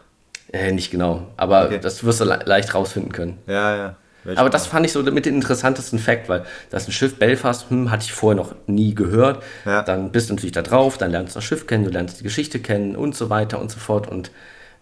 Äh, 0.52 0.72
nicht 0.72 0.90
genau, 0.90 1.28
aber 1.36 1.66
okay. 1.66 1.78
das 1.80 2.02
wirst 2.04 2.20
du 2.20 2.24
le 2.24 2.40
leicht 2.44 2.74
rausfinden 2.74 3.12
können. 3.12 3.38
Ja, 3.46 3.76
ja. 3.76 3.96
Welche 4.24 4.40
aber 4.40 4.50
das 4.50 4.66
fand 4.66 4.84
ich 4.84 4.92
so 4.92 5.02
mit 5.02 5.24
dem 5.24 5.34
interessantesten 5.34 5.98
Fakt, 5.98 6.28
weil 6.28 6.44
das 6.68 6.86
ein 6.86 6.92
Schiff 6.92 7.18
Belfast, 7.18 7.70
hm, 7.70 7.90
hatte 7.90 8.04
ich 8.04 8.12
vorher 8.12 8.36
noch 8.36 8.54
nie 8.66 8.94
gehört. 8.94 9.42
Ja. 9.64 9.82
Dann 9.82 10.12
bist 10.12 10.28
du 10.28 10.34
natürlich 10.34 10.52
da 10.52 10.62
drauf, 10.62 10.98
dann 10.98 11.10
lernst 11.10 11.34
du 11.34 11.38
das 11.38 11.44
Schiff 11.44 11.66
kennen, 11.66 11.84
du 11.84 11.90
lernst 11.90 12.20
die 12.20 12.24
Geschichte 12.24 12.58
kennen 12.58 12.96
und 12.96 13.16
so 13.16 13.30
weiter 13.30 13.58
und 13.60 13.70
so 13.70 13.78
fort. 13.78 14.08
Und 14.08 14.30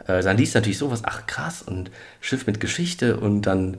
äh, 0.08 0.22
dann 0.22 0.36
liest 0.36 0.54
du 0.54 0.58
natürlich 0.58 0.78
sowas, 0.78 1.02
ach 1.04 1.26
krass, 1.26 1.62
und 1.62 1.90
Schiff 2.20 2.46
mit 2.46 2.58
Geschichte 2.58 3.18
und 3.18 3.42
dann 3.42 3.76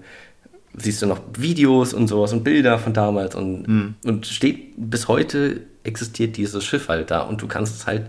siehst 0.75 1.01
du 1.01 1.07
noch 1.07 1.19
Videos 1.37 1.93
und 1.93 2.07
sowas 2.07 2.31
und 2.31 2.43
Bilder 2.43 2.79
von 2.79 2.93
damals 2.93 3.35
und, 3.35 3.67
mhm. 3.67 3.95
und 4.05 4.27
steht 4.27 4.73
bis 4.77 5.07
heute 5.07 5.61
existiert 5.83 6.37
dieses 6.37 6.63
Schiff 6.63 6.87
halt 6.87 7.11
da 7.11 7.21
und 7.21 7.41
du 7.41 7.47
kannst 7.47 7.75
es 7.75 7.87
halt 7.87 8.07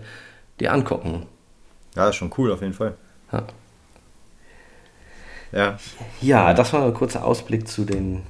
dir 0.59 0.71
angucken. 0.71 1.25
Ja, 1.95 2.09
ist 2.09 2.15
schon 2.15 2.31
cool 2.37 2.51
auf 2.51 2.61
jeden 2.61 2.73
Fall. 2.73 2.93
Ja. 3.33 3.47
Ja. 5.51 5.79
Ja, 6.21 6.53
das 6.53 6.71
war 6.71 6.85
ein 6.85 6.93
kurzer 6.93 7.25
Ausblick 7.25 7.67
zu 7.67 7.83
den 7.83 8.21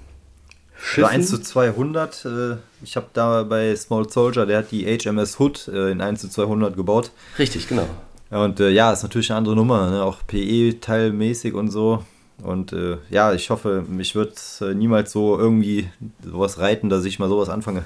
Schiffen. 0.81 1.09
1 1.09 1.29
zu 1.29 1.39
200. 1.39 2.25
Äh, 2.25 2.55
ich 2.81 2.95
habe 2.95 3.07
da 3.13 3.43
bei 3.43 3.75
Small 3.75 4.09
Soldier, 4.09 4.45
der 4.45 4.59
hat 4.59 4.71
die 4.71 4.85
HMS 4.85 5.39
Hood 5.39 5.67
äh, 5.67 5.91
in 5.91 6.01
1 6.01 6.21
zu 6.21 6.29
200 6.29 6.75
gebaut. 6.75 7.11
Richtig, 7.37 7.67
genau. 7.67 7.87
Und 8.31 8.59
äh, 8.61 8.69
ja, 8.69 8.93
ist 8.93 9.03
natürlich 9.03 9.29
eine 9.29 9.39
andere 9.39 9.55
Nummer, 9.55 9.91
ne? 9.91 10.03
auch 10.03 10.19
PE-teilmäßig 10.25 11.53
und 11.53 11.69
so. 11.69 12.03
Und 12.41 12.73
äh, 12.73 12.97
ja, 13.09 13.33
ich 13.33 13.49
hoffe, 13.49 13.83
mich 13.87 14.15
wird 14.15 14.39
äh, 14.61 14.73
niemals 14.73 15.11
so 15.11 15.37
irgendwie 15.37 15.89
sowas 16.23 16.57
reiten, 16.57 16.89
dass 16.89 17.05
ich 17.05 17.19
mal 17.19 17.29
sowas 17.29 17.49
anfange. 17.49 17.85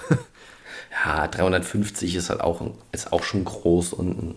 ja, 1.05 1.27
350 1.27 2.15
ist 2.15 2.29
halt 2.29 2.41
auch, 2.41 2.61
ist 2.91 3.11
auch 3.11 3.23
schon 3.23 3.43
groß 3.43 3.93
und 3.93 4.09
ein 4.21 4.35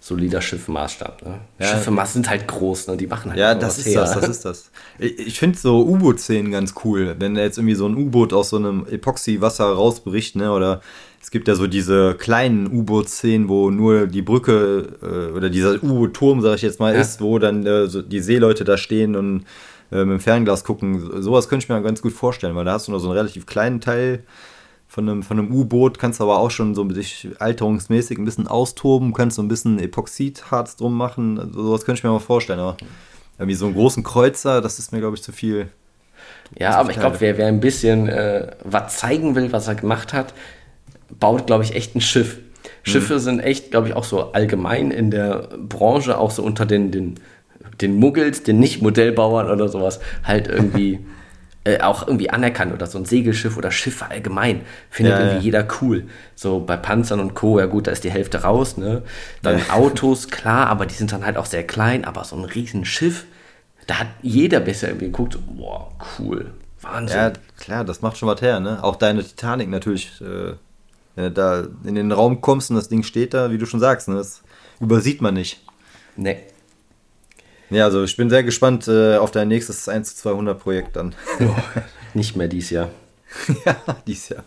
solider 0.00 0.40
Schiffmaßstab. 0.40 1.24
Ne? 1.24 1.40
Ja, 1.58 1.66
Schiffe 1.66 1.92
sind 2.06 2.30
halt 2.30 2.46
groß, 2.46 2.88
ne? 2.88 2.96
die 2.96 3.06
machen 3.06 3.30
halt 3.30 3.40
Ja, 3.40 3.54
das 3.54 3.78
ist 3.78 3.86
her. 3.86 4.00
das, 4.00 4.14
das 4.14 4.28
ist 4.28 4.44
das. 4.44 4.70
Ich, 4.98 5.18
ich 5.18 5.38
finde 5.38 5.58
so 5.58 5.84
U-Boot-Szenen 5.84 6.52
ganz 6.52 6.74
cool, 6.84 7.16
wenn 7.18 7.34
da 7.34 7.42
jetzt 7.42 7.58
irgendwie 7.58 7.74
so 7.74 7.86
ein 7.86 7.96
U-Boot 7.96 8.32
aus 8.32 8.50
so 8.50 8.56
einem 8.56 8.86
Epoxy-Wasser 8.88 9.66
rausbricht, 9.66 10.36
ne? 10.36 10.52
oder 10.52 10.80
es 11.20 11.30
gibt 11.30 11.48
ja 11.48 11.56
so 11.56 11.66
diese 11.66 12.14
kleinen 12.14 12.68
U-Boot-Szenen, 12.68 13.48
wo 13.48 13.70
nur 13.70 14.06
die 14.06 14.22
Brücke 14.22 14.88
äh, 15.02 15.36
oder 15.36 15.50
dieser 15.50 15.82
U-Boot-Turm, 15.82 16.40
sag 16.42 16.54
ich 16.56 16.62
jetzt 16.62 16.78
mal, 16.78 16.94
ja. 16.94 17.00
ist, 17.00 17.20
wo 17.20 17.38
dann 17.38 17.66
äh, 17.66 17.88
so 17.88 18.00
die 18.00 18.20
Seeleute 18.20 18.64
da 18.64 18.76
stehen 18.76 19.16
und 19.16 19.44
äh, 19.90 20.04
mit 20.04 20.18
dem 20.18 20.20
Fernglas 20.20 20.64
gucken. 20.64 21.22
Sowas 21.22 21.48
könnte 21.48 21.64
ich 21.64 21.68
mir 21.68 21.82
ganz 21.82 22.02
gut 22.02 22.12
vorstellen, 22.12 22.54
weil 22.54 22.64
da 22.64 22.72
hast 22.72 22.86
du 22.86 22.92
nur 22.92 23.00
so 23.00 23.08
einen 23.08 23.18
relativ 23.18 23.46
kleinen 23.46 23.80
Teil 23.80 24.22
von 24.88 25.08
einem, 25.08 25.22
von 25.22 25.38
einem 25.38 25.52
U-Boot, 25.52 25.98
kannst 25.98 26.20
aber 26.20 26.38
auch 26.38 26.50
schon 26.50 26.74
so 26.74 26.88
sich 26.90 27.28
alterungsmäßig 27.38 28.18
ein 28.18 28.24
bisschen 28.24 28.48
austoben, 28.48 29.12
kannst 29.12 29.36
so 29.36 29.42
ein 29.42 29.48
bisschen 29.48 29.78
Epoxidharz 29.78 30.76
drum 30.76 30.96
machen. 30.96 31.38
Also 31.38 31.62
sowas 31.62 31.84
könnte 31.84 31.98
ich 31.98 32.04
mir 32.04 32.10
mal 32.10 32.18
vorstellen, 32.18 32.58
aber 32.58 32.78
irgendwie 33.38 33.54
so 33.54 33.66
einen 33.66 33.74
großen 33.74 34.02
Kreuzer, 34.02 34.62
das 34.62 34.78
ist 34.78 34.90
mir, 34.92 35.00
glaube 35.00 35.16
ich, 35.16 35.22
zu 35.22 35.30
viel. 35.30 35.68
Ja, 36.58 36.76
aber 36.76 36.90
ich 36.90 36.98
glaube, 36.98 37.20
wer, 37.20 37.36
wer 37.36 37.46
ein 37.46 37.60
bisschen 37.60 38.08
äh, 38.08 38.50
was 38.64 38.96
zeigen 38.96 39.34
will, 39.34 39.52
was 39.52 39.68
er 39.68 39.74
gemacht 39.74 40.14
hat, 40.14 40.32
baut, 41.20 41.46
glaube 41.46 41.64
ich, 41.64 41.74
echt 41.74 41.94
ein 41.94 42.00
Schiff. 42.00 42.38
Schiffe 42.82 43.14
mhm. 43.14 43.18
sind 43.18 43.40
echt, 43.40 43.70
glaube 43.70 43.88
ich, 43.88 43.94
auch 43.94 44.04
so 44.04 44.32
allgemein 44.32 44.90
in 44.90 45.10
der 45.10 45.48
Branche, 45.58 46.16
auch 46.16 46.30
so 46.30 46.42
unter 46.42 46.64
den, 46.64 46.90
den, 46.90 47.20
den 47.82 47.96
Muggels, 47.96 48.42
den 48.42 48.58
Nicht-Modellbauern 48.58 49.50
oder 49.50 49.68
sowas, 49.68 50.00
halt 50.24 50.48
irgendwie 50.48 51.00
äh, 51.68 51.80
auch 51.82 52.06
irgendwie 52.06 52.30
anerkannt 52.30 52.72
oder 52.72 52.86
so 52.86 52.96
ein 52.96 53.04
Segelschiff 53.04 53.56
oder 53.58 53.70
Schiffe 53.70 54.10
allgemein. 54.10 54.62
Findet 54.88 55.14
ja, 55.14 55.20
irgendwie 55.20 55.44
jeder 55.44 55.68
cool. 55.80 56.04
So 56.34 56.60
bei 56.60 56.76
Panzern 56.76 57.20
und 57.20 57.34
Co., 57.34 57.58
ja 57.58 57.66
gut, 57.66 57.86
da 57.86 57.90
ist 57.90 58.04
die 58.04 58.10
Hälfte 58.10 58.42
raus, 58.42 58.78
ne? 58.78 59.02
Dann. 59.42 59.60
Autos, 59.70 60.28
klar, 60.28 60.68
aber 60.68 60.86
die 60.86 60.94
sind 60.94 61.12
dann 61.12 61.26
halt 61.26 61.36
auch 61.36 61.44
sehr 61.44 61.66
klein, 61.66 62.04
aber 62.04 62.24
so 62.24 62.36
ein 62.36 62.44
Riesenschiff, 62.44 63.26
da 63.86 64.00
hat 64.00 64.06
jeder 64.22 64.60
besser 64.60 64.88
irgendwie 64.88 65.06
geguckt, 65.06 65.38
boah, 65.56 65.92
cool. 66.18 66.52
Wahnsinn. 66.80 67.18
Ja, 67.18 67.32
klar, 67.58 67.84
das 67.84 68.00
macht 68.00 68.16
schon 68.16 68.28
was 68.28 68.40
her, 68.40 68.60
ne? 68.60 68.82
Auch 68.82 68.96
deine 68.96 69.22
Titanic 69.22 69.68
natürlich, 69.68 70.20
äh, 70.20 70.54
wenn 71.16 71.24
du 71.24 71.30
da 71.32 71.64
in 71.84 71.96
den 71.96 72.12
Raum 72.12 72.40
kommst 72.40 72.70
und 72.70 72.76
das 72.76 72.88
Ding 72.88 73.02
steht 73.02 73.34
da, 73.34 73.50
wie 73.50 73.58
du 73.58 73.66
schon 73.66 73.80
sagst, 73.80 74.08
ne? 74.08 74.14
Das 74.14 74.42
übersieht 74.80 75.20
man 75.20 75.34
nicht. 75.34 75.60
Nee. 76.16 76.38
Ja, 77.70 77.84
also 77.84 78.02
ich 78.04 78.16
bin 78.16 78.30
sehr 78.30 78.42
gespannt 78.42 78.88
äh, 78.88 79.16
auf 79.16 79.30
dein 79.30 79.48
nächstes 79.48 79.88
1 79.88 80.16
zu 80.16 80.22
200 80.22 80.58
Projekt 80.58 80.96
dann. 80.96 81.14
Oh, 81.40 81.54
nicht 82.14 82.36
mehr 82.36 82.48
dieses 82.48 82.70
Jahr. 82.70 82.90
ja, 83.66 83.76
dieses 84.06 84.30
Jahr. 84.30 84.44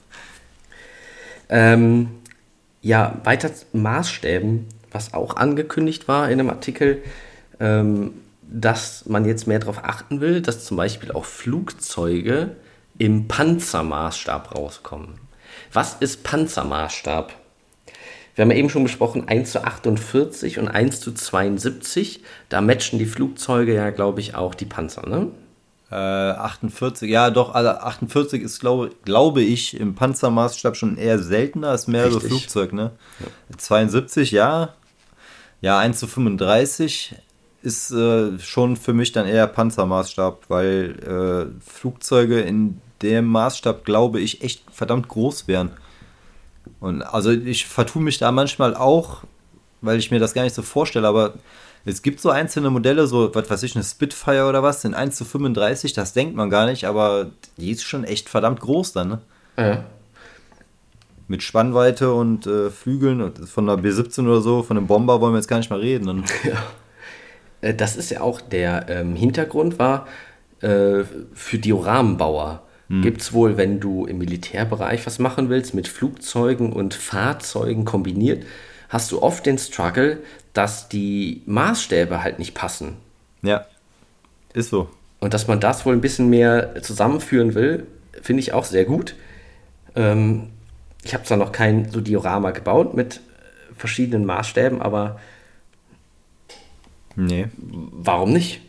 Ähm, 1.49 2.09
ja, 2.81 3.21
weiter 3.23 3.51
Maßstäben, 3.73 4.67
was 4.91 5.13
auch 5.13 5.35
angekündigt 5.35 6.07
war 6.07 6.29
in 6.29 6.39
einem 6.39 6.49
Artikel, 6.49 7.03
ähm, 7.59 8.13
dass 8.41 9.05
man 9.05 9.25
jetzt 9.25 9.47
mehr 9.47 9.59
darauf 9.59 9.83
achten 9.83 10.19
will, 10.19 10.41
dass 10.41 10.65
zum 10.65 10.77
Beispiel 10.77 11.11
auch 11.11 11.25
Flugzeuge 11.25 12.55
im 12.97 13.27
Panzermaßstab 13.27 14.55
rauskommen. 14.55 15.19
Was 15.71 15.95
ist 15.99 16.23
Panzermaßstab? 16.23 17.33
Wir 18.35 18.43
haben 18.43 18.51
ja 18.51 18.57
eben 18.57 18.69
schon 18.69 18.83
besprochen, 18.83 19.27
1 19.27 19.51
zu 19.51 19.63
48 19.63 20.59
und 20.59 20.67
1 20.67 21.01
zu 21.01 21.11
72. 21.13 22.21
Da 22.49 22.61
matchen 22.61 22.99
die 22.99 23.05
Flugzeuge 23.05 23.73
ja, 23.73 23.89
glaube 23.89 24.21
ich, 24.21 24.35
auch 24.35 24.55
die 24.55 24.65
Panzer, 24.65 25.07
ne? 25.07 25.27
Äh, 25.91 25.95
48, 25.95 27.09
ja 27.09 27.29
doch, 27.29 27.53
also 27.53 27.71
48 27.71 28.41
ist, 28.41 28.61
glaube 28.61 28.91
glaube 29.03 29.41
ich, 29.41 29.77
im 29.77 29.93
Panzermaßstab 29.93 30.77
schon 30.77 30.97
eher 30.97 31.19
seltener 31.19 31.69
als 31.69 31.87
mehr 31.87 32.09
so 32.09 32.21
Flugzeug, 32.21 32.71
ne? 32.71 32.91
Ja. 33.19 33.57
72, 33.57 34.31
ja. 34.31 34.69
Ja, 35.59 35.79
1 35.79 35.99
zu 35.99 36.07
35 36.07 37.15
ist 37.61 37.91
äh, 37.91 38.39
schon 38.39 38.77
für 38.77 38.93
mich 38.93 39.11
dann 39.11 39.27
eher 39.27 39.47
Panzermaßstab, 39.47 40.45
weil 40.47 41.51
äh, 41.59 41.69
Flugzeuge 41.69 42.39
in 42.39 42.79
dem 43.01 43.25
Maßstab, 43.25 43.83
glaube 43.83 44.21
ich, 44.21 44.41
echt 44.43 44.63
verdammt 44.71 45.09
groß 45.09 45.49
wären. 45.49 45.71
Und 46.79 47.01
also 47.01 47.31
ich 47.31 47.67
vertue 47.67 48.01
mich 48.01 48.17
da 48.17 48.31
manchmal 48.31 48.75
auch, 48.75 49.23
weil 49.81 49.97
ich 49.97 50.11
mir 50.11 50.19
das 50.19 50.33
gar 50.33 50.43
nicht 50.43 50.55
so 50.55 50.61
vorstelle, 50.61 51.07
aber 51.07 51.33
es 51.85 52.01
gibt 52.01 52.19
so 52.19 52.29
einzelne 52.29 52.69
Modelle, 52.69 53.07
so, 53.07 53.33
was 53.33 53.49
weiß 53.49 53.63
ich, 53.63 53.75
eine 53.75 53.83
Spitfire 53.83 54.47
oder 54.47 54.61
was, 54.61 54.83
in 54.85 54.93
1 54.93 55.15
zu 55.15 55.25
35, 55.25 55.93
das 55.93 56.13
denkt 56.13 56.35
man 56.35 56.49
gar 56.49 56.67
nicht, 56.67 56.85
aber 56.85 57.31
die 57.57 57.71
ist 57.71 57.83
schon 57.83 58.03
echt 58.03 58.29
verdammt 58.29 58.59
groß 58.59 58.93
dann, 58.93 59.07
ne? 59.07 59.21
Ja. 59.57 59.83
Mit 61.27 61.43
Spannweite 61.43 62.13
und 62.13 62.45
äh, 62.45 62.69
Flügeln 62.69 63.33
von 63.45 63.69
einer 63.69 63.81
B-17 63.81 64.25
oder 64.25 64.41
so, 64.41 64.63
von 64.63 64.77
einem 64.77 64.87
Bomber 64.87 65.21
wollen 65.21 65.33
wir 65.33 65.37
jetzt 65.37 65.47
gar 65.47 65.57
nicht 65.57 65.69
mal 65.69 65.79
reden. 65.79 66.09
Und 66.09 66.25
ja. 66.43 66.61
Äh, 67.61 67.73
das 67.73 67.95
ist 67.95 68.11
ja 68.11 68.21
auch 68.21 68.41
der 68.41 68.89
ähm, 68.89 69.15
Hintergrund 69.15 69.79
war 69.79 70.07
äh, 70.61 71.03
für 71.33 71.57
Dioramenbauer 71.57 72.63
hm. 72.91 73.01
gibt 73.01 73.21
es 73.21 73.31
wohl, 73.31 73.55
wenn 73.55 73.79
du 73.79 74.05
im 74.05 74.17
Militärbereich 74.17 75.05
was 75.05 75.17
machen 75.17 75.47
willst, 75.47 75.73
mit 75.73 75.87
Flugzeugen 75.87 76.73
und 76.73 76.93
Fahrzeugen 76.93 77.85
kombiniert, 77.85 78.43
hast 78.89 79.13
du 79.13 79.21
oft 79.23 79.45
den 79.45 79.57
Struggle, 79.57 80.17
dass 80.51 80.89
die 80.89 81.41
Maßstäbe 81.45 82.21
halt 82.21 82.37
nicht 82.37 82.53
passen. 82.53 82.97
Ja, 83.41 83.65
ist 84.53 84.71
so. 84.71 84.89
Und 85.21 85.33
dass 85.33 85.47
man 85.47 85.61
das 85.61 85.85
wohl 85.85 85.93
ein 85.93 86.01
bisschen 86.01 86.29
mehr 86.29 86.81
zusammenführen 86.81 87.55
will, 87.55 87.87
finde 88.21 88.41
ich 88.41 88.51
auch 88.51 88.65
sehr 88.65 88.83
gut. 88.83 89.15
Ähm, 89.95 90.49
ich 91.03 91.13
habe 91.13 91.23
zwar 91.23 91.37
noch 91.37 91.53
kein 91.53 91.89
so 91.89 92.01
Diorama 92.01 92.51
gebaut 92.51 92.93
mit 92.93 93.21
verschiedenen 93.77 94.25
Maßstäben, 94.25 94.81
aber 94.81 95.17
nee. 97.15 97.47
warum 97.57 98.33
nicht? 98.33 98.59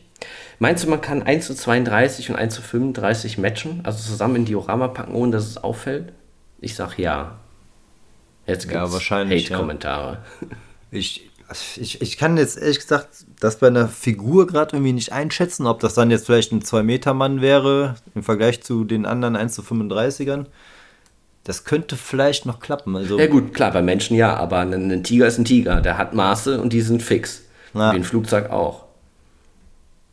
Meinst 0.62 0.84
du, 0.84 0.90
man 0.90 1.00
kann 1.00 1.24
1 1.24 1.48
zu 1.48 1.56
32 1.56 2.30
und 2.30 2.36
1 2.36 2.54
zu 2.54 2.62
35 2.62 3.36
matchen, 3.36 3.80
also 3.82 4.00
zusammen 4.00 4.36
in 4.36 4.44
Diorama 4.44 4.86
packen, 4.86 5.12
ohne 5.12 5.32
dass 5.32 5.48
es 5.48 5.56
auffällt? 5.56 6.12
Ich 6.60 6.76
sag 6.76 7.00
ja. 7.00 7.40
Jetzt 8.46 8.68
gibt 8.68 8.80
es 8.80 9.08
ja, 9.08 9.24
Hate-Kommentare. 9.24 10.18
Ja. 10.40 10.46
Ich, 10.92 11.28
ich, 11.74 12.00
ich 12.00 12.16
kann 12.16 12.36
jetzt 12.36 12.58
ehrlich 12.58 12.78
gesagt 12.78 13.08
das 13.40 13.56
bei 13.56 13.66
einer 13.66 13.88
Figur 13.88 14.46
gerade 14.46 14.76
irgendwie 14.76 14.92
nicht 14.92 15.10
einschätzen, 15.10 15.66
ob 15.66 15.80
das 15.80 15.94
dann 15.94 16.12
jetzt 16.12 16.26
vielleicht 16.26 16.52
ein 16.52 16.62
2-Meter-Mann 16.62 17.40
wäre 17.40 17.96
im 18.14 18.22
Vergleich 18.22 18.62
zu 18.62 18.84
den 18.84 19.04
anderen 19.04 19.34
1 19.34 19.54
zu 19.54 19.62
35ern. 19.62 20.46
Das 21.42 21.64
könnte 21.64 21.96
vielleicht 21.96 22.46
noch 22.46 22.60
klappen. 22.60 22.94
Also 22.94 23.18
ja 23.18 23.26
gut, 23.26 23.52
klar, 23.52 23.72
bei 23.72 23.82
Menschen 23.82 24.16
ja, 24.16 24.36
aber 24.36 24.60
ein, 24.60 24.92
ein 24.92 25.02
Tiger 25.02 25.26
ist 25.26 25.38
ein 25.38 25.44
Tiger. 25.44 25.80
Der 25.80 25.98
hat 25.98 26.14
Maße 26.14 26.60
und 26.60 26.72
die 26.72 26.82
sind 26.82 27.02
fix. 27.02 27.42
Ja. 27.74 27.90
Wie 27.90 27.96
ein 27.96 28.04
Flugzeug 28.04 28.50
auch. 28.50 28.81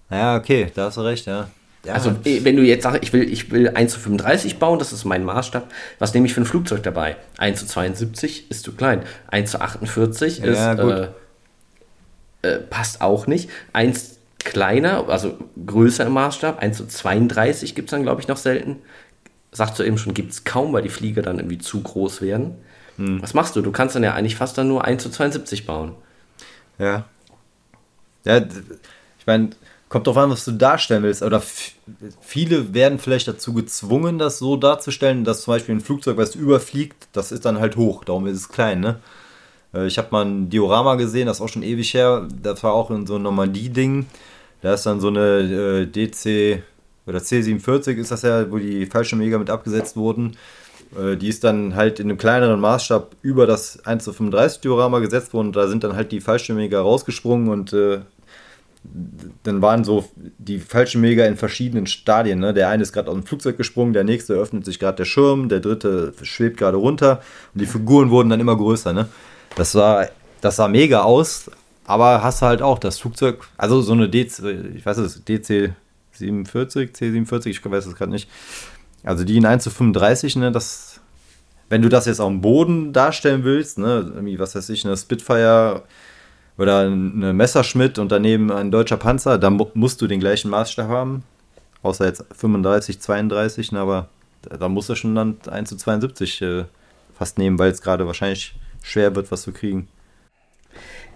Ja, 0.09 0.37
okay, 0.37 0.71
da 0.73 0.85
hast 0.85 0.97
du 0.97 1.01
recht, 1.01 1.25
ja. 1.25 1.49
ja. 1.85 1.93
Also, 1.93 2.15
eh, 2.25 2.43
wenn 2.43 2.55
du 2.55 2.63
jetzt 2.63 2.83
sagst, 2.83 3.03
ich 3.03 3.13
will, 3.13 3.31
ich 3.31 3.51
will 3.51 3.69
1 3.69 3.93
zu 3.93 3.99
35 3.99 4.57
bauen, 4.57 4.79
das 4.79 4.91
ist 4.91 5.05
mein 5.05 5.23
Maßstab, 5.23 5.71
was 5.99 6.13
nehme 6.13 6.25
ich 6.25 6.33
für 6.33 6.41
ein 6.41 6.45
Flugzeug 6.45 6.83
dabei? 6.83 7.17
1 7.37 7.59
zu 7.59 7.67
72 7.67 8.49
ist 8.49 8.63
zu 8.63 8.73
klein. 8.73 9.03
1 9.27 9.51
zu 9.51 9.61
48 9.61 10.43
ist, 10.43 10.57
ja, 10.57 10.73
äh, 10.73 11.07
äh, 12.41 12.57
passt 12.59 13.01
auch 13.01 13.27
nicht. 13.27 13.49
1, 13.73 14.19
kleiner, 14.39 15.07
also 15.09 15.37
größer 15.65 16.05
im 16.05 16.13
Maßstab. 16.13 16.59
1 16.59 16.77
zu 16.77 16.87
32 16.87 17.75
gibt 17.75 17.89
es 17.89 17.91
dann, 17.91 18.03
glaube 18.03 18.21
ich, 18.21 18.27
noch 18.27 18.37
selten. 18.37 18.77
Sagst 19.51 19.77
du 19.79 19.83
eben 19.83 19.97
schon, 19.97 20.13
gibt 20.13 20.31
es 20.31 20.43
kaum, 20.43 20.73
weil 20.73 20.83
die 20.83 20.89
Flieger 20.89 21.21
dann 21.21 21.37
irgendwie 21.37 21.57
zu 21.57 21.81
groß 21.81 22.21
werden. 22.21 22.55
Hm. 22.97 23.21
Was 23.21 23.33
machst 23.33 23.55
du? 23.55 23.61
Du 23.61 23.71
kannst 23.71 23.95
dann 23.95 24.03
ja 24.03 24.13
eigentlich 24.13 24.35
fast 24.35 24.57
dann 24.57 24.67
nur 24.67 24.85
1 24.85 25.03
zu 25.03 25.09
72 25.09 25.65
bauen. 25.65 25.93
Ja. 26.77 27.05
Ja, 28.25 28.37
ich 28.37 29.25
meine, 29.25 29.49
kommt 29.89 30.07
drauf 30.07 30.17
an, 30.17 30.29
was 30.29 30.45
du 30.45 30.51
darstellen 30.51 31.03
willst. 31.03 31.23
Oder 31.23 31.41
viele 32.21 32.73
werden 32.73 32.99
vielleicht 32.99 33.27
dazu 33.27 33.53
gezwungen, 33.53 34.19
das 34.19 34.39
so 34.39 34.55
darzustellen, 34.55 35.25
dass 35.25 35.41
zum 35.41 35.55
Beispiel 35.55 35.75
ein 35.75 35.81
Flugzeug, 35.81 36.17
was 36.17 36.35
überfliegt, 36.35 37.07
das 37.11 37.31
ist 37.31 37.45
dann 37.45 37.59
halt 37.59 37.75
hoch, 37.75 38.05
darum 38.05 38.27
ist 38.27 38.37
es 38.37 38.49
klein, 38.49 38.79
ne? 38.79 38.99
Äh, 39.73 39.87
ich 39.87 39.97
habe 39.97 40.09
mal 40.11 40.25
ein 40.25 40.49
Diorama 40.49 40.95
gesehen, 40.95 41.27
das 41.27 41.37
ist 41.37 41.41
auch 41.41 41.49
schon 41.49 41.63
ewig 41.63 41.93
her. 41.93 42.27
Das 42.41 42.63
war 42.63 42.73
auch 42.73 42.91
in 42.91 43.05
so 43.07 43.15
einem 43.15 43.23
Normandie-Ding. 43.23 44.05
Da 44.61 44.73
ist 44.73 44.85
dann 44.85 44.99
so 44.99 45.07
eine 45.07 45.85
äh, 45.85 45.85
DC 45.85 46.63
oder 47.05 47.19
C47 47.19 47.95
ist 47.95 48.11
das 48.11 48.21
ja, 48.21 48.51
wo 48.51 48.57
die 48.57 48.85
Fallschirmjäger 48.85 49.39
mit 49.39 49.49
abgesetzt 49.49 49.95
wurden. 49.95 50.37
Äh, 50.97 51.15
die 51.17 51.29
ist 51.29 51.43
dann 51.43 51.75
halt 51.75 51.99
in 51.99 52.07
einem 52.09 52.17
kleineren 52.17 52.59
Maßstab 52.59 53.15
über 53.21 53.47
das 53.47 53.85
1 53.85 54.03
zu 54.03 54.13
35 54.13 54.61
Diorama 54.61 54.99
gesetzt 54.99 55.33
worden. 55.33 55.51
Da 55.51 55.67
sind 55.67 55.83
dann 55.83 55.95
halt 55.95 56.11
die 56.11 56.21
Fallschirmjäger 56.21 56.79
rausgesprungen 56.81 57.49
und 57.49 57.73
äh, 57.73 58.01
dann 59.43 59.61
waren 59.61 59.83
so 59.83 60.09
die 60.37 60.59
Fallschirmjäger 60.59 61.27
in 61.27 61.37
verschiedenen 61.37 61.85
Stadien. 61.85 62.39
Ne? 62.39 62.53
Der 62.53 62.69
eine 62.69 62.83
ist 62.83 62.93
gerade 62.93 63.09
aus 63.09 63.15
dem 63.15 63.25
Flugzeug 63.25 63.57
gesprungen, 63.57 63.93
der 63.93 64.03
nächste 64.03 64.33
öffnet 64.33 64.65
sich 64.65 64.79
gerade 64.79 64.97
der 64.97 65.05
Schirm, 65.05 65.49
der 65.49 65.59
dritte 65.59 66.13
schwebt 66.21 66.57
gerade 66.57 66.77
runter 66.77 67.21
und 67.53 67.61
die 67.61 67.65
Figuren 67.65 68.09
wurden 68.09 68.29
dann 68.29 68.39
immer 68.39 68.55
größer. 68.55 68.93
Ne? 68.93 69.07
Das 69.55 69.73
sah, 69.73 70.07
das 70.41 70.55
sah 70.55 70.67
mega 70.67 71.01
aus, 71.01 71.51
aber 71.85 72.23
hast 72.23 72.41
halt 72.41 72.61
auch 72.61 72.79
das 72.79 72.99
Flugzeug, 72.99 73.47
also 73.57 73.81
so 73.81 73.93
eine 73.93 74.09
DC, 74.09 74.43
ich 74.75 74.85
weiß 74.85 74.97
es, 74.97 75.23
DC 75.23 75.73
47, 76.13 76.91
C47, 76.91 77.47
ich 77.47 77.65
weiß 77.65 77.85
es 77.85 77.95
gerade 77.95 78.11
nicht. 78.11 78.29
Also 79.03 79.23
die 79.23 79.37
in 79.37 79.45
1 79.45 79.63
zu 79.63 79.69
35, 79.69 80.35
ne, 80.37 80.51
das, 80.51 80.99
wenn 81.69 81.81
du 81.81 81.89
das 81.89 82.05
jetzt 82.05 82.19
auf 82.19 82.29
dem 82.29 82.41
Boden 82.41 82.91
darstellen 82.93 83.43
willst, 83.43 83.77
ne, 83.77 84.11
irgendwie, 84.13 84.39
was 84.39 84.55
weiß 84.55 84.69
ich, 84.69 84.85
eine 84.85 84.97
Spitfire 84.97 85.83
oder 86.59 86.81
eine 86.81 87.33
Messerschmitt 87.33 87.97
und 87.99 88.11
daneben 88.11 88.51
ein 88.51 88.69
deutscher 88.69 88.97
Panzer, 88.97 89.37
dann 89.37 89.59
musst 89.73 90.01
du 90.01 90.07
den 90.07 90.19
gleichen 90.19 90.51
Maßstab 90.51 90.89
haben. 90.89 91.23
Außer 91.81 92.05
jetzt 92.05 92.25
35, 92.35 92.99
32, 92.99 93.71
ne, 93.71 93.79
aber 93.79 94.09
da 94.41 94.67
musst 94.67 94.89
du 94.89 94.95
schon 94.95 95.15
dann 95.15 95.37
1 95.49 95.69
zu 95.69 95.77
72 95.77 96.41
äh, 96.41 96.65
fast 97.17 97.37
nehmen, 97.37 97.57
weil 97.57 97.71
es 97.71 97.81
gerade 97.81 98.05
wahrscheinlich 98.05 98.55
schwer 98.83 99.15
wird, 99.15 99.31
was 99.31 99.43
zu 99.43 99.53
kriegen. 99.53 99.87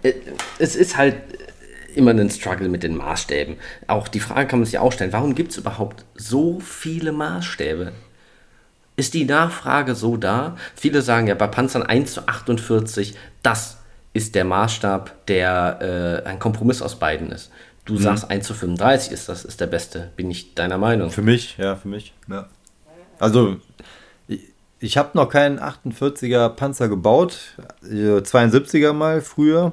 Äh, 0.02 0.14
es 0.58 0.76
ist 0.76 0.96
halt 0.96 1.16
immer 1.94 2.12
ein 2.12 2.30
Struggle 2.30 2.70
mit 2.70 2.82
den 2.82 2.96
Maßstäben. 2.96 3.56
Auch 3.86 4.08
die 4.08 4.20
Frage 4.20 4.48
kann 4.48 4.60
man 4.60 4.66
sich 4.66 4.78
auch 4.78 4.92
stellen, 4.92 5.12
warum 5.12 5.34
gibt 5.34 5.52
es 5.52 5.58
überhaupt 5.58 6.06
so 6.14 6.58
viele 6.60 7.12
Maßstäbe? 7.12 7.92
Ist 8.96 9.12
die 9.12 9.26
Nachfrage 9.26 9.94
so 9.94 10.16
da? 10.16 10.56
Viele 10.74 11.02
sagen 11.02 11.26
ja, 11.26 11.34
bei 11.34 11.48
Panzern 11.48 11.82
1 11.82 12.14
zu 12.14 12.26
48, 12.26 13.14
das 13.42 13.76
ist 14.14 14.34
der 14.34 14.44
Maßstab, 14.44 15.26
der 15.26 16.22
äh, 16.24 16.28
ein 16.28 16.38
Kompromiss 16.38 16.80
aus 16.80 16.98
beiden 16.98 17.30
ist. 17.30 17.50
Du 17.84 17.94
mhm. 17.94 17.98
sagst 17.98 18.30
1 18.30 18.46
zu 18.46 18.54
35 18.54 19.12
ist 19.12 19.28
das 19.28 19.44
ist 19.44 19.60
der 19.60 19.66
beste. 19.66 20.10
Bin 20.16 20.30
ich 20.30 20.54
deiner 20.54 20.78
Meinung? 20.78 21.10
Für 21.10 21.20
mich, 21.20 21.58
ja, 21.58 21.76
für 21.76 21.88
mich. 21.88 22.14
Ja. 22.28 22.48
Also 23.18 23.56
ich 24.78 24.96
habe 24.96 25.10
noch 25.14 25.28
keinen 25.28 25.58
48er 25.58 26.48
Panzer 26.50 26.88
gebaut, 26.88 27.38
72er 27.82 28.92
mal 28.92 29.20
früher. 29.20 29.72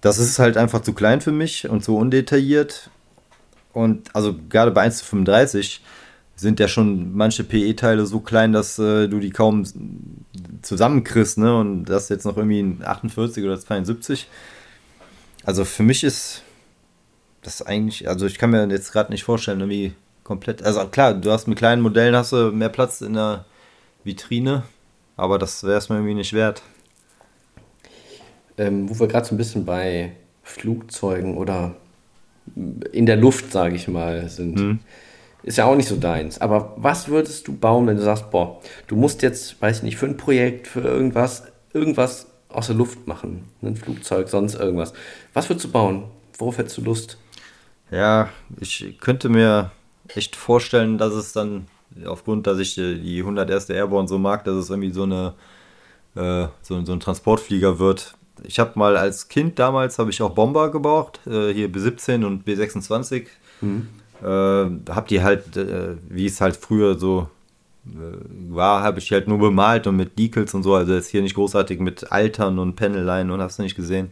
Das 0.00 0.18
ist 0.18 0.38
halt 0.38 0.56
einfach 0.56 0.82
zu 0.82 0.92
klein 0.92 1.20
für 1.20 1.32
mich 1.32 1.68
und 1.68 1.84
zu 1.84 1.96
undetailliert. 1.96 2.90
Und 3.72 4.14
also 4.14 4.34
gerade 4.48 4.70
bei 4.70 4.82
1 4.82 4.98
zu 4.98 5.04
35 5.04 5.82
sind 6.40 6.58
ja 6.58 6.68
schon 6.68 7.14
manche 7.14 7.44
PE-Teile 7.44 8.06
so 8.06 8.20
klein, 8.20 8.52
dass 8.52 8.78
äh, 8.78 9.08
du 9.08 9.20
die 9.20 9.30
kaum 9.30 9.64
zusammenkriegst, 10.62 11.38
ne? 11.38 11.56
Und 11.56 11.84
das 11.84 12.08
jetzt 12.08 12.24
noch 12.24 12.36
irgendwie 12.36 12.60
ein 12.60 12.82
48 12.84 13.44
oder 13.44 13.58
72. 13.58 14.26
Also 15.44 15.64
für 15.64 15.82
mich 15.82 16.02
ist 16.04 16.42
das 17.42 17.62
eigentlich, 17.62 18.08
also 18.08 18.26
ich 18.26 18.38
kann 18.38 18.50
mir 18.50 18.66
jetzt 18.68 18.92
gerade 18.92 19.12
nicht 19.12 19.24
vorstellen, 19.24 19.60
irgendwie 19.60 19.92
komplett. 20.24 20.62
Also 20.62 20.86
klar, 20.86 21.14
du 21.14 21.30
hast 21.30 21.46
mit 21.46 21.58
kleinen 21.58 21.82
Modellen 21.82 22.14
hast 22.14 22.32
du 22.32 22.52
mehr 22.52 22.68
Platz 22.68 23.00
in 23.00 23.14
der 23.14 23.44
Vitrine, 24.04 24.64
aber 25.16 25.38
das 25.38 25.64
wäre 25.64 25.78
es 25.78 25.88
mir 25.88 25.96
irgendwie 25.96 26.14
nicht 26.14 26.32
wert. 26.32 26.62
Ähm, 28.58 28.88
wo 28.88 28.98
wir 28.98 29.08
gerade 29.08 29.26
so 29.26 29.34
ein 29.34 29.38
bisschen 29.38 29.64
bei 29.64 30.12
Flugzeugen 30.42 31.36
oder 31.36 31.74
in 32.92 33.06
der 33.06 33.16
Luft, 33.16 33.52
sage 33.52 33.76
ich 33.76 33.88
mal, 33.88 34.28
sind. 34.28 34.58
Mhm. 34.58 34.78
Ist 35.42 35.58
ja 35.58 35.64
auch 35.64 35.76
nicht 35.76 35.88
so 35.88 35.96
deins. 35.96 36.40
Aber 36.40 36.74
was 36.76 37.08
würdest 37.08 37.48
du 37.48 37.56
bauen, 37.56 37.86
wenn 37.86 37.96
du 37.96 38.02
sagst, 38.02 38.30
boah, 38.30 38.60
du 38.86 38.96
musst 38.96 39.22
jetzt, 39.22 39.60
weiß 39.60 39.78
ich 39.78 39.82
nicht, 39.82 39.96
für 39.96 40.06
ein 40.06 40.16
Projekt, 40.16 40.66
für 40.66 40.80
irgendwas, 40.80 41.44
irgendwas 41.72 42.26
aus 42.48 42.66
der 42.66 42.76
Luft 42.76 43.06
machen? 43.06 43.48
Ein 43.62 43.76
Flugzeug, 43.76 44.28
sonst 44.28 44.54
irgendwas. 44.54 44.92
Was 45.32 45.48
würdest 45.48 45.66
du 45.66 45.72
bauen? 45.72 46.04
Worauf 46.38 46.58
hättest 46.58 46.78
du 46.78 46.82
Lust? 46.82 47.18
Ja, 47.90 48.28
ich 48.60 48.98
könnte 49.00 49.28
mir 49.28 49.70
echt 50.08 50.36
vorstellen, 50.36 50.98
dass 50.98 51.14
es 51.14 51.32
dann 51.32 51.66
aufgrund, 52.04 52.46
dass 52.46 52.58
ich 52.58 52.74
die 52.74 53.20
101. 53.20 53.70
Airborne 53.70 54.08
so 54.08 54.18
mag, 54.18 54.44
dass 54.44 54.54
es 54.54 54.70
irgendwie 54.70 54.92
so 54.92 55.04
eine 55.04 55.34
äh, 56.14 56.48
so, 56.62 56.84
so 56.84 56.92
ein 56.92 57.00
Transportflieger 57.00 57.78
wird. 57.78 58.14
Ich 58.42 58.58
habe 58.58 58.78
mal 58.78 58.96
als 58.96 59.28
Kind 59.28 59.58
damals 59.58 59.98
habe 59.98 60.10
ich 60.10 60.22
auch 60.22 60.30
Bomber 60.30 60.70
gebraucht, 60.70 61.20
äh, 61.26 61.52
hier 61.52 61.68
B17 61.68 62.24
und 62.24 62.46
B26. 62.46 63.26
Mhm. 63.60 63.88
Äh, 64.22 64.92
hab 64.92 65.08
die 65.08 65.22
halt, 65.22 65.56
äh, 65.56 65.96
wie 66.08 66.26
es 66.26 66.40
halt 66.40 66.56
früher 66.56 66.98
so 66.98 67.28
äh, 67.86 67.90
war, 68.48 68.82
habe 68.82 68.98
ich 68.98 69.10
halt 69.12 69.28
nur 69.28 69.38
bemalt 69.38 69.86
und 69.86 69.96
mit 69.96 70.18
Decals 70.18 70.54
und 70.54 70.62
so. 70.62 70.74
Also 70.74 70.94
ist 70.94 71.08
hier 71.08 71.22
nicht 71.22 71.34
großartig 71.34 71.80
mit 71.80 72.12
Altern 72.12 72.58
und 72.58 72.76
Panelline 72.76 73.32
und 73.32 73.40
hast 73.40 73.58
du 73.58 73.62
nicht 73.62 73.76
gesehen. 73.76 74.10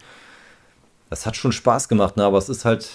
Das 1.10 1.26
hat 1.26 1.36
schon 1.36 1.52
Spaß 1.52 1.88
gemacht, 1.88 2.16
ne? 2.16 2.24
aber 2.24 2.38
es 2.38 2.48
ist 2.48 2.64
halt 2.64 2.90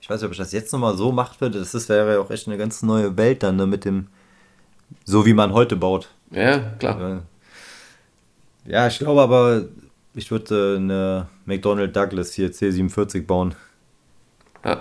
ich 0.00 0.08
weiß 0.08 0.20
nicht, 0.20 0.26
ob 0.26 0.32
ich 0.32 0.38
das 0.38 0.52
jetzt 0.52 0.72
nochmal 0.72 0.96
so 0.96 1.12
macht 1.12 1.40
würde. 1.40 1.58
Das 1.58 1.74
ist, 1.74 1.88
wäre 1.88 2.14
ja 2.14 2.20
auch 2.20 2.30
echt 2.30 2.46
eine 2.46 2.56
ganz 2.56 2.82
neue 2.82 3.16
Welt 3.16 3.42
dann, 3.42 3.56
ne, 3.56 3.66
mit 3.66 3.84
dem, 3.84 4.08
so 5.04 5.26
wie 5.26 5.34
man 5.34 5.52
heute 5.52 5.76
baut. 5.76 6.10
Ja, 6.30 6.58
klar. 6.78 7.22
Ja, 8.64 8.86
ich 8.86 8.98
glaube 8.98 9.20
aber, 9.20 9.64
ich 10.14 10.30
würde 10.30 10.76
eine 10.78 11.28
McDonnell 11.44 11.88
Douglas 11.88 12.32
hier 12.32 12.50
C47 12.50 13.26
bauen. 13.26 13.54
Ja, 14.64 14.80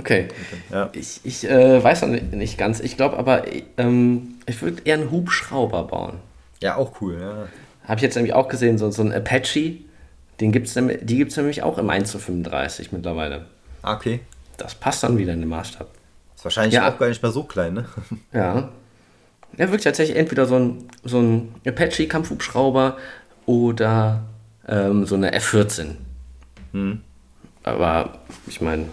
okay. 0.00 0.28
Ja. 0.70 0.90
Ich, 0.92 1.20
ich 1.24 1.48
äh, 1.48 1.82
weiß 1.82 2.02
noch 2.02 2.08
nicht 2.08 2.58
ganz. 2.58 2.80
Ich 2.80 2.96
glaube 2.96 3.16
aber, 3.18 3.44
ähm, 3.76 4.36
ich 4.46 4.60
würde 4.62 4.82
eher 4.84 4.96
einen 4.96 5.10
Hubschrauber 5.10 5.84
bauen. 5.84 6.18
Ja, 6.60 6.76
auch 6.76 7.00
cool, 7.00 7.18
ja. 7.20 7.48
Habe 7.84 7.96
ich 7.96 8.02
jetzt 8.02 8.14
nämlich 8.14 8.34
auch 8.34 8.48
gesehen, 8.48 8.78
so, 8.78 8.90
so 8.90 9.02
ein 9.02 9.12
Apache. 9.12 9.78
Den 10.40 10.52
gibt's, 10.52 10.74
die 10.74 11.16
gibt 11.16 11.30
es 11.30 11.36
nämlich 11.36 11.62
auch 11.62 11.78
im 11.78 11.90
1 11.90 12.10
zu 12.10 12.18
35 12.18 12.92
mittlerweile. 12.92 13.46
Ah, 13.82 13.94
okay. 13.94 14.20
Das 14.56 14.74
passt 14.74 15.02
dann 15.02 15.18
wieder 15.18 15.32
in 15.32 15.40
den 15.40 15.48
Maßstab. 15.48 15.88
Ist 16.36 16.44
wahrscheinlich 16.44 16.74
ja. 16.74 16.88
auch 16.88 16.98
gar 16.98 17.08
nicht 17.08 17.22
mehr 17.22 17.32
so 17.32 17.44
klein, 17.44 17.74
ne? 17.74 17.84
Ja. 18.32 18.70
Er 19.56 19.70
wirkt 19.70 19.84
tatsächlich 19.84 20.16
entweder 20.16 20.46
so 20.46 20.56
ein, 20.56 20.88
so 21.02 21.18
ein 21.18 21.54
Apache-Kampfhubschrauber 21.66 22.96
oder 23.46 24.22
ähm, 24.68 25.06
so 25.06 25.16
eine 25.16 25.32
F-14. 25.32 25.96
Hm. 26.72 27.00
Aber 27.62 28.18
ich 28.46 28.60
meine. 28.60 28.86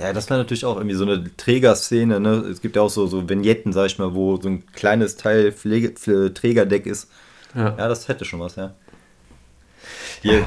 Ja, 0.00 0.12
das 0.12 0.28
wäre 0.28 0.40
natürlich 0.40 0.64
auch 0.64 0.76
irgendwie 0.76 0.96
so 0.96 1.04
eine 1.04 1.36
Trägerszene. 1.36 2.18
Ne? 2.18 2.30
Es 2.50 2.60
gibt 2.60 2.76
ja 2.76 2.82
auch 2.82 2.90
so, 2.90 3.06
so 3.06 3.28
Vignetten, 3.28 3.72
sag 3.72 3.86
ich 3.86 3.98
mal, 3.98 4.14
wo 4.14 4.40
so 4.40 4.48
ein 4.48 4.66
kleines 4.72 5.16
Teil 5.16 5.52
Pflege, 5.52 5.94
Trägerdeck 6.34 6.86
ist. 6.86 7.08
Ja. 7.54 7.76
ja, 7.78 7.88
das 7.88 8.08
hätte 8.08 8.24
schon 8.24 8.40
was, 8.40 8.56
ja. 8.56 8.74
Hier, 10.22 10.44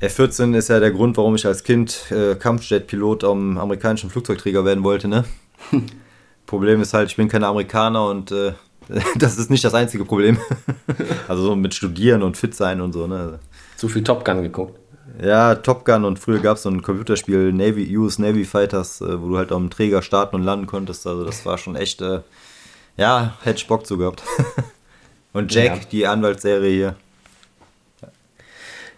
F-14 0.00 0.56
ist 0.56 0.68
ja 0.68 0.80
der 0.80 0.92
Grund, 0.92 1.16
warum 1.16 1.34
ich 1.34 1.44
als 1.44 1.64
Kind 1.64 2.10
äh, 2.10 2.36
Kampfjet-Pilot 2.36 3.24
am 3.24 3.58
amerikanischen 3.58 4.10
Flugzeugträger 4.10 4.64
werden 4.64 4.84
wollte, 4.84 5.08
ne? 5.08 5.24
Problem 6.46 6.80
ist 6.80 6.94
halt, 6.94 7.10
ich 7.10 7.16
bin 7.16 7.28
kein 7.28 7.44
Amerikaner 7.44 8.06
und 8.06 8.30
äh, 8.30 8.52
das 9.16 9.38
ist 9.38 9.50
nicht 9.50 9.64
das 9.64 9.74
einzige 9.74 10.04
Problem. 10.04 10.38
also 11.28 11.42
so 11.42 11.56
mit 11.56 11.74
Studieren 11.74 12.22
und 12.22 12.36
fit 12.36 12.54
sein 12.54 12.80
und 12.80 12.92
so, 12.92 13.06
ne? 13.06 13.40
Zu 13.76 13.88
viel 13.88 14.04
Top 14.04 14.24
Gun 14.24 14.42
geguckt. 14.42 14.78
Ja, 15.20 15.56
Top 15.56 15.84
Gun 15.84 16.04
und 16.04 16.18
früher 16.18 16.38
gab 16.38 16.58
es 16.58 16.62
so 16.62 16.70
ein 16.70 16.82
Computerspiel, 16.82 17.52
Navy, 17.52 17.96
US 17.96 18.18
Navy 18.18 18.44
Fighters, 18.44 19.00
äh, 19.00 19.20
wo 19.20 19.30
du 19.30 19.36
halt 19.38 19.50
auf 19.50 19.58
dem 19.58 19.70
Träger 19.70 20.02
starten 20.02 20.36
und 20.36 20.44
landen 20.44 20.66
konntest. 20.66 21.06
Also 21.06 21.24
das 21.24 21.44
war 21.44 21.58
schon 21.58 21.74
echt, 21.74 22.00
äh, 22.00 22.20
ja, 22.96 23.36
hätte 23.42 23.58
ich 23.58 23.66
Bock 23.66 23.84
zu 23.84 23.98
gehabt. 23.98 24.22
und 25.32 25.52
Jack, 25.52 25.76
ja. 25.76 25.84
die 25.90 26.06
Anwaltsserie 26.06 26.70
hier. 26.70 26.94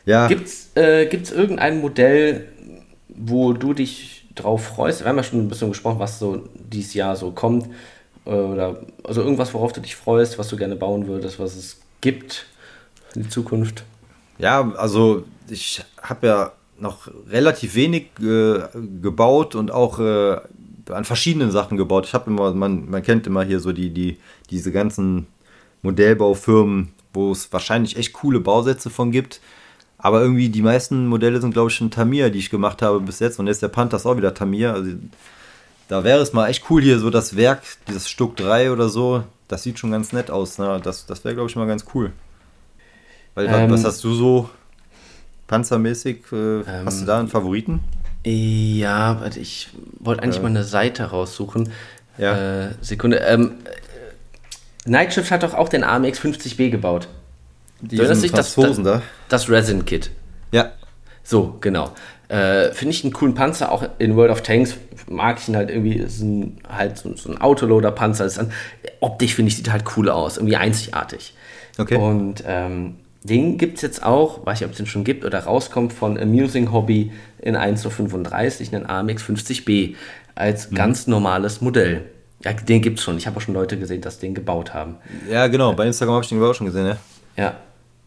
Ja. 0.05 0.29
Gibt 0.29 0.47
es 0.47 0.71
äh, 0.77 1.05
irgendein 1.05 1.81
Modell, 1.81 2.49
wo 3.09 3.53
du 3.53 3.73
dich 3.73 4.29
drauf 4.35 4.65
freust? 4.65 5.01
Wir 5.01 5.09
haben 5.09 5.17
ja 5.17 5.23
schon 5.23 5.41
ein 5.41 5.49
bisschen 5.49 5.71
gesprochen, 5.71 5.99
was 5.99 6.19
so 6.19 6.49
dieses 6.55 6.93
Jahr 6.93 7.17
so 7.17 7.31
kommt. 7.31 7.67
Äh, 8.27 8.31
oder 8.31 8.81
also 9.05 9.23
irgendwas, 9.23 9.55
worauf 9.55 9.73
du 9.73 9.81
dich 9.81 9.97
freust, 9.97 10.39
was 10.39 10.49
du 10.49 10.57
gerne 10.57 10.77
bauen 10.77 11.07
würdest, 11.07 11.39
was 11.39 11.57
es 11.57 11.79
gibt 12.03 12.47
in 13.15 13.23
die 13.23 13.29
Zukunft. 13.29 13.85
Ja, 14.39 14.73
also 14.77 15.25
ich 15.51 15.83
habe 16.03 16.27
ja 16.27 16.53
noch 16.79 17.09
relativ 17.29 17.75
wenig 17.75 18.07
äh, 18.21 18.61
gebaut 19.03 19.55
und 19.55 19.71
auch 19.71 19.99
äh, 19.99 20.39
an 20.91 21.05
verschiedenen 21.05 21.51
Sachen 21.51 21.77
gebaut. 21.77 22.07
Ich 22.07 22.15
habe 22.15 22.31
immer, 22.31 22.53
man, 22.55 22.89
man 22.91 23.03
kennt 23.03 23.27
immer 23.27 23.45
hier 23.45 23.61
so 23.61 23.73
die, 23.73 23.91
die, 23.91 24.19
diese 24.51 24.73
ganzen 24.73 25.27
Modellbaufirmen, 25.83 26.93
wo 27.13 27.33
es 27.33 27.53
wahrscheinlich 27.53 27.97
echt 27.97 28.13
coole 28.15 28.41
Bausätze 28.41 28.91
von 28.91 29.11
gibt. 29.11 29.41
Aber 29.99 30.23
irgendwie 30.23 30.49
die 30.49 30.63
meisten 30.63 31.07
Modelle 31.07 31.41
sind, 31.41 31.53
glaube 31.53 31.71
ich, 31.71 31.77
schon 31.77 31.91
Tamir, 31.91 32.31
die 32.31 32.39
ich 32.39 32.51
gemacht 32.51 32.81
habe 32.81 33.01
bis 33.01 33.19
jetzt. 33.19 33.39
Und 33.39 33.47
jetzt 33.47 33.63
der 33.63 33.69
Panther 33.69 33.99
ist 33.99 34.07
auch 34.07 34.17
wieder 34.17 34.33
Tamir. 34.33 34.73
Also 34.73 34.93
da 35.89 36.05
wäre 36.05 36.21
es 36.21 36.33
mal 36.33 36.49
echt 36.49 36.65
cool 36.71 36.81
hier, 36.81 36.99
so 36.99 37.11
das 37.11 37.37
Werk, 37.37 37.63
dieses 37.87 38.09
Stück 38.09 38.37
3 38.37 38.73
oder 38.73 38.89
so. 38.89 39.25
Das 39.49 39.63
sieht 39.63 39.79
schon 39.79 39.91
ganz 39.91 40.13
nett 40.13 40.31
aus. 40.31 40.59
Ne? 40.59 40.81
Das, 40.83 41.05
das 41.05 41.25
wäre, 41.25 41.35
glaube 41.35 41.51
ich, 41.51 41.57
mal 41.57 41.67
ganz 41.67 41.85
cool. 41.95 42.13
Weil, 43.35 43.47
ähm, 43.47 43.71
was 43.71 43.85
hast 43.85 44.03
du 44.05 44.15
so 44.15 44.49
panzermäßig? 45.51 46.23
Äh, 46.33 46.37
ähm, 46.37 46.65
hast 46.87 47.03
du 47.03 47.05
da 47.05 47.19
einen 47.19 47.29
Favoriten? 47.29 47.81
Ja, 48.25 49.23
ich 49.35 49.69
wollte 49.99 50.23
eigentlich 50.23 50.37
ja. 50.37 50.43
mal 50.43 50.49
eine 50.49 50.65
Seite 50.65 51.05
raussuchen. 51.05 51.71
Ja. 52.19 52.67
Äh, 52.67 52.69
Sekunde. 52.81 53.19
Ähm, 53.19 53.55
Nightshift 54.87 55.31
hat 55.31 55.43
doch 55.43 55.55
auch 55.55 55.69
den 55.69 55.85
AMX 55.85 56.21
50B 56.21 56.71
gebaut. 56.71 57.09
Die 57.81 57.99
erinnerst 57.99 58.23
dich 58.23 58.33
das, 58.33 58.55
das, 58.55 58.83
da? 58.83 59.03
das 59.29 59.51
Resin 59.51 59.85
Kit? 59.85 60.11
Ja. 60.53 60.73
So, 61.25 61.57
genau. 61.61 61.93
Äh, 62.29 62.73
Finde 62.73 62.95
ich 62.95 63.03
einen 63.03 63.13
coolen 63.13 63.35
Panzer, 63.35 63.73
auch 63.73 63.85
in 63.99 64.17
World 64.17 64.31
of 64.31 64.43
Tanks 64.43 64.77
mag 65.09 65.39
ich 65.41 65.49
ihn 65.49 65.57
halt 65.57 65.71
irgendwie, 65.71 65.95
ist 65.95 66.21
ein, 66.21 66.59
halt 66.69 66.99
so, 66.99 67.15
so 67.17 67.31
ein 67.31 67.41
Autoloader-Panzer. 67.41 68.31
Optisch 69.01 69.35
finde 69.35 69.49
ich, 69.49 69.57
sieht 69.57 69.73
halt 69.73 69.85
cool 69.97 70.09
aus, 70.09 70.37
irgendwie 70.37 70.57
einzigartig. 70.57 71.35
Okay. 71.79 71.97
Und 71.97 72.45
ähm, 72.47 72.97
den 73.23 73.59
gibt 73.59 73.77
es 73.77 73.83
jetzt 73.83 74.03
auch, 74.03 74.47
weiß 74.47 74.61
ich, 74.61 74.65
ob 74.65 74.73
es 74.73 74.79
den 74.79 74.87
schon 74.87 75.05
gibt 75.05 75.25
oder 75.25 75.41
rauskommt, 75.41 75.93
von 75.93 76.19
Amusing 76.19 76.73
Hobby 76.73 77.13
in 77.39 77.57
1 77.57 77.83
zu 77.83 77.91
35, 77.91 78.75
einen 78.75 78.87
AMX 78.87 79.23
50B, 79.25 79.95
als 80.35 80.71
mhm. 80.71 80.75
ganz 80.75 81.07
normales 81.07 81.61
Modell. 81.61 82.07
Ja, 82.43 82.55
den 82.55 82.81
gibt 82.81 82.99
es 82.99 83.05
schon. 83.05 83.19
Ich 83.19 83.27
habe 83.27 83.37
auch 83.37 83.43
schon 83.43 83.55
Leute 83.55 83.79
gesehen, 83.79 84.01
dass 84.01 84.19
den 84.19 84.35
gebaut 84.35 84.73
haben. 84.73 84.97
Ja, 85.31 85.47
genau. 85.49 85.75
Bei 85.75 85.87
Instagram 85.87 86.15
habe 86.15 86.25
ich 86.25 86.31
den 86.31 86.43
auch 86.43 86.55
schon 86.55 86.67
gesehen, 86.67 86.87
ja. 86.87 86.97
Ja. 87.37 87.57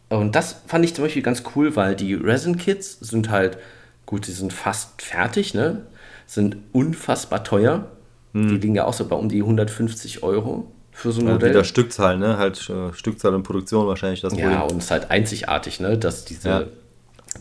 Und 0.08 0.34
das 0.34 0.56
fand 0.66 0.84
ich 0.84 0.94
zum 0.94 1.04
Beispiel 1.04 1.22
ganz 1.22 1.44
cool, 1.54 1.76
weil 1.76 1.94
die 1.94 2.14
Resin-Kits 2.14 2.98
sind 3.00 3.30
halt, 3.30 3.58
gut, 4.06 4.26
die 4.26 4.32
sind 4.32 4.52
fast 4.52 5.00
fertig, 5.02 5.54
ne? 5.54 5.82
Sind 6.26 6.56
unfassbar 6.72 7.44
teuer. 7.44 7.86
Mhm. 8.32 8.48
Die 8.48 8.58
liegen 8.58 8.74
ja 8.74 8.84
auch 8.84 8.92
so 8.92 9.06
bei 9.06 9.16
um 9.16 9.28
die 9.28 9.40
150 9.40 10.22
Euro 10.24 10.70
für 10.94 11.12
so 11.12 11.20
ein 11.20 11.26
Modell. 11.26 11.50
Wieder 11.50 11.64
Stückzahl, 11.64 12.16
ne? 12.16 12.38
Halt 12.38 12.70
äh, 12.70 12.94
Stückzahl 12.94 13.34
und 13.34 13.42
Produktion 13.42 13.86
wahrscheinlich 13.86 14.20
das 14.20 14.32
Ja, 14.34 14.48
Problem. 14.48 14.62
und 14.62 14.78
es 14.78 14.84
ist 14.84 14.90
halt 14.92 15.10
einzigartig, 15.10 15.80
ne? 15.80 15.98
Dass 15.98 16.24
diese, 16.24 16.48
ja. 16.48 16.64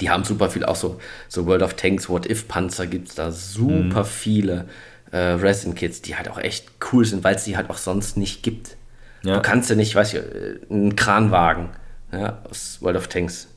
die 0.01 0.09
haben 0.09 0.23
super 0.23 0.49
viel, 0.49 0.65
auch 0.65 0.75
so, 0.75 0.99
so 1.29 1.45
World 1.45 1.61
of 1.61 1.75
Tanks, 1.75 2.09
What 2.09 2.29
If 2.29 2.47
Panzer 2.47 2.87
gibt 2.87 3.09
es 3.09 3.15
da 3.15 3.31
super 3.31 4.01
mhm. 4.01 4.05
viele 4.05 4.65
äh, 5.11 5.17
Resin-Kits, 5.17 6.01
die 6.01 6.15
halt 6.15 6.29
auch 6.29 6.39
echt 6.39 6.65
cool 6.91 7.05
sind, 7.05 7.23
weil 7.23 7.35
es 7.35 7.43
die 7.43 7.55
halt 7.55 7.69
auch 7.69 7.77
sonst 7.77 8.17
nicht 8.17 8.41
gibt. 8.41 8.75
Ja. 9.23 9.35
Du 9.35 9.41
kannst 9.41 9.69
ja 9.69 9.75
nicht, 9.75 9.95
weiß 9.95 10.15
ich, 10.15 10.19
äh, 10.19 10.59
einen 10.69 10.95
Kranwagen 10.95 11.69
ja, 12.11 12.39
aus 12.49 12.79
World 12.81 12.97
of 12.97 13.07
Tanks. 13.07 13.47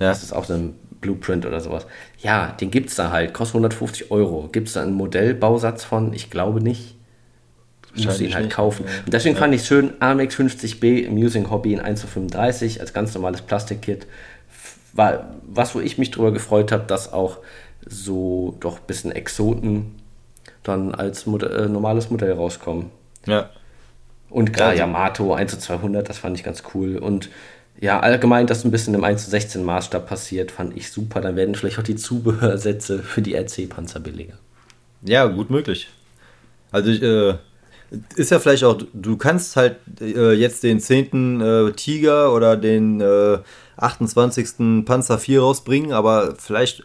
Ja. 0.00 0.08
Das 0.08 0.22
ist 0.22 0.32
auch 0.32 0.46
so 0.46 0.54
ein 0.54 0.74
Blueprint 1.02 1.44
oder 1.44 1.60
sowas. 1.60 1.86
Ja, 2.18 2.48
den 2.60 2.70
gibt 2.70 2.88
es 2.88 2.96
da 2.96 3.10
halt, 3.10 3.34
kostet 3.34 3.56
150 3.56 4.10
Euro. 4.10 4.48
Gibt 4.50 4.68
es 4.68 4.74
da 4.74 4.82
einen 4.82 4.94
Modellbausatz 4.94 5.84
von? 5.84 6.14
Ich 6.14 6.30
glaube 6.30 6.62
nicht 6.62 6.96
muss 7.96 8.20
ihn 8.20 8.34
halt 8.34 8.50
kaufen. 8.50 8.84
Und 9.04 9.12
deswegen 9.12 9.34
ja. 9.34 9.40
fand 9.40 9.54
ich 9.54 9.62
es 9.62 9.66
schön, 9.66 9.92
AMX 10.00 10.36
50B 10.36 11.08
Amusing 11.08 11.50
Hobby 11.50 11.72
in 11.72 11.80
1 11.80 12.00
zu 12.00 12.06
35 12.06 12.80
als 12.80 12.92
ganz 12.92 13.14
normales 13.14 13.42
Plastikkit. 13.42 14.06
War 14.92 15.34
was, 15.42 15.74
wo 15.74 15.80
ich 15.80 15.98
mich 15.98 16.10
drüber 16.10 16.32
gefreut 16.32 16.72
habe, 16.72 16.84
dass 16.86 17.12
auch 17.12 17.38
so 17.86 18.56
doch 18.60 18.78
ein 18.78 18.86
bisschen 18.86 19.12
Exoten 19.12 19.94
dann 20.62 20.94
als 20.94 21.26
Mod 21.26 21.42
äh, 21.42 21.68
normales 21.68 22.10
Modell 22.10 22.32
rauskommen. 22.32 22.90
Ja. 23.26 23.50
Und 24.30 24.52
klar, 24.52 24.70
also, 24.70 24.80
Yamato 24.80 25.34
1 25.34 25.52
zu 25.52 25.58
200, 25.58 26.08
das 26.08 26.18
fand 26.18 26.36
ich 26.36 26.44
ganz 26.44 26.62
cool. 26.74 26.96
Und 26.96 27.28
ja, 27.80 28.00
allgemein, 28.00 28.46
dass 28.46 28.64
ein 28.64 28.70
bisschen 28.70 28.94
im 28.94 29.04
1 29.04 29.24
zu 29.24 29.30
16 29.30 29.62
Maßstab 29.62 30.08
passiert, 30.08 30.50
fand 30.50 30.76
ich 30.76 30.90
super. 30.90 31.20
Dann 31.20 31.36
werden 31.36 31.54
vielleicht 31.54 31.78
auch 31.78 31.84
die 31.84 31.96
Zubehörsätze 31.96 33.00
für 33.02 33.22
die 33.22 33.34
RC-Panzer 33.34 34.00
billiger. 34.00 34.34
Ja, 35.02 35.26
gut 35.26 35.50
möglich. 35.50 35.88
Also 36.72 36.90
ich, 36.90 37.02
äh, 37.02 37.34
ist 38.16 38.30
ja 38.30 38.38
vielleicht 38.38 38.64
auch, 38.64 38.78
du 38.92 39.16
kannst 39.16 39.56
halt 39.56 39.76
äh, 40.00 40.32
jetzt 40.32 40.62
den 40.62 40.80
10. 40.80 41.40
Äh, 41.40 41.72
Tiger 41.72 42.32
oder 42.32 42.56
den 42.56 43.00
äh, 43.00 43.38
28. 43.76 44.84
Panzer 44.84 45.18
4 45.18 45.40
rausbringen, 45.40 45.92
aber 45.92 46.34
vielleicht 46.38 46.82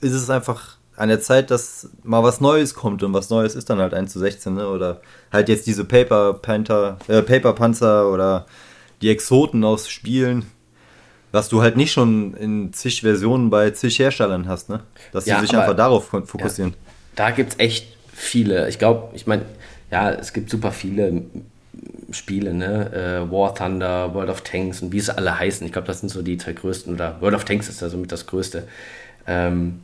ist 0.00 0.12
es 0.12 0.30
einfach 0.30 0.76
an 0.96 1.08
der 1.08 1.20
Zeit, 1.20 1.50
dass 1.50 1.90
mal 2.02 2.22
was 2.22 2.40
Neues 2.40 2.74
kommt 2.74 3.02
und 3.02 3.12
was 3.12 3.30
Neues 3.30 3.54
ist 3.54 3.68
dann 3.68 3.78
halt 3.78 3.94
1 3.94 4.12
zu 4.12 4.18
16, 4.18 4.54
ne? 4.54 4.68
oder 4.68 5.00
halt 5.32 5.48
jetzt 5.48 5.66
diese 5.66 5.84
Paper 5.84 6.34
Panther, 6.34 6.98
äh, 7.08 7.22
Paper 7.22 7.52
Panzer 7.52 8.10
oder 8.10 8.46
die 9.02 9.10
Exoten 9.10 9.62
aus 9.64 9.88
Spielen, 9.88 10.46
was 11.32 11.48
du 11.48 11.60
halt 11.60 11.76
nicht 11.76 11.92
schon 11.92 12.34
in 12.34 12.72
zig 12.72 13.02
Versionen 13.02 13.50
bei 13.50 13.70
zig 13.70 13.98
Herstellern 13.98 14.48
hast, 14.48 14.70
ne? 14.70 14.80
Dass 15.12 15.26
ja, 15.26 15.36
sie 15.36 15.46
sich 15.46 15.56
einfach 15.56 15.76
darauf 15.76 16.06
fokussieren. 16.06 16.70
Ja, 16.70 16.76
da 17.16 17.30
gibt 17.30 17.52
es 17.52 17.58
echt 17.58 17.88
viele. 18.12 18.68
Ich 18.68 18.78
glaube, 18.78 19.14
ich 19.14 19.26
meine, 19.26 19.42
ja, 19.90 20.10
es 20.10 20.32
gibt 20.32 20.50
super 20.50 20.72
viele 20.72 21.22
Spiele, 22.10 22.54
ne? 22.54 23.24
Äh, 23.26 23.30
War 23.30 23.54
Thunder, 23.54 24.14
World 24.14 24.30
of 24.30 24.40
Tanks 24.42 24.82
und 24.82 24.92
wie 24.92 25.00
sie 25.00 25.16
alle 25.16 25.38
heißen. 25.38 25.66
Ich 25.66 25.72
glaube, 25.72 25.86
das 25.86 26.00
sind 26.00 26.08
so 26.08 26.22
die 26.22 26.38
zwei 26.38 26.52
größten. 26.52 26.94
Oder 26.94 27.20
World 27.20 27.34
of 27.34 27.44
Tanks 27.44 27.68
ist 27.68 27.82
da 27.82 27.88
somit 27.88 28.12
das 28.12 28.26
größte. 28.26 28.64
Ähm, 29.26 29.80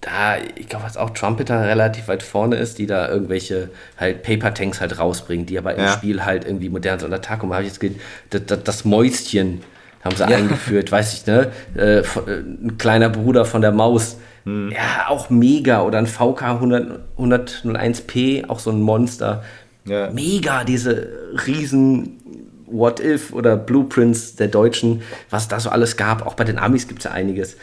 da, 0.00 0.36
ich 0.38 0.68
glaube, 0.68 0.84
was 0.84 0.96
auch 0.96 1.10
Trumpeter 1.10 1.64
relativ 1.64 2.08
weit 2.08 2.22
vorne 2.22 2.56
ist, 2.56 2.78
die 2.78 2.86
da 2.86 3.08
irgendwelche 3.08 3.70
halt 3.96 4.22
Paper 4.22 4.54
Tanks 4.54 4.80
halt 4.80 4.98
rausbringen, 4.98 5.46
die 5.46 5.58
aber 5.58 5.74
im 5.74 5.80
ja. 5.80 5.92
Spiel 5.92 6.24
halt 6.24 6.44
irgendwie 6.44 6.68
modern 6.68 6.98
sind. 6.98 7.08
Oder 7.08 7.20
Takum 7.20 7.52
habe 7.52 7.62
ich 7.62 7.68
jetzt 7.68 7.80
gesehen, 7.80 7.98
das, 8.30 8.46
das, 8.46 8.62
das, 8.62 8.84
Mäuschen 8.84 9.62
haben 10.04 10.14
sie 10.14 10.22
ja. 10.22 10.36
eingeführt, 10.36 10.92
weiß 10.92 11.14
ich, 11.14 11.26
ne? 11.26 11.50
Äh, 11.74 11.98
äh, 11.98 12.02
ein 12.28 12.76
kleiner 12.78 13.08
Bruder 13.08 13.44
von 13.44 13.62
der 13.62 13.72
Maus 13.72 14.18
hm. 14.46 14.70
Ja, 14.70 15.08
auch 15.08 15.28
mega. 15.28 15.82
Oder 15.82 15.98
ein 15.98 16.06
VK 16.06 16.42
100, 16.42 17.02
101p, 17.18 18.48
auch 18.48 18.60
so 18.60 18.70
ein 18.70 18.80
Monster. 18.80 19.42
Ja. 19.84 20.10
Mega, 20.10 20.64
diese 20.64 21.08
riesen 21.46 22.20
What 22.66 23.00
If 23.00 23.32
oder 23.32 23.56
Blueprints 23.56 24.36
der 24.36 24.48
Deutschen, 24.48 25.02
was 25.30 25.48
da 25.48 25.60
so 25.60 25.68
alles 25.70 25.96
gab. 25.96 26.24
Auch 26.24 26.34
bei 26.34 26.44
den 26.44 26.58
Amis 26.58 26.88
gibt 26.88 27.00
es 27.00 27.04
ja 27.04 27.10
einiges. 27.10 27.56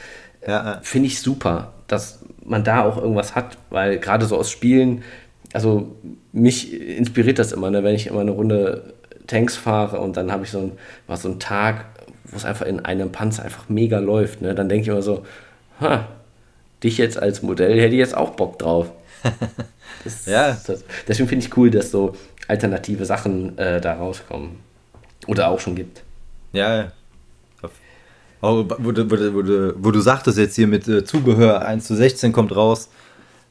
Ja. 0.46 0.80
Finde 0.84 1.08
ich 1.08 1.22
super, 1.22 1.74
dass 1.88 2.20
man 2.46 2.66
da 2.66 2.84
auch 2.84 2.98
irgendwas 2.98 3.34
hat, 3.34 3.58
weil 3.70 3.98
gerade 3.98 4.26
so 4.26 4.38
aus 4.38 4.52
Spielen, 4.52 5.04
also 5.54 5.96
mich 6.34 6.74
inspiriert 6.74 7.40
das 7.40 7.54
immer, 7.54 7.72
ne, 7.72 7.84
wenn 7.84 7.96
ich 7.96 8.08
immer 8.08 8.20
eine 8.20 8.32
Runde 8.32 8.94
Tanks 9.28 9.56
fahre 9.56 10.02
und 10.02 10.18
dann 10.18 10.34
habe 10.34 10.44
ich 10.44 10.52
so, 10.52 10.60
ein, 10.60 10.72
was, 11.08 11.22
so 11.22 11.30
einen 11.30 11.40
Tag, 11.40 11.86
wo 12.26 12.36
es 12.36 12.44
einfach 12.44 12.66
in 12.66 12.82
einem 12.82 13.14
Panzer 13.14 13.44
einfach 13.44 13.70
mega 13.70 14.00
läuft. 14.00 14.42
Ne, 14.42 14.54
dann 14.54 14.68
denke 14.68 14.82
ich 14.82 14.88
immer 14.90 15.02
so, 15.02 15.26
ha, 15.80 16.08
dich 16.84 16.98
jetzt 16.98 17.18
als 17.18 17.42
Modell, 17.42 17.80
hätte 17.80 17.94
ich 17.94 18.00
jetzt 18.00 18.16
auch 18.16 18.32
Bock 18.32 18.60
drauf. 18.60 18.92
Das, 20.04 20.26
ja. 20.26 20.58
Das, 20.68 20.84
deswegen 21.08 21.30
finde 21.30 21.46
ich 21.46 21.56
cool, 21.56 21.70
dass 21.72 21.92
so 21.92 22.14
alternative 22.50 23.06
Sachen 23.06 23.58
äh, 23.58 23.80
da 23.80 23.94
rauskommen. 23.94 24.58
Oder 25.28 25.48
auch 25.48 25.62
schon 25.62 25.76
gibt. 25.76 26.04
Ja, 26.52 26.76
ja. 26.76 26.92
Auch, 28.42 28.66
wo, 28.80 28.92
du, 28.92 29.10
wo, 29.10 29.16
du, 29.16 29.74
wo 29.78 29.92
du 29.92 30.02
sagtest 30.02 30.38
jetzt 30.38 30.56
hier 30.56 30.68
mit 30.68 30.86
äh, 30.90 31.06
Zubehör 31.06 31.66
1 31.66 31.86
zu 31.86 31.96
16 31.96 32.34
kommt 32.34 32.54
raus, 32.54 32.90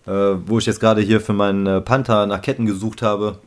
äh, 0.06 0.10
wo 0.10 0.58
ich 0.58 0.66
jetzt 0.66 0.80
gerade 0.80 1.00
hier 1.00 1.22
für 1.22 1.32
meinen 1.32 1.66
äh, 1.66 1.80
Panther 1.80 2.26
nach 2.26 2.42
Ketten 2.42 2.66
gesucht 2.66 3.00
habe, 3.00 3.38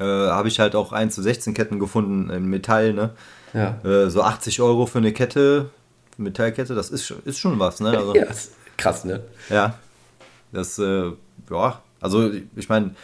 äh, 0.00 0.02
habe 0.02 0.48
ich 0.48 0.58
halt 0.58 0.74
auch 0.74 0.90
1 0.90 1.14
zu 1.14 1.22
16 1.22 1.54
Ketten 1.54 1.78
gefunden 1.78 2.30
in 2.30 2.46
Metall, 2.46 2.94
ne? 2.94 3.10
Ja. 3.54 3.78
Äh, 3.84 4.10
so 4.10 4.22
80 4.22 4.60
Euro 4.60 4.86
für 4.86 4.98
eine 4.98 5.12
Kette, 5.12 5.70
Metallkette, 6.16 6.74
das 6.74 6.90
ist, 6.90 7.14
ist 7.24 7.38
schon 7.38 7.60
was, 7.60 7.78
ne? 7.78 7.90
Also, 7.96 8.16
ja, 8.16 8.26
Krass, 8.78 9.04
ne? 9.04 9.22
Ja. 9.50 9.78
Das, 10.52 10.78
äh, 10.78 11.12
ja, 11.50 11.82
also 12.00 12.30
ich 12.56 12.68
meine, 12.70 12.94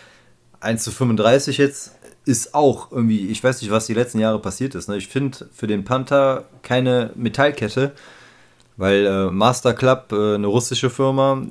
1 0.61 0.83
zu 0.83 0.91
35 0.91 1.59
jetzt 1.59 1.93
ist 2.25 2.55
auch 2.55 2.91
irgendwie, 2.91 3.29
ich 3.29 3.45
weiß 3.45 3.61
nicht, 3.61 3.71
was 3.71 3.87
die 3.87 3.95
letzten 3.95 4.19
Jahre 4.19 4.39
passiert 4.39 4.75
ist. 4.75 4.89
Ne? 4.89 4.97
Ich 4.97 5.09
finde 5.09 5.47
für 5.53 5.67
den 5.67 5.85
Panther 5.85 6.45
keine 6.63 7.11
Metallkette, 7.17 7.93
weil 8.79 9.05
äh, 9.05 9.31
Master 9.31 9.75
Club, 9.75 10.13
äh, 10.13 10.37
eine 10.37 10.47
russische 10.47 10.89
Firma, 10.89 11.43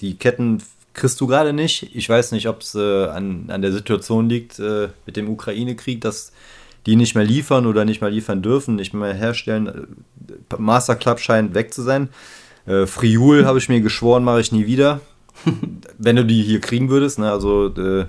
die 0.00 0.16
Ketten 0.16 0.60
kriegst 0.92 1.20
du 1.20 1.26
gerade 1.26 1.52
nicht. 1.52 1.94
Ich 1.94 2.08
weiß 2.08 2.32
nicht, 2.32 2.48
ob 2.48 2.62
es 2.62 2.74
äh, 2.74 3.06
an, 3.06 3.44
an 3.48 3.62
der 3.62 3.70
Situation 3.70 4.28
liegt 4.28 4.58
äh, 4.58 4.88
mit 5.04 5.16
dem 5.16 5.28
Ukraine-Krieg, 5.28 6.00
dass 6.00 6.32
die 6.86 6.96
nicht 6.96 7.14
mehr 7.14 7.24
liefern 7.24 7.66
oder 7.66 7.84
nicht 7.84 8.00
mehr 8.00 8.10
liefern 8.10 8.42
dürfen, 8.42 8.76
nicht 8.76 8.94
mehr 8.94 9.12
herstellen. 9.12 9.96
Master 10.56 10.96
Club 10.96 11.20
scheint 11.20 11.54
weg 11.54 11.72
zu 11.72 11.82
sein. 11.82 12.08
Äh, 12.66 12.86
Friul 12.86 13.46
habe 13.46 13.58
ich 13.58 13.68
mir 13.68 13.80
geschworen, 13.80 14.24
mache 14.24 14.40
ich 14.40 14.52
nie 14.52 14.66
wieder. 14.66 15.00
Wenn 15.98 16.16
du 16.16 16.24
die 16.24 16.42
hier 16.42 16.60
kriegen 16.60 16.88
würdest, 16.90 17.18
ne? 17.18 17.30
Also 17.30 17.66
äh, 17.68 18.06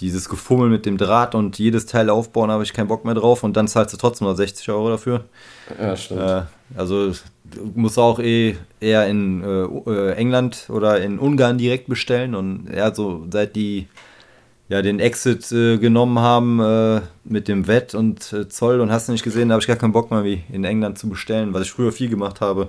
dieses 0.00 0.28
Gefummel 0.28 0.68
mit 0.68 0.86
dem 0.86 0.98
Draht 0.98 1.34
und 1.34 1.58
jedes 1.58 1.86
Teil 1.86 2.10
aufbauen, 2.10 2.50
habe 2.50 2.62
ich 2.62 2.72
keinen 2.72 2.88
Bock 2.88 3.04
mehr 3.04 3.14
drauf 3.14 3.42
und 3.42 3.56
dann 3.56 3.68
zahlst 3.68 3.94
du 3.94 3.96
trotzdem 3.96 4.26
noch 4.26 4.36
60 4.36 4.68
Euro 4.70 4.90
dafür. 4.90 5.24
Ja, 5.80 5.96
stimmt. 5.96 6.20
Äh, 6.20 6.42
also 6.76 7.12
du 7.44 7.72
musst 7.74 7.98
auch 7.98 8.18
eh 8.18 8.56
eher 8.80 9.06
in 9.06 9.42
äh, 9.42 9.90
äh, 9.90 10.12
England 10.14 10.66
oder 10.68 11.00
in 11.00 11.18
Ungarn 11.18 11.58
direkt 11.58 11.88
bestellen 11.88 12.34
und 12.34 12.68
ja, 12.74 12.94
so 12.94 13.26
seit 13.30 13.56
die 13.56 13.86
ja 14.68 14.82
den 14.82 14.98
Exit 14.98 15.50
äh, 15.52 15.78
genommen 15.78 16.18
haben 16.18 16.60
äh, 16.60 17.00
mit 17.24 17.48
dem 17.48 17.66
Wett 17.66 17.94
und 17.94 18.32
äh, 18.32 18.48
Zoll 18.48 18.80
und 18.80 18.90
hast 18.90 19.08
du 19.08 19.12
nicht 19.12 19.24
gesehen, 19.24 19.48
da 19.48 19.54
habe 19.54 19.62
ich 19.62 19.68
gar 19.68 19.76
keinen 19.76 19.92
Bock 19.92 20.10
mehr 20.10 20.24
wie 20.24 20.42
in 20.52 20.64
England 20.64 20.98
zu 20.98 21.08
bestellen, 21.08 21.54
was 21.54 21.62
ich 21.62 21.72
früher 21.72 21.92
viel 21.92 22.08
gemacht 22.08 22.40
habe. 22.40 22.68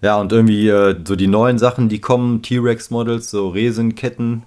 Ja, 0.00 0.20
und 0.20 0.32
irgendwie 0.32 0.68
so 1.04 1.16
die 1.16 1.26
neuen 1.26 1.58
Sachen, 1.58 1.88
die 1.88 2.00
kommen, 2.00 2.42
T-Rex-Models, 2.42 3.30
so 3.30 3.48
Resenketten, 3.48 4.44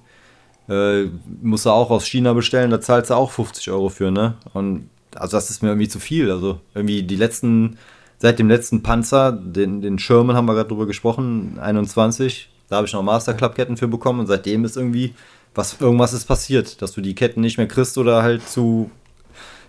äh, 0.70 1.06
musst 1.42 1.66
du 1.66 1.72
auch 1.72 1.90
aus 1.90 2.06
China 2.06 2.34
bestellen, 2.34 2.72
da 2.72 2.80
zahlst 2.80 3.10
du 3.10 3.16
auch 3.16 3.32
50 3.32 3.70
Euro 3.72 3.90
für, 3.90 4.12
ne? 4.12 4.36
Und 4.54 4.90
also 5.16 5.36
das 5.36 5.50
ist 5.50 5.62
mir 5.62 5.70
irgendwie 5.70 5.90
zu 5.90 6.00
viel. 6.00 6.32
Also 6.32 6.60
irgendwie 6.74 7.04
die 7.04 7.18
letzten, 7.18 7.78
seit 8.18 8.40
dem 8.40 8.48
letzten 8.48 8.82
Panzer, 8.82 9.34
den, 9.34 9.82
den 9.82 10.00
Sherman 10.00 10.36
haben 10.36 10.46
wir 10.46 10.54
gerade 10.54 10.70
drüber 10.70 10.88
gesprochen, 10.88 11.58
21, 11.62 12.50
da 12.70 12.78
habe 12.78 12.88
ich 12.88 12.94
noch 12.94 13.04
Masterclub-Ketten 13.04 13.76
für 13.76 13.90
bekommen 13.90 14.22
und 14.22 14.28
seitdem 14.28 14.64
ist 14.64 14.78
irgendwie, 14.78 15.14
was 15.54 15.82
irgendwas 15.82 16.14
ist 16.14 16.26
passiert, 16.26 16.82
dass 16.82 16.94
du 16.94 17.02
die 17.02 17.16
Ketten 17.16 17.42
nicht 17.42 17.58
mehr 17.58 17.68
kriegst 17.68 17.98
oder 17.98 18.24
halt 18.24 18.48
zu, 18.48 18.90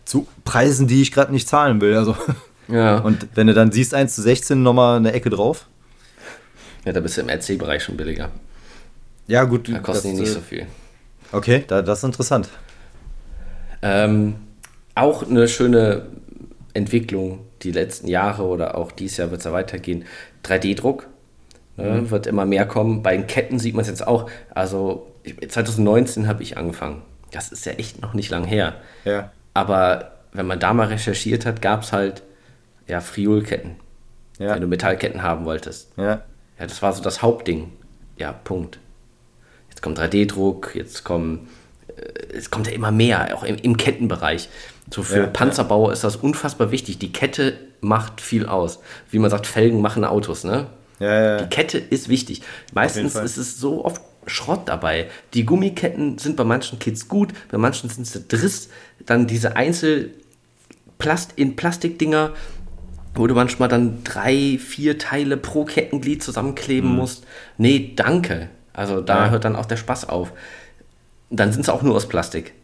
zu 0.05 0.29
Preisen, 0.45 0.87
die 0.87 1.03
ich 1.03 1.11
gerade 1.11 1.33
nicht 1.33 1.49
zahlen 1.49 1.81
will. 1.81 1.97
Also. 1.97 2.15
Ja. 2.69 2.99
Und 2.99 3.27
wenn 3.35 3.49
du 3.49 3.55
dann 3.55 3.73
siehst, 3.73 3.93
1 3.93 4.15
zu 4.15 4.23
16 4.23 4.63
nochmal 4.63 4.97
eine 4.97 5.13
Ecke 5.13 5.31
drauf. 5.31 5.67
Ja, 6.85 6.93
da 6.93 7.01
bist 7.01 7.17
du 7.17 7.21
im 7.21 7.29
RC-Bereich 7.29 7.83
schon 7.83 7.97
billiger. 7.97 8.31
Ja, 9.27 9.45
gut. 9.45 9.69
Da 9.73 9.79
kosten 9.79 10.15
die 10.15 10.21
nicht 10.21 10.31
äh, 10.31 10.33
so 10.33 10.41
viel. 10.41 10.67
Okay, 11.31 11.65
da, 11.67 11.83
das 11.83 11.99
ist 11.99 12.05
interessant. 12.05 12.49
Ähm, 13.81 14.37
auch 14.95 15.29
eine 15.29 15.49
schöne 15.49 16.07
Entwicklung 16.75 17.47
die 17.63 17.73
letzten 17.73 18.09
Jahre 18.09 18.45
oder 18.45 18.77
auch 18.77 18.93
dieses 18.93 19.17
Jahr 19.19 19.31
wird 19.31 19.41
es 19.41 19.45
ja 19.45 19.53
weitergehen. 19.53 20.05
3D-Druck 20.45 21.07
ne, 21.77 22.03
mhm. 22.03 22.11
wird 22.11 22.27
immer 22.27 22.45
mehr 22.45 22.67
kommen. 22.67 23.03
Bei 23.03 23.17
den 23.17 23.27
Ketten 23.27 23.59
sieht 23.59 23.75
man 23.75 23.83
es 23.83 23.89
jetzt 23.89 24.07
auch. 24.07 24.29
Also 24.55 25.07
2019 25.47 26.27
habe 26.27 26.43
ich 26.43 26.57
angefangen. 26.57 27.03
Das 27.31 27.51
ist 27.53 27.65
ja 27.65 27.73
echt 27.73 28.03
noch 28.03 28.15
nicht 28.15 28.31
lang 28.31 28.45
her. 28.45 28.75
Ja. 29.05 29.31
Aber 29.55 30.13
wenn 30.33 30.47
man 30.47 30.61
da 30.61 30.75
mal 30.75 30.89
recherchiert 30.89 31.47
hat, 31.47 31.63
gab 31.63 31.83
es 31.83 31.93
halt 31.93 32.23
ja 32.87 33.01
Friolketten. 33.01 33.77
Ja. 34.39 34.55
Wenn 34.55 34.63
du 34.63 34.67
Metallketten 34.67 35.23
haben 35.23 35.45
wolltest. 35.45 35.93
Ja. 35.97 36.23
Ja, 36.63 36.67
das 36.67 36.81
war 36.81 36.93
so 36.93 37.03
das 37.03 37.21
Hauptding. 37.21 37.73
Ja, 38.17 38.33
Punkt 38.33 38.79
jetzt 39.73 39.83
kommt 39.83 39.99
3D-Druck, 39.99 40.75
jetzt 40.75 41.05
kommen, 41.05 41.49
äh, 41.97 42.37
es 42.37 42.51
kommt 42.51 42.67
ja 42.67 42.73
immer 42.73 42.91
mehr, 42.91 43.37
auch 43.37 43.43
im, 43.43 43.57
im 43.57 43.77
Kettenbereich. 43.77 44.49
So 44.91 45.03
für 45.03 45.23
ja, 45.23 45.27
Panzerbauer 45.27 45.89
ja. 45.89 45.93
ist 45.95 46.05
das 46.05 46.17
unfassbar 46.17 46.71
wichtig. 46.71 46.99
Die 46.99 47.13
Kette 47.13 47.59
macht 47.81 48.21
viel 48.21 48.47
aus. 48.47 48.81
Wie 49.11 49.19
man 49.19 49.31
sagt, 49.31 49.47
Felgen 49.47 49.81
machen 49.81 50.05
Autos, 50.05 50.45
ne? 50.45 50.67
Ja, 50.99 51.23
ja. 51.23 51.37
Die 51.43 51.49
Kette 51.49 51.79
ist 51.79 52.09
wichtig. 52.09 52.43
Meistens 52.75 53.15
ist 53.17 53.37
es 53.37 53.59
so 53.59 53.85
oft 53.85 54.01
Schrott 54.27 54.69
dabei. 54.69 55.09
Die 55.35 55.45
Gummiketten 55.45 56.19
sind 56.19 56.37
bei 56.37 56.45
manchen 56.45 56.79
Kids 56.79 57.09
gut, 57.09 57.33
bei 57.51 57.59
manchen 57.59 57.89
sind 57.89 58.07
sie 58.07 58.23
Driss. 58.23 58.69
Dann 59.05 59.27
diese 59.27 59.57
Einzel 59.57 60.13
Plast 60.99 61.33
in 61.35 61.57
Plastikdinger, 61.57 62.33
wo 63.15 63.27
du 63.27 63.35
manchmal 63.35 63.69
dann 63.69 64.05
drei, 64.05 64.59
vier 64.59 64.99
Teile 64.99 65.37
pro 65.37 65.65
Kettenglied 65.65 66.23
zusammenkleben 66.23 66.91
mhm. 66.91 66.97
musst. 66.97 67.27
Nee, 67.59 67.93
danke. 67.97 68.49
Also 68.73 69.01
da 69.01 69.27
ja. 69.27 69.31
hört 69.31 69.45
dann 69.45 69.57
auch 69.57 69.67
der 69.67 69.77
Spaß 69.77 70.09
auf. 70.09 70.33
Dann 71.31 71.53
sind 71.53 71.63
es 71.63 71.69
auch 71.69 71.83
nur 71.83 71.95
aus 71.95 72.09
Plastik. 72.09 72.55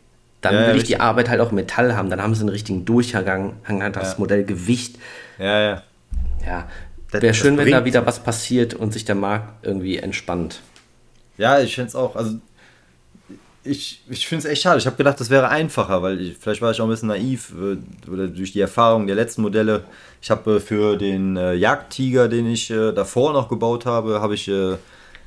Dann 0.40 0.54
ja, 0.54 0.68
will 0.68 0.76
ich 0.76 0.84
die 0.84 1.00
Arbeit 1.00 1.28
halt 1.28 1.40
auch 1.40 1.52
Metall 1.52 1.96
haben. 1.96 2.10
Dann 2.10 2.22
haben 2.22 2.34
sie 2.34 2.40
einen 2.42 2.50
richtigen 2.50 2.84
Durchgang, 2.84 3.54
hat 3.64 3.96
das 3.96 4.18
Modell 4.18 4.44
Gewicht. 4.44 4.98
Ja, 5.38 5.60
ja. 5.60 5.82
Ja, 6.46 6.68
wäre 7.10 7.34
schön, 7.34 7.58
wenn 7.58 7.70
da 7.70 7.84
wieder 7.84 8.06
was 8.06 8.20
passiert 8.20 8.74
und 8.74 8.92
sich 8.92 9.04
der 9.04 9.16
Markt 9.16 9.66
irgendwie 9.66 9.98
entspannt. 9.98 10.60
Ja, 11.36 11.60
ich 11.60 11.74
finde 11.74 11.88
es 11.88 11.94
auch. 11.94 12.16
Also 12.16 12.38
ich, 13.68 14.02
ich 14.08 14.26
finde 14.26 14.46
es 14.46 14.50
echt 14.50 14.62
schade. 14.62 14.78
Ich 14.78 14.86
habe 14.86 14.96
gedacht, 14.96 15.20
das 15.20 15.30
wäre 15.30 15.48
einfacher, 15.48 16.02
weil 16.02 16.20
ich, 16.20 16.36
vielleicht 16.38 16.62
war 16.62 16.70
ich 16.70 16.80
auch 16.80 16.86
ein 16.86 16.90
bisschen 16.90 17.08
naiv 17.08 17.52
äh, 17.52 18.10
oder 18.10 18.28
durch 18.28 18.52
die 18.52 18.60
Erfahrung 18.60 19.06
der 19.06 19.16
letzten 19.16 19.42
Modelle. 19.42 19.84
Ich 20.22 20.30
habe 20.30 20.56
äh, 20.56 20.60
für 20.60 20.96
den 20.96 21.36
äh, 21.36 21.54
Jagdtiger, 21.54 22.28
den 22.28 22.46
ich 22.46 22.70
äh, 22.70 22.92
davor 22.92 23.32
noch 23.32 23.48
gebaut 23.48 23.86
habe, 23.86 24.20
habe 24.20 24.34
ich 24.34 24.50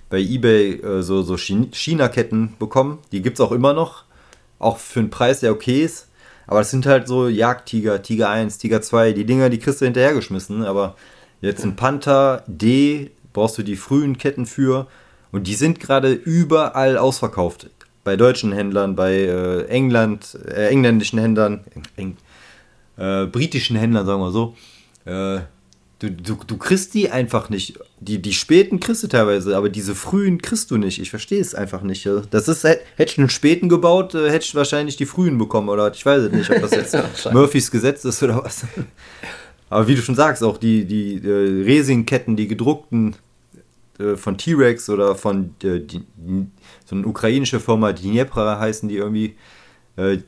bei 0.09 0.19
eBay 0.19 0.81
so, 1.01 1.21
so 1.21 1.37
China-Ketten 1.37 2.55
bekommen. 2.59 2.99
Die 3.13 3.21
gibt 3.21 3.39
es 3.39 3.41
auch 3.41 3.53
immer 3.53 3.71
noch. 3.71 4.03
Auch 4.59 4.77
für 4.77 4.99
einen 4.99 5.09
Preis, 5.09 5.39
der 5.39 5.53
okay 5.53 5.83
ist. 5.83 6.09
Aber 6.47 6.59
das 6.59 6.69
sind 6.69 6.85
halt 6.85 7.07
so 7.07 7.29
Jagdtiger, 7.29 8.01
Tiger 8.01 8.29
1, 8.29 8.57
Tiger 8.57 8.81
2. 8.81 9.13
Die 9.13 9.25
Dinger, 9.25 9.49
die 9.49 9.59
kriegst 9.59 9.79
du 9.79 9.85
hinterhergeschmissen. 9.85 10.65
Aber 10.65 10.95
jetzt 11.39 11.63
ein 11.63 11.77
Panther 11.77 12.43
D 12.45 13.11
brauchst 13.31 13.57
du 13.57 13.63
die 13.63 13.77
frühen 13.77 14.17
Ketten 14.17 14.45
für. 14.45 14.87
Und 15.31 15.47
die 15.47 15.55
sind 15.55 15.79
gerade 15.79 16.11
überall 16.11 16.97
ausverkauft. 16.97 17.69
Bei 18.03 18.15
deutschen 18.15 18.51
Händlern, 18.51 18.95
bei 18.95 19.13
äh, 19.13 19.65
England, 19.67 20.37
äh, 20.47 20.67
engländischen 20.67 21.19
Händlern, 21.19 21.61
eng, 21.95 22.17
äh, 22.97 23.25
britischen 23.25 23.75
Händlern, 23.75 24.05
sagen 24.05 24.21
wir 24.21 24.31
so. 24.31 24.55
Äh, 25.05 25.41
Du, 26.01 26.09
du, 26.09 26.35
du 26.47 26.57
kriegst 26.57 26.95
die 26.95 27.11
einfach 27.11 27.51
nicht. 27.51 27.77
Die, 27.99 28.19
die 28.19 28.33
späten 28.33 28.79
kriegst 28.79 29.03
du 29.03 29.07
teilweise, 29.07 29.55
aber 29.55 29.69
diese 29.69 29.93
frühen 29.93 30.41
kriegst 30.41 30.71
du 30.71 30.77
nicht. 30.77 30.99
Ich 30.99 31.11
verstehe 31.11 31.39
es 31.39 31.53
einfach 31.53 31.83
nicht. 31.83 32.09
Das 32.31 32.47
ist, 32.47 32.63
hätte 32.63 32.81
ich 32.97 33.19
einen 33.19 33.29
späten 33.29 33.69
gebaut, 33.69 34.15
äh, 34.15 34.31
hätte 34.31 34.45
ich 34.45 34.55
wahrscheinlich 34.55 34.97
die 34.97 35.05
frühen 35.05 35.37
bekommen. 35.37 35.69
Oder 35.69 35.93
ich 35.93 36.03
weiß 36.03 36.23
es 36.23 36.31
nicht, 36.31 36.49
ob 36.49 36.59
das 36.59 36.71
jetzt 36.71 36.97
Murphys 37.31 37.69
Gesetz 37.69 38.03
ist 38.03 38.23
oder 38.23 38.43
was. 38.43 38.65
Aber 39.69 39.87
wie 39.87 39.93
du 39.93 40.01
schon 40.01 40.15
sagst, 40.15 40.43
auch 40.43 40.57
die, 40.57 40.85
die 40.85 41.21
äh, 41.23 41.63
Resin-Ketten, 41.65 42.35
die 42.35 42.47
gedruckten 42.47 43.15
äh, 44.01 44.17
von 44.17 44.37
T-Rex 44.37 44.89
oder 44.89 45.15
von 45.15 45.55
äh, 45.63 45.79
die, 45.79 46.03
so 46.85 46.95
eine 46.95 47.05
ukrainische 47.05 47.59
Firma, 47.59 47.93
Dnepra 47.93 48.59
heißen 48.59 48.89
die 48.89 48.97
irgendwie. 48.97 49.35
Äh, 49.95 50.19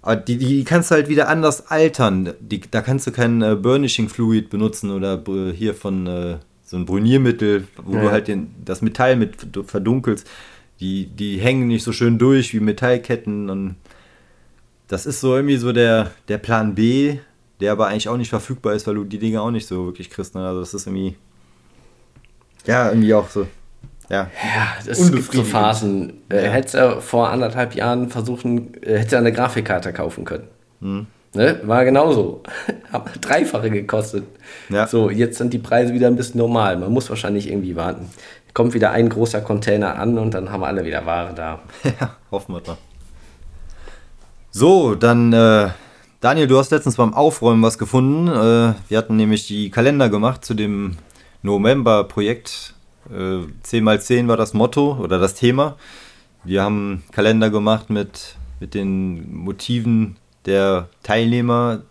aber 0.00 0.16
die, 0.16 0.36
die 0.36 0.64
kannst 0.64 0.90
du 0.90 0.96
halt 0.96 1.08
wieder 1.08 1.28
anders 1.28 1.68
altern. 1.68 2.34
Die, 2.40 2.60
da 2.60 2.82
kannst 2.82 3.06
du 3.06 3.12
kein 3.12 3.40
äh, 3.42 3.54
Burnishing 3.54 4.08
Fluid 4.08 4.50
benutzen 4.50 4.90
oder 4.90 5.22
hier 5.52 5.74
von 5.74 6.06
äh, 6.06 6.38
so 6.64 6.76
ein 6.76 6.86
Bruniermittel, 6.86 7.68
wo 7.84 7.96
ja. 7.96 8.02
du 8.02 8.10
halt 8.10 8.28
den, 8.28 8.54
das 8.64 8.82
Metall 8.82 9.16
mit 9.16 9.36
verdunkelst. 9.66 10.28
Die, 10.80 11.06
die 11.06 11.38
hängen 11.38 11.68
nicht 11.68 11.84
so 11.84 11.92
schön 11.92 12.18
durch 12.18 12.52
wie 12.52 12.60
Metallketten. 12.60 13.48
Und 13.48 13.76
das 14.88 15.06
ist 15.06 15.20
so 15.20 15.36
irgendwie 15.36 15.58
so 15.58 15.72
der, 15.72 16.10
der 16.26 16.38
Plan 16.38 16.74
B, 16.74 17.18
der 17.60 17.70
aber 17.70 17.86
eigentlich 17.86 18.08
auch 18.08 18.16
nicht 18.16 18.30
verfügbar 18.30 18.74
ist, 18.74 18.88
weil 18.88 18.96
du 18.96 19.04
die 19.04 19.18
Dinge 19.18 19.40
auch 19.40 19.52
nicht 19.52 19.68
so 19.68 19.86
wirklich 19.86 20.10
kriegst. 20.10 20.34
Ne? 20.34 20.44
Also 20.44 20.60
das 20.60 20.74
ist 20.74 20.86
irgendwie. 20.86 21.16
Ja, 22.66 22.88
irgendwie 22.88 23.14
auch 23.14 23.28
so. 23.28 23.46
Ja, 24.08 24.30
ja 24.44 24.76
es 24.86 25.10
gibt 25.10 25.32
so 25.32 25.42
Phasen. 25.42 26.12
Äh, 26.28 26.44
ja. 26.44 26.50
Hätte 26.50 26.78
er 26.78 27.00
vor 27.00 27.30
anderthalb 27.30 27.74
Jahren 27.74 28.10
versuchen, 28.10 28.74
äh, 28.82 28.98
hätte 28.98 29.16
er 29.16 29.20
eine 29.20 29.32
Grafikkarte 29.32 29.92
kaufen 29.92 30.24
können. 30.24 30.48
Hm. 30.80 31.06
Ne? 31.34 31.60
War 31.64 31.84
genauso. 31.84 32.42
Hat 32.92 33.10
dreifache 33.20 33.70
gekostet. 33.70 34.24
Ja. 34.68 34.86
So, 34.86 35.08
jetzt 35.10 35.38
sind 35.38 35.52
die 35.52 35.58
Preise 35.58 35.94
wieder 35.94 36.08
ein 36.08 36.16
bisschen 36.16 36.38
normal. 36.38 36.76
Man 36.76 36.92
muss 36.92 37.08
wahrscheinlich 37.08 37.48
irgendwie 37.48 37.74
warten. 37.74 38.10
Kommt 38.52 38.74
wieder 38.74 38.90
ein 38.90 39.08
großer 39.08 39.40
Container 39.40 39.98
an 39.98 40.18
und 40.18 40.34
dann 40.34 40.52
haben 40.52 40.60
wir 40.60 40.66
alle 40.66 40.84
wieder 40.84 41.06
Ware 41.06 41.32
da. 41.34 41.60
Ja, 42.00 42.16
hoffen 42.30 42.54
wir 42.54 42.62
mal. 42.66 42.76
So, 44.50 44.94
dann, 44.94 45.32
äh, 45.32 45.70
Daniel, 46.20 46.46
du 46.46 46.58
hast 46.58 46.70
letztens 46.70 46.96
beim 46.96 47.14
Aufräumen 47.14 47.62
was 47.62 47.78
gefunden. 47.78 48.28
Äh, 48.28 48.74
wir 48.90 48.98
hatten 48.98 49.16
nämlich 49.16 49.46
die 49.46 49.70
Kalender 49.70 50.10
gemacht 50.10 50.44
zu 50.44 50.52
dem 50.52 50.98
November-Projekt 51.42 52.74
10 53.62 53.84
mal 53.84 54.00
10 54.00 54.28
war 54.28 54.36
das 54.36 54.54
Motto 54.54 54.98
oder 55.00 55.18
das 55.18 55.34
Thema. 55.34 55.76
Wir 56.44 56.62
haben 56.62 57.02
Kalender 57.12 57.50
gemacht 57.50 57.90
mit, 57.90 58.36
mit 58.60 58.74
den 58.74 59.34
Motiven 59.34 60.16
der 60.46 60.88
Teilnehmer. 61.02 61.82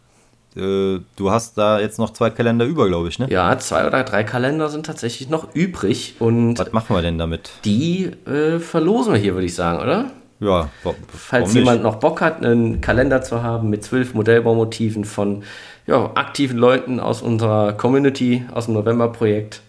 Äh, 0.55 0.99
du 1.15 1.31
hast 1.31 1.57
da 1.57 1.79
jetzt 1.79 1.99
noch 1.99 2.11
zwei 2.11 2.29
Kalender 2.29 2.65
über, 2.65 2.87
glaube 2.87 3.07
ich, 3.07 3.19
ne? 3.19 3.27
Ja, 3.29 3.57
zwei 3.59 3.87
oder 3.87 4.03
drei 4.03 4.23
Kalender 4.23 4.69
sind 4.69 4.85
tatsächlich 4.85 5.29
noch 5.29 5.53
übrig. 5.53 6.15
Und 6.19 6.59
Was 6.59 6.71
machen 6.73 6.95
wir 6.95 7.01
denn 7.01 7.17
damit? 7.17 7.51
Die 7.63 8.11
äh, 8.25 8.59
verlosen 8.59 9.13
wir 9.13 9.19
hier, 9.19 9.33
würde 9.33 9.45
ich 9.45 9.55
sagen, 9.55 9.81
oder? 9.81 10.11
Ja, 10.41 10.69
falls 11.07 11.53
jemand 11.53 11.83
noch 11.83 11.97
Bock 11.97 12.19
hat, 12.19 12.43
einen 12.43 12.81
Kalender 12.81 13.21
zu 13.21 13.43
haben 13.43 13.69
mit 13.69 13.83
zwölf 13.83 14.15
Modellbaumotiven 14.15 15.05
von 15.05 15.43
ja, 15.87 16.11
aktiven 16.15 16.57
Leuten 16.57 16.99
aus 16.99 17.21
unserer 17.21 17.73
Community, 17.73 18.45
aus 18.53 18.65
dem 18.65 18.75
November-Projekt, 18.75 19.61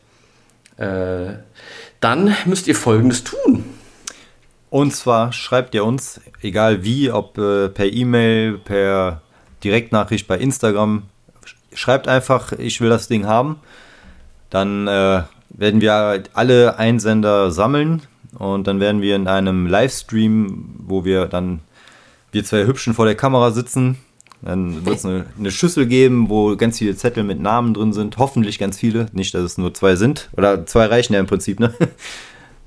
äh, 0.76 1.34
dann 2.00 2.34
müsst 2.46 2.66
ihr 2.66 2.74
Folgendes 2.74 3.24
tun. 3.24 3.64
Und 4.70 4.94
zwar 4.94 5.32
schreibt 5.32 5.74
ihr 5.74 5.84
uns, 5.84 6.20
egal 6.40 6.82
wie, 6.82 7.10
ob 7.10 7.38
äh, 7.38 7.68
per 7.68 7.92
E-Mail, 7.92 8.58
per 8.58 9.20
Direktnachricht 9.62 10.26
bei 10.26 10.38
Instagram, 10.38 11.04
schreibt 11.74 12.08
einfach, 12.08 12.52
ich 12.52 12.80
will 12.80 12.88
das 12.88 13.08
Ding 13.08 13.26
haben. 13.26 13.60
Dann 14.50 14.88
äh, 14.88 15.22
werden 15.50 15.80
wir 15.80 16.22
alle 16.32 16.78
Einsender 16.78 17.50
sammeln 17.50 18.02
Und 18.38 18.66
dann 18.66 18.80
werden 18.80 19.02
wir 19.02 19.16
in 19.16 19.28
einem 19.28 19.66
Livestream, 19.66 20.74
wo 20.78 21.04
wir 21.04 21.26
dann, 21.26 21.60
wir 22.32 22.44
zwei 22.44 22.64
Hübschen 22.64 22.94
vor 22.94 23.04
der 23.04 23.14
Kamera 23.14 23.50
sitzen, 23.50 23.98
dann 24.42 24.84
wird 24.84 24.96
es 24.96 25.04
eine, 25.04 25.26
eine, 25.38 25.50
Schüssel 25.50 25.86
geben, 25.86 26.28
wo 26.28 26.56
ganz 26.56 26.78
viele 26.78 26.96
Zettel 26.96 27.22
mit 27.22 27.40
Namen 27.40 27.74
drin 27.74 27.92
sind. 27.92 28.18
Hoffentlich 28.18 28.58
ganz 28.58 28.78
viele. 28.78 29.06
Nicht, 29.12 29.34
dass 29.34 29.42
es 29.42 29.58
nur 29.58 29.72
zwei 29.72 29.94
sind. 29.94 30.28
Oder 30.36 30.66
zwei 30.66 30.86
reichen 30.86 31.14
ja 31.14 31.20
im 31.20 31.26
Prinzip, 31.26 31.60
ne? 31.60 31.72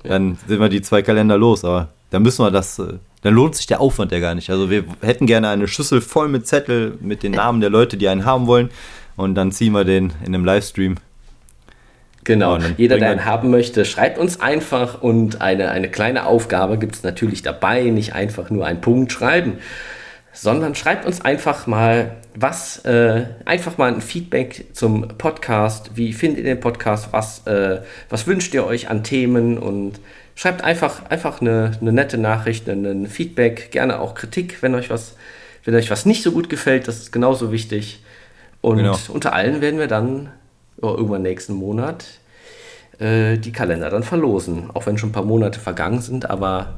Dann 0.02 0.38
sind 0.46 0.60
wir 0.60 0.68
die 0.68 0.82
zwei 0.82 1.02
Kalender 1.02 1.36
los. 1.36 1.64
Aber 1.64 1.88
dann 2.10 2.22
müssen 2.22 2.44
wir 2.44 2.50
das. 2.50 2.78
Äh, 2.78 2.94
dann 3.22 3.34
lohnt 3.34 3.56
sich 3.56 3.66
der 3.66 3.80
Aufwand 3.80 4.12
ja 4.12 4.20
gar 4.20 4.34
nicht. 4.34 4.50
Also 4.50 4.70
wir 4.70 4.84
hätten 5.02 5.26
gerne 5.26 5.48
eine 5.48 5.66
Schüssel 5.66 6.00
voll 6.00 6.28
mit 6.28 6.46
Zettel 6.46 6.96
mit 7.00 7.22
den 7.22 7.32
Namen 7.32 7.60
der 7.60 7.70
Leute, 7.70 7.96
die 7.96 8.08
einen 8.08 8.24
haben 8.24 8.46
wollen. 8.46 8.70
Und 9.16 9.34
dann 9.34 9.50
ziehen 9.52 9.72
wir 9.72 9.84
den 9.84 10.12
in 10.20 10.34
einem 10.34 10.44
Livestream. 10.44 10.96
Genau, 12.26 12.58
jeder, 12.76 12.98
der 12.98 13.10
einen 13.10 13.24
haben 13.24 13.50
möchte, 13.50 13.84
schreibt 13.84 14.18
uns 14.18 14.40
einfach 14.40 15.00
und 15.00 15.40
eine, 15.40 15.70
eine 15.70 15.88
kleine 15.88 16.26
Aufgabe 16.26 16.76
gibt 16.76 16.96
es 16.96 17.04
natürlich 17.04 17.42
dabei, 17.42 17.84
nicht 17.84 18.14
einfach 18.14 18.50
nur 18.50 18.66
einen 18.66 18.80
Punkt 18.80 19.12
schreiben, 19.12 19.58
sondern 20.36 20.74
schreibt 20.74 21.06
uns 21.06 21.22
einfach 21.22 21.66
mal 21.66 22.16
was, 22.34 22.84
äh, 22.84 23.24
einfach 23.46 23.78
mal 23.78 23.92
ein 23.92 24.02
Feedback 24.02 24.66
zum 24.74 25.08
Podcast. 25.16 25.92
Wie 25.94 26.12
findet 26.12 26.38
ihr 26.38 26.54
den 26.54 26.60
Podcast? 26.60 27.08
Was, 27.12 27.46
äh, 27.46 27.80
was 28.10 28.26
wünscht 28.26 28.52
ihr 28.52 28.66
euch 28.66 28.90
an 28.90 29.02
Themen? 29.02 29.56
Und 29.56 29.98
schreibt 30.34 30.62
einfach, 30.62 31.06
einfach 31.06 31.40
eine, 31.40 31.72
eine 31.80 31.92
nette 31.92 32.18
Nachricht, 32.18 32.68
ein 32.68 33.06
Feedback, 33.06 33.70
gerne 33.70 33.98
auch 33.98 34.14
Kritik, 34.14 34.62
wenn 34.62 34.74
euch 34.74 34.90
was, 34.90 35.16
wenn 35.64 35.74
euch 35.74 35.90
was 35.90 36.04
nicht 36.04 36.22
so 36.22 36.32
gut 36.32 36.50
gefällt, 36.50 36.86
das 36.86 36.98
ist 36.98 37.12
genauso 37.12 37.50
wichtig. 37.50 38.02
Und 38.60 38.78
genau. 38.78 38.98
unter 39.08 39.32
allen 39.32 39.60
werden 39.60 39.78
wir 39.78 39.88
dann 39.88 40.30
oh, 40.82 40.88
irgendwann 40.88 41.22
nächsten 41.22 41.54
Monat 41.54 42.04
äh, 42.98 43.38
die 43.38 43.52
Kalender 43.52 43.88
dann 43.88 44.02
verlosen. 44.02 44.70
Auch 44.74 44.86
wenn 44.86 44.98
schon 44.98 45.10
ein 45.10 45.12
paar 45.12 45.24
Monate 45.24 45.60
vergangen 45.60 46.02
sind, 46.02 46.28
aber 46.28 46.74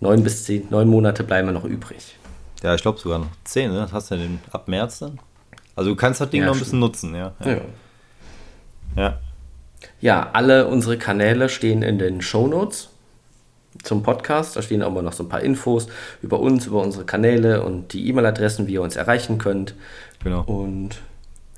neun 0.00 0.22
bis 0.22 0.44
zehn, 0.44 0.68
neun 0.70 0.88
Monate 0.88 1.24
bleiben 1.24 1.52
noch 1.52 1.64
übrig. 1.64 2.17
Ja, 2.62 2.74
ich 2.74 2.82
glaube 2.82 2.98
sogar 2.98 3.18
noch 3.18 3.28
10, 3.44 3.70
ne? 3.70 3.80
Das 3.80 3.92
hast 3.92 4.10
du 4.10 4.16
ja 4.16 4.22
den, 4.22 4.40
ab 4.50 4.68
März 4.68 4.98
dann. 4.98 5.18
Also 5.76 5.90
du 5.90 5.96
kannst 5.96 6.20
das 6.20 6.30
Ding 6.30 6.40
ja, 6.40 6.48
noch 6.48 6.54
ein 6.54 6.58
bisschen 6.58 6.80
nutzen, 6.80 7.14
ja. 7.14 7.32
Ja. 7.44 7.50
ja. 7.50 7.60
ja. 8.96 9.18
Ja, 10.00 10.30
alle 10.32 10.66
unsere 10.66 10.98
Kanäle 10.98 11.48
stehen 11.48 11.82
in 11.82 11.98
den 11.98 12.20
Show 12.20 12.48
Notes 12.48 12.88
zum 13.82 14.02
Podcast. 14.02 14.56
Da 14.56 14.62
stehen 14.62 14.82
auch 14.82 14.92
mal 14.92 15.02
noch 15.02 15.12
so 15.12 15.22
ein 15.22 15.28
paar 15.28 15.40
Infos 15.40 15.86
über 16.22 16.40
uns, 16.40 16.66
über 16.66 16.82
unsere 16.82 17.04
Kanäle 17.04 17.62
und 17.62 17.92
die 17.92 18.08
E-Mail-Adressen, 18.08 18.66
wie 18.66 18.74
ihr 18.74 18.82
uns 18.82 18.96
erreichen 18.96 19.38
könnt. 19.38 19.74
Genau. 20.22 20.42
Und 20.42 20.98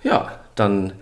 ja, 0.02 0.38
dann 0.54 0.92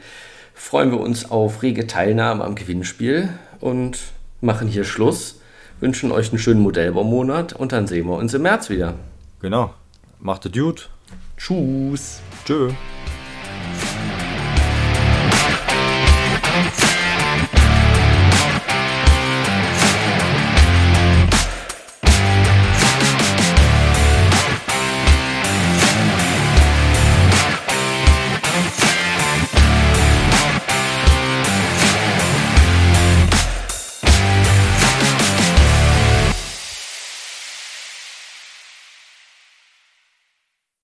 freuen 0.55 0.91
wir 0.91 1.01
uns 1.01 1.31
auf 1.31 1.63
rege 1.63 1.87
Teilnahme 1.87 2.45
am 2.45 2.55
Gewinnspiel 2.55 3.29
und 3.61 3.99
machen 4.41 4.69
hier 4.69 4.85
Schluss. 4.85 5.41
Wünschen 5.81 6.11
euch 6.11 6.31
einen 6.31 6.39
schönen 6.39 6.61
Modellbaumonat 6.61 7.53
und 7.53 7.73
dann 7.73 7.87
sehen 7.87 8.07
wir 8.07 8.17
uns 8.17 8.35
im 8.35 8.43
März 8.43 8.69
wieder. 8.69 8.95
Genau. 9.41 9.73
Macht 10.21 10.47
es 10.47 10.53
gut. 10.53 10.91
Tschüss. 11.37 12.21
Tschö. 12.45 12.71